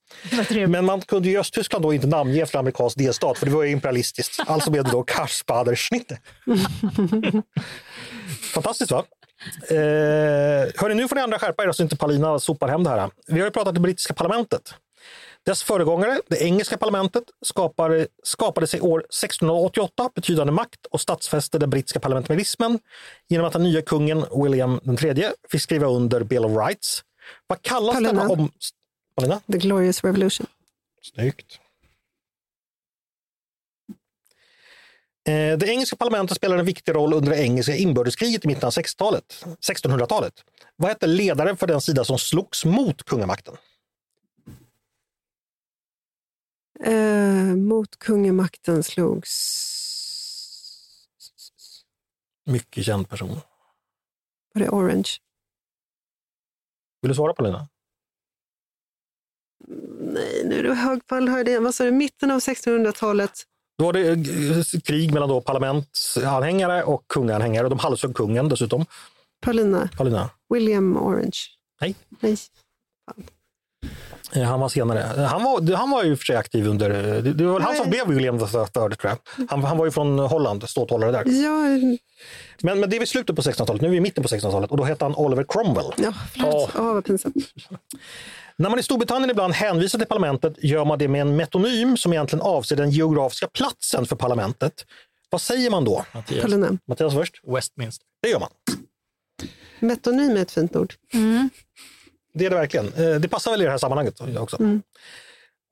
Men 0.68 0.84
man 0.84 1.00
kunde 1.00 1.28
i 1.28 1.38
Östtyskland 1.38 1.84
då 1.84 1.94
inte 1.94 2.06
namnge 2.06 2.42
efter 2.42 2.58
amerikansk 2.58 2.98
delstat 2.98 3.38
för 3.38 3.46
det 3.46 3.52
var 3.52 3.62
ju 3.62 3.70
imperialistiskt. 3.70 4.40
Alltså 4.46 4.70
blev 4.70 4.84
det 4.84 4.90
då 4.90 5.02
Karlsbader 5.02 5.74
Schnitte. 5.74 6.18
Fantastiskt 8.34 8.90
va? 8.90 9.04
Eh, 9.68 9.76
hörni, 10.76 10.94
nu 10.94 11.08
får 11.08 11.16
ni 11.16 11.22
andra 11.22 11.38
skärpa 11.38 11.64
er 11.64 11.72
så 11.72 11.82
inte 11.82 11.96
Paulina 11.96 12.38
sopar 12.38 12.68
hem 12.68 12.84
det 12.84 12.90
här. 12.90 13.10
Vi 13.26 13.40
har 13.40 13.46
ju 13.46 13.50
pratat 13.50 13.68
om 13.68 13.74
det 13.74 13.80
brittiska 13.80 14.14
parlamentet. 14.14 14.74
Dess 15.46 15.62
föregångare, 15.62 16.20
det 16.28 16.42
engelska 16.42 16.76
parlamentet, 16.76 17.24
skapade, 17.42 18.06
skapade 18.22 18.66
sig 18.66 18.80
år 18.80 18.98
1688 18.98 20.10
betydande 20.14 20.52
makt 20.52 20.86
och 20.90 21.00
statsfäste 21.00 21.58
den 21.58 21.70
brittiska 21.70 22.00
parlamentarismen 22.00 22.78
genom 23.28 23.46
att 23.46 23.52
den 23.52 23.62
nya 23.62 23.82
kungen 23.82 24.24
William 24.42 24.80
III 25.02 25.24
fick 25.50 25.62
skriva 25.62 25.86
under 25.86 26.22
Bill 26.22 26.44
of 26.44 26.66
Rights. 26.66 27.02
Vad 27.46 27.62
kallas 27.62 27.94
Paulina. 27.94 28.12
denna 28.12 28.28
om... 28.32 28.50
Paulina? 29.16 29.40
The 29.52 29.58
Glorious 29.58 30.04
Revolution. 30.04 30.46
Snyggt. 31.02 31.58
Det 35.24 35.68
engelska 35.68 35.96
parlamentet 35.96 36.36
spelade 36.36 36.60
en 36.60 36.66
viktig 36.66 36.94
roll 36.94 37.12
under 37.12 37.30
det 37.30 37.42
engelska 37.42 37.76
inbördeskriget 37.76 38.44
i 38.44 38.48
mitten 38.48 38.66
av 38.66 38.72
1600-talet. 38.72 39.44
1600-talet. 39.60 40.34
Vad 40.76 40.88
hette 40.88 41.06
ledaren 41.06 41.56
för 41.56 41.66
den 41.66 41.80
sida 41.80 42.04
som 42.04 42.18
slogs 42.18 42.64
mot 42.64 43.02
kungamakten? 43.02 43.56
Eh, 46.80 47.56
mot 47.56 47.98
kungamakten 47.98 48.82
slogs... 48.82 49.30
Mycket 52.46 52.84
känd 52.84 53.08
person. 53.08 53.40
Var 54.54 54.62
det 54.62 54.68
Orange? 54.68 55.10
Vill 57.02 57.08
du 57.08 57.14
svara 57.14 57.34
Paulina? 57.34 57.68
Nej, 59.98 60.42
nu 60.44 60.58
är 60.58 60.62
det 60.62 60.74
högfall. 60.74 61.28
Hör 61.28 61.44
det. 61.44 61.58
Vad 61.58 61.74
sa 61.74 61.84
du? 61.84 61.90
Mitten 61.90 62.30
av 62.30 62.38
1600-talet? 62.38 63.44
Då 63.78 63.84
var 63.84 63.92
det 63.92 64.08
eh, 64.10 64.80
krig 64.84 65.12
mellan 65.12 65.28
då 65.28 65.40
parlamentsanhängare 65.40 66.82
och 66.82 67.04
kungaanhängare. 67.08 67.68
De 67.68 67.78
halshögg 67.78 68.14
kungen 68.14 68.48
dessutom. 68.48 68.86
Paulina, 69.44 69.88
Paulina? 69.96 70.30
William 70.54 70.96
Orange. 70.96 71.38
Nej. 71.80 71.94
Nej. 72.20 72.36
Eh, 74.32 74.42
Han 74.42 74.60
var 74.60 74.68
senare. 74.68 75.26
Han 75.26 75.42
var, 75.42 75.76
han 75.76 75.90
var 75.90 76.04
ju 76.04 76.16
för 76.16 76.24
sig 76.24 76.36
aktiv 76.36 76.68
under... 76.68 76.90
Det, 77.22 77.32
det 77.32 77.44
var 77.44 77.52
väl 77.52 77.62
han 77.62 77.72
Nej. 77.72 77.80
som 77.80 77.90
blev 77.90 78.08
William 78.08 78.36
III 78.36 78.46
tror 78.46 78.96
jag. 79.02 79.16
Han, 79.48 79.64
han 79.64 79.78
var 79.78 79.84
ju 79.84 79.90
från 79.90 80.18
Holland, 80.18 80.68
ståthållare 80.68 81.10
där. 81.12 81.22
Ja, 81.26 81.98
Men, 82.62 82.80
men 82.80 82.90
det 82.90 82.96
är 82.96 83.00
vid 83.00 83.08
slutet 83.08 83.36
på 83.36 83.42
1600-talet, 83.42 83.82
nu 83.82 83.88
är 83.88 83.90
vi 83.90 83.96
i 83.96 84.00
mitten 84.00 84.22
på 84.22 84.28
1600-talet 84.28 84.70
och 84.70 84.76
då 84.76 84.84
hette 84.84 85.04
han 85.04 85.14
Oliver 85.14 85.44
Cromwell. 85.48 85.92
ja 85.96 86.12
förlåt. 86.32 86.70
Åh, 86.78 86.94
vad 86.94 87.04
pinsamt. 87.04 87.34
När 88.58 88.70
man 88.70 88.78
i 88.78 88.82
Storbritannien 88.82 89.30
ibland 89.30 89.54
hänvisar 89.54 89.98
till 89.98 90.08
parlamentet 90.08 90.64
gör 90.64 90.84
man 90.84 90.98
det 90.98 91.08
med 91.08 91.20
en 91.20 91.36
metonym 91.36 91.96
som 91.96 92.12
egentligen 92.12 92.42
avser 92.42 92.76
den 92.76 92.90
geografiska 92.90 93.46
platsen 93.46 94.06
för 94.06 94.16
parlamentet. 94.16 94.86
Vad 95.30 95.40
säger 95.40 95.70
man 95.70 95.84
då? 95.84 96.04
Mattias. 96.14 96.40
Paulina. 96.42 96.78
Mattias 96.88 97.14
först. 97.14 97.34
Westminster. 97.46 98.06
Det 98.22 98.28
gör 98.28 98.40
man. 98.40 98.48
Metonym 99.80 100.36
är 100.36 100.42
ett 100.42 100.50
fint 100.50 100.76
ord. 100.76 100.94
Det 102.34 102.46
är 102.46 102.50
det 102.50 102.56
verkligen. 102.56 102.92
Eh, 102.92 103.14
Det 103.20 103.28
passar 103.28 103.50
väl 103.50 103.62
i 103.62 103.64
det 103.64 103.70
här 103.70 103.78
sammanhanget 103.78 104.20
också. 104.38 104.56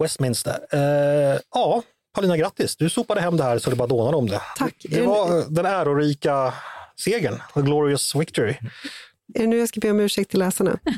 Westminster. 0.03 0.59
Eh, 0.72 1.41
ja, 1.55 1.83
Paulina, 2.14 2.37
grattis. 2.37 2.76
Du 2.76 2.91
sopade 2.91 3.20
hem 3.20 3.37
det 3.37 3.43
här 3.45 3.59
så 3.59 3.70
det 3.70 3.76
bara 3.76 3.89
dånade 3.89 4.16
om 4.16 4.28
det. 4.28 4.41
Tack. 4.59 4.74
Det 4.89 5.03
var 5.03 5.39
eh, 5.39 5.45
den 5.49 5.66
ärorika 5.66 6.55
segern, 6.97 7.39
the 7.55 7.61
glorious 7.61 8.14
victory. 8.14 8.55
Är 9.35 9.41
det 9.41 9.47
nu 9.47 9.59
jag 9.59 9.68
ska 9.68 9.81
be 9.81 9.91
om 9.91 10.01
ursäkt 10.01 10.31
till 10.31 10.39
läsarna? 10.39 10.79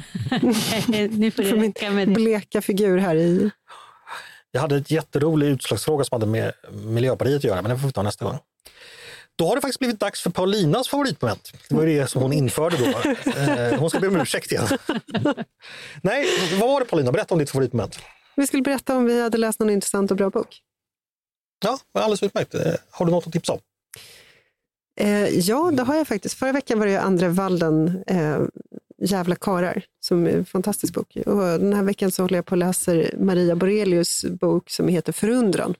nu 1.10 1.30
får 1.30 1.42
det 1.42 1.48
För 1.48 1.56
min 1.56 1.72
räcka 1.72 1.90
med 1.90 2.08
det. 2.08 2.14
bleka 2.14 2.62
figur 2.62 2.98
här 2.98 3.16
i... 3.16 3.50
Jag 4.50 4.60
hade 4.60 4.76
ett 4.76 4.90
jätterolig 4.90 5.46
utslagsfråga 5.46 6.04
som 6.04 6.14
hade 6.20 6.26
med 6.32 6.52
Miljöpartiet 6.72 7.36
att 7.36 7.44
göra, 7.44 7.62
men 7.62 7.70
det 7.70 7.78
får 7.78 7.86
vi 7.86 7.92
ta 7.92 8.02
nästa 8.02 8.24
gång. 8.24 8.38
Då 9.36 9.48
har 9.48 9.54
det 9.56 9.60
faktiskt 9.60 9.78
blivit 9.78 10.00
dags 10.00 10.20
för 10.22 10.30
Paulinas 10.30 10.88
favoritmoment. 10.88 11.52
Det 11.68 11.74
var 11.74 11.84
ju 11.84 11.98
det 12.00 12.06
som 12.06 12.22
hon 12.22 12.32
införde 12.32 12.76
då. 12.76 12.84
Eh, 13.30 13.78
Hon 13.80 13.90
ska 13.90 14.00
be 14.00 14.08
om 14.08 14.16
ursäkt 14.20 14.52
igen. 14.52 14.66
Nej, 16.02 16.26
vad 16.60 16.68
var 16.68 16.80
det 16.80 16.86
Paulina? 16.86 17.12
Berätta 17.12 17.34
om 17.34 17.38
ditt 17.38 17.50
favoritmoment. 17.50 17.98
Vi 18.36 18.46
skulle 18.46 18.62
berätta 18.62 18.96
om 18.96 19.04
vi 19.04 19.22
hade 19.22 19.38
läst 19.38 19.60
någon 19.60 19.70
intressant 19.70 20.10
och 20.10 20.16
bra 20.16 20.30
bok. 20.30 20.60
Ja, 21.64 21.78
alldeles 21.94 22.22
utmärkt. 22.22 22.54
Eh, 22.54 22.72
Har 22.90 23.06
du 23.06 23.12
något 23.12 23.26
att 23.26 23.32
tipsa 23.32 23.52
om? 23.52 23.58
Eh, 25.00 25.28
ja, 25.28 25.70
det 25.70 25.82
har 25.82 25.96
jag 25.96 26.08
faktiskt. 26.08 26.38
Förra 26.38 26.52
veckan 26.52 26.78
var 26.78 26.86
det 26.86 26.92
ju 26.92 26.98
Andre 26.98 27.28
Walden, 27.28 28.04
eh, 28.06 28.40
Jävla 28.98 29.36
karar, 29.36 29.84
som 30.00 30.26
är 30.26 30.30
en 30.30 30.44
fantastisk 30.44 30.94
bok. 30.94 31.16
Och 31.26 31.42
den 31.42 31.72
här 31.72 31.82
veckan 31.82 32.10
så 32.10 32.22
håller 32.22 32.36
jag 32.36 32.46
på 32.46 32.52
och 32.52 32.58
läser 32.58 33.14
Maria 33.18 33.56
Borelius 33.56 34.24
bok 34.24 34.70
som 34.70 34.88
heter 34.88 35.12
Förundran. 35.12 35.74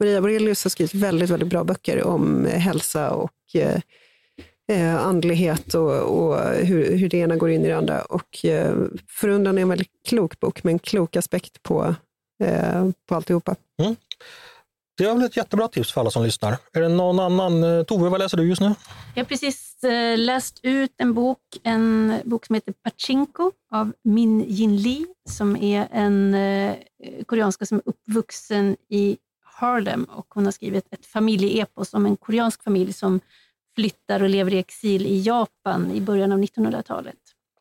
Maria 0.00 0.20
Borelius 0.20 0.64
har 0.64 0.70
skrivit 0.70 0.94
väldigt, 0.94 1.30
väldigt 1.30 1.48
bra 1.48 1.64
böcker 1.64 2.02
om 2.04 2.46
eh, 2.46 2.58
hälsa 2.58 3.10
och 3.10 3.32
eh, 3.54 3.80
eh, 4.68 5.06
andlighet 5.06 5.74
och, 5.74 6.00
och 6.00 6.40
hur, 6.54 6.96
hur 6.96 7.08
det 7.08 7.16
ena 7.18 7.36
går 7.36 7.50
in 7.50 7.64
i 7.64 7.68
det 7.68 7.76
andra. 7.76 8.02
Och 8.02 8.44
eh, 8.44 8.76
Förundran 9.08 9.58
är 9.58 9.62
en 9.62 9.68
väldigt 9.68 9.90
klok 10.08 10.40
bok 10.40 10.64
med 10.64 10.72
en 10.72 10.78
klok 10.78 11.16
aspekt 11.16 11.62
på, 11.62 11.94
eh, 12.44 12.90
på 13.08 13.14
alltihopa. 13.14 13.56
Mm. 13.78 13.96
Det 14.96 15.04
är 15.04 15.14
väl 15.14 15.24
ett 15.24 15.36
jättebra 15.36 15.68
tips 15.68 15.92
för 15.92 16.00
alla 16.00 16.10
som 16.10 16.24
lyssnar. 16.24 16.56
Är 16.72 16.80
det 16.80 16.88
någon 16.88 17.20
annan? 17.20 17.64
Eh, 17.64 17.82
Tove, 17.82 18.08
vad 18.08 18.20
läser 18.20 18.36
du 18.36 18.48
just 18.48 18.60
nu? 18.60 18.74
Jag 19.14 19.22
har 19.22 19.28
precis 19.28 19.84
eh, 19.84 20.18
läst 20.18 20.60
ut 20.62 20.92
en 20.96 21.14
bok, 21.14 21.38
en 21.62 22.14
bok 22.24 22.46
som 22.46 22.54
heter 22.54 22.72
Pachinko 22.72 23.52
av 23.70 23.92
Min 24.02 24.44
Jin 24.48 24.76
Lee, 24.76 25.06
som 25.28 25.56
är 25.56 25.88
en 25.92 26.34
eh, 26.34 26.74
koreanska 27.26 27.66
som 27.66 27.78
är 27.78 27.82
uppvuxen 27.88 28.76
i 28.88 29.16
Harlem 29.44 30.04
och 30.04 30.26
hon 30.34 30.44
har 30.44 30.52
skrivit 30.52 30.86
ett 30.90 31.06
familjeepos 31.06 31.94
om 31.94 32.06
en 32.06 32.16
koreansk 32.16 32.62
familj 32.62 32.92
som 32.92 33.20
flyttar 33.74 34.22
och 34.22 34.28
lever 34.28 34.54
i 34.54 34.58
exil 34.58 35.06
i 35.06 35.20
Japan 35.20 35.90
i 35.90 36.00
början 36.00 36.32
av 36.32 36.38
1900-talet. 36.38 37.16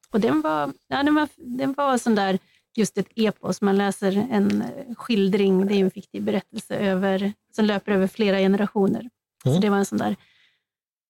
Och 0.09 0.19
den 0.19 0.41
var, 0.41 0.73
ja, 0.87 1.03
den 1.03 1.15
var, 1.15 1.27
den 1.35 1.73
var 1.73 1.97
sån 1.97 2.15
där, 2.15 2.39
just 2.77 2.97
ett 2.97 3.07
epos, 3.15 3.61
man 3.61 3.77
läser 3.77 4.27
en 4.31 4.63
skildring, 4.97 5.67
det 5.67 5.73
är 5.75 5.79
en 5.79 5.91
fiktiv 5.91 6.23
berättelse 6.23 6.75
över, 6.75 7.33
som 7.55 7.65
löper 7.65 7.91
över 7.91 8.07
flera 8.07 8.37
generationer. 8.37 9.09
Så 9.43 9.49
Mm. 9.49 9.61
det 9.61 9.69
var 9.69 9.77
en 9.77 9.85
sån 9.85 9.97
där 9.97 10.15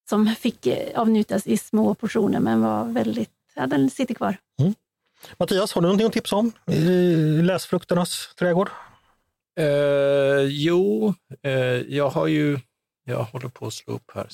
som 0.10 0.28
fick 0.28 0.66
eh, 0.68 1.00
avnjutas 1.00 1.48
i 1.48 1.58
små 1.58 1.96
portioner 1.96 2.40
men 2.40 2.62
var 2.62 2.86
väldigt, 2.86 3.32
ja, 3.56 3.68
den 3.68 3.90
sitter 3.90 4.14
kvar. 4.14 4.38
Mattias, 5.40 5.74
har 5.74 5.82
du 5.82 5.86
någonting 5.88 6.08
att 6.08 6.14
tipsa 6.14 6.36
om 6.36 6.52
i 6.72 7.16
läsfrukternas 7.42 8.36
trädgård? 8.40 8.70
Eh, 9.60 10.40
jo, 10.48 11.14
eh, 11.42 11.52
jag 11.96 12.10
har 12.10 12.28
ju, 12.28 12.60
jag 13.06 13.24
håller 13.24 13.48
på 13.50 13.68
att 13.68 13.74
slå 13.74 13.94
upp 13.94 14.12
här. 14.16 14.28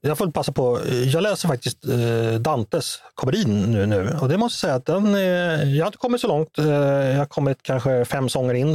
Jag 0.00 0.18
får 0.18 0.26
passa 0.30 0.52
på, 0.52 0.80
jag 1.12 1.22
läser 1.22 1.48
faktiskt 1.48 1.84
eh, 1.84 2.40
Dantes 2.40 2.98
komedin 3.14 3.62
nu, 3.72 3.86
nu 3.86 4.18
och 4.22 4.28
det 4.28 4.38
måste 4.38 4.54
jag 4.66 4.70
säga 4.70 4.74
att 4.74 4.86
den, 5.04 5.14
är- 5.14 5.64
jag 5.76 5.84
har 5.84 5.88
inte 5.88 5.98
kommit 5.98 6.20
så 6.20 6.26
långt. 6.28 6.58
Eh, 6.58 6.66
jag 6.68 7.18
har 7.18 7.26
kommit 7.26 7.62
kanske 7.62 8.04
fem 8.04 8.28
sånger 8.28 8.54
in, 8.54 8.72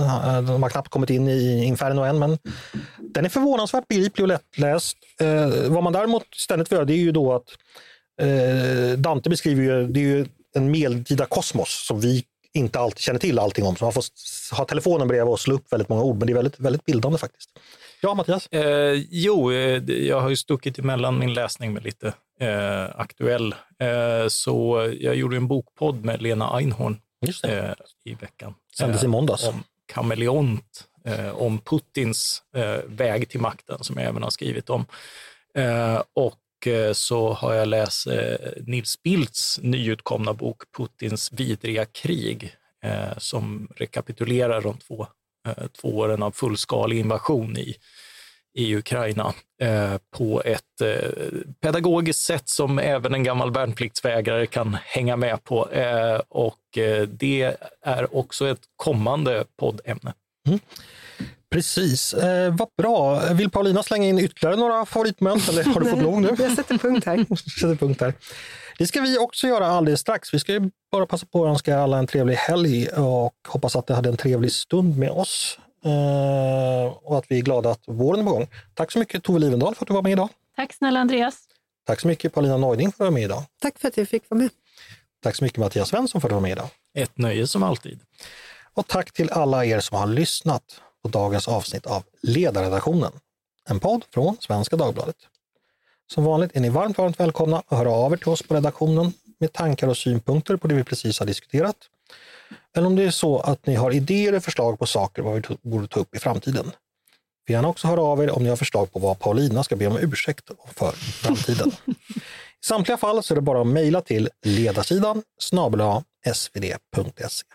de 0.48 0.64
har 0.64 0.70
knappt 0.70 0.90
kommit 0.90 1.10
in 1.10 1.28
i 1.28 1.64
Inferno 1.66 2.02
än, 2.02 2.20
men 2.20 2.38
den 3.14 3.26
är 3.26 3.30
förvånansvärt 3.30 3.88
begriplig 3.88 4.24
och 4.24 4.28
lättläst. 4.28 4.98
Vad 5.68 5.84
man 5.84 5.94
däremot 5.94 6.24
ständigt 6.36 6.70
får 6.70 6.76
göra 6.76 6.86
det 6.86 6.94
är 6.94 6.98
ju 6.98 7.12
då 7.12 7.34
att 7.34 7.48
Dante 8.98 9.30
beskriver 9.30 9.64
ju, 9.64 9.88
det 9.88 10.00
är 10.00 10.04
ju 10.04 10.26
en 10.56 10.72
medeltida 10.72 11.26
kosmos 11.26 11.86
som 11.88 12.00
vi 12.00 12.24
inte 12.54 12.80
alltid 12.80 13.00
känner 13.00 13.20
till 13.20 13.40
allting 13.40 13.66
om. 13.66 13.76
Så 13.76 13.86
man 13.86 13.94
får 13.94 14.04
ha 14.56 14.66
telefonen 14.66 15.08
bredvid 15.08 15.32
och 15.34 15.40
slå 15.40 15.56
upp 15.56 15.74
väldigt 15.74 15.90
många 15.90 16.04
ord, 16.04 16.18
men 16.18 16.28
det 16.28 16.34
är 16.34 16.36
väldigt, 16.36 16.60
väldigt 16.60 16.86
bildande 16.86 17.18
faktiskt. 17.18 17.50
Ja, 18.02 18.14
Mattias? 18.14 18.48
Eh, 18.48 19.04
jo, 19.10 19.52
eh, 19.52 19.84
jag 19.84 20.22
har 20.22 20.30
ju 20.30 20.36
stuckit 20.36 20.80
emellan 20.80 21.20
min 21.20 21.34
läsning 21.34 21.74
med 21.74 21.84
lite 21.84 22.14
eh, 22.40 23.00
aktuell. 23.00 23.56
Eh, 23.80 24.28
så 24.28 24.88
jag 25.00 25.16
gjorde 25.16 25.38
en 25.38 25.48
bokpodd 25.48 26.06
med 26.06 26.22
Lena 26.22 26.58
Einhorn 26.58 27.00
eh, 27.44 27.74
i 28.06 28.14
veckan. 28.14 28.54
Sändes 28.78 29.04
i 29.04 29.06
Eh, 29.06 29.10
måndags. 29.10 29.48
Om 29.48 29.64
kameleont, 29.86 30.86
om 31.34 31.60
Putins 31.60 32.44
väg 32.86 33.30
till 33.30 33.40
makten 33.40 33.84
som 33.84 33.98
jag 33.98 34.06
även 34.06 34.24
har 34.24 34.30
skrivit 34.30 34.70
om. 34.70 34.86
Och 36.14 36.68
så 36.94 37.34
har 37.34 37.54
jag 37.54 37.68
läst 37.68 38.08
Nils 38.58 39.04
Bildts 39.04 39.60
nyutkomna 39.64 40.34
bok 40.34 40.64
Putins 40.78 41.32
vidriga 41.34 41.86
krig 41.86 42.54
som 43.18 43.68
rekapitulerar 43.76 44.62
de 44.62 44.78
två, 44.78 45.08
Eh, 45.58 45.68
två 45.82 45.98
åren 45.98 46.24
av 46.24 46.32
fullskalig 46.32 47.00
invasion 47.00 47.58
i, 47.58 47.76
i 48.54 48.76
Ukraina 48.76 49.34
eh, 49.62 49.98
på 50.18 50.42
ett 50.46 50.82
eh, 50.82 51.10
pedagogiskt 51.62 52.24
sätt 52.24 52.50
som 52.50 52.80
även 52.80 53.14
en 53.14 53.24
gammal 53.24 53.52
värnpliktsvägrare 53.52 54.46
kan 54.46 54.78
hänga 54.86 55.16
med 55.16 55.44
på. 55.44 55.70
Eh, 55.70 56.22
och 56.30 56.78
eh, 56.78 57.02
det 57.02 57.56
är 57.86 58.16
också 58.16 58.48
ett 58.48 58.62
kommande 58.76 59.44
poddämne. 59.60 60.14
Mm. 60.48 60.60
Precis, 61.52 62.14
eh, 62.14 62.56
vad 62.56 62.68
bra. 62.78 63.20
Vill 63.34 63.50
Paulina 63.50 63.84
slänga 63.84 64.08
in 64.08 64.20
ytterligare 64.20 64.56
några 64.56 64.86
favoritmoment 64.86 65.50
eller 65.50 65.64
har 65.64 65.80
du 65.82 65.90
fått 65.90 66.02
nog 66.02 66.22
nu? 66.22 66.36
Jag 66.40 66.52
sätter 66.52 66.78
punkt 66.78 67.06
här. 67.06 67.36
Sätter 67.60 67.76
punkt 67.76 68.02
här. 68.02 68.14
Det 68.78 68.88
ska 68.88 69.02
vi 69.02 69.18
också 69.18 69.48
göra 69.48 69.68
alldeles 69.68 70.00
strax. 70.00 70.34
Vi 70.34 70.40
ska 70.40 70.52
ju 70.52 70.72
bara 70.92 71.06
passa 71.06 71.26
på 71.26 71.46
att 71.46 71.50
önska 71.50 71.80
alla 71.80 71.98
en 71.98 72.08
trevlig 72.08 72.36
helg 72.36 72.88
och 72.88 73.34
hoppas 73.48 73.76
att 73.76 73.90
ni 73.90 73.96
hade 73.96 74.10
en 74.10 74.18
trevlig 74.18 74.52
stund 74.52 74.98
med 74.98 75.10
oss. 75.12 75.60
Eh, 75.86 76.94
och 77.04 77.18
att 77.18 77.26
vi 77.28 77.38
är 77.38 77.42
glada 77.42 77.70
att 77.72 77.84
våren 77.88 78.20
är 78.20 78.24
på 78.24 78.30
gång. 78.32 78.48
Tack 78.74 78.92
så 78.92 79.00
mycket 79.00 79.24
Tove 79.24 79.40
Livendal 79.40 79.76
för 79.76 79.84
att 79.84 79.88
du 79.88 79.94
var 79.94 80.02
med 80.02 80.12
idag. 80.12 80.30
Tack 80.56 80.74
snälla 80.74 81.00
Andreas. 81.00 81.38
Tack 81.88 82.00
så 82.00 82.08
mycket 82.08 82.34
Paulina 82.34 82.58
Neuding 82.58 82.92
för 82.92 82.96
att 82.96 82.98
du 82.98 83.04
var 83.04 83.12
med 83.12 83.24
idag. 83.24 83.44
Tack 83.62 83.80
för 83.80 83.88
att 83.88 83.98
jag 83.98 84.08
fick 84.10 84.30
vara 84.30 84.40
med. 84.42 84.50
Tack 85.24 85.36
så 85.36 85.44
mycket 85.44 85.60
Mattias 85.60 85.90
Svensson 85.90 86.22
för 86.22 86.28
att 86.28 86.32
du 86.32 86.34
var 86.34 86.42
med 86.42 86.52
idag. 86.52 86.70
Ett 86.98 87.18
nöje 87.18 87.48
som 87.48 87.64
alltid. 87.64 88.00
Och 88.74 88.88
tack 88.88 89.12
till 89.12 89.30
alla 89.30 89.66
er 89.66 89.80
som 89.80 89.98
har 89.98 90.08
lyssnat 90.08 90.64
på 91.04 91.10
dagens 91.10 91.48
avsnitt 91.48 91.86
av 91.86 92.04
Ledarredaktionen, 92.22 93.12
en 93.70 93.80
podd 93.80 94.06
från 94.14 94.38
Svenska 94.40 94.76
Dagbladet. 94.76 95.16
Som 96.14 96.24
vanligt 96.24 96.56
är 96.56 96.60
ni 96.60 96.70
varmt, 96.70 96.98
varmt 96.98 97.20
välkomna 97.20 97.64
att 97.68 97.78
höra 97.78 97.92
av 97.92 98.14
er 98.14 98.18
till 98.18 98.30
oss 98.30 98.44
på 98.44 98.56
redaktionen 98.56 99.14
med 99.40 99.54
tankar 99.54 99.88
och 99.88 99.98
synpunkter 99.98 100.56
på 100.56 100.68
det 100.68 100.76
vi 100.76 100.84
precis 100.84 101.20
har 101.20 101.26
diskuterat. 101.26 101.76
Eller 102.76 102.88
om 102.88 102.96
det 102.96 103.04
är 103.04 103.12
så 103.12 103.40
att 103.40 103.66
ni 103.66 103.76
har 103.76 103.92
idéer 103.92 104.36
och 104.36 104.44
förslag 104.44 104.80
på 104.80 104.86
saker 104.86 105.22
vad 105.22 105.36
vi 105.36 105.58
borde 105.62 105.88
ta 105.88 106.00
upp 106.00 106.16
i 106.16 106.20
framtiden. 106.20 106.66
Får 107.48 107.54
gärna 107.54 107.68
också 107.68 107.88
höra 107.88 108.02
av 108.02 108.24
er 108.24 108.32
om 108.32 108.44
ni 108.44 108.50
har 108.50 108.56
förslag 108.56 108.92
på 108.92 109.00
vad 109.00 109.20
Paulina 109.20 109.64
ska 109.64 109.76
be 109.76 109.88
om 109.88 109.98
ursäkt 109.98 110.52
för 110.76 110.90
i 110.90 110.96
framtiden. 110.96 111.72
I 112.62 112.66
samtliga 112.66 112.98
fall 112.98 113.24
så 113.24 113.34
är 113.34 113.36
det 113.36 113.42
bara 113.42 113.62
att 113.62 113.68
mejla 113.68 114.02
till 114.02 114.30
ledarsidan 114.42 115.24
snabel 115.40 115.82
svd.se. 116.34 117.46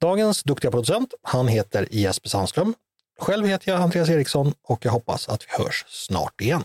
Dagens 0.00 0.42
duktiga 0.42 0.70
producent, 0.70 1.14
han 1.22 1.48
heter 1.48 1.88
Jesper 1.90 2.28
Sandström. 2.28 2.74
Själv 3.18 3.46
heter 3.46 3.72
jag 3.72 3.80
Andreas 3.80 4.08
Eriksson 4.08 4.54
och 4.62 4.84
jag 4.84 4.92
hoppas 4.92 5.28
att 5.28 5.42
vi 5.42 5.62
hörs 5.62 5.84
snart 5.88 6.40
igen. 6.40 6.64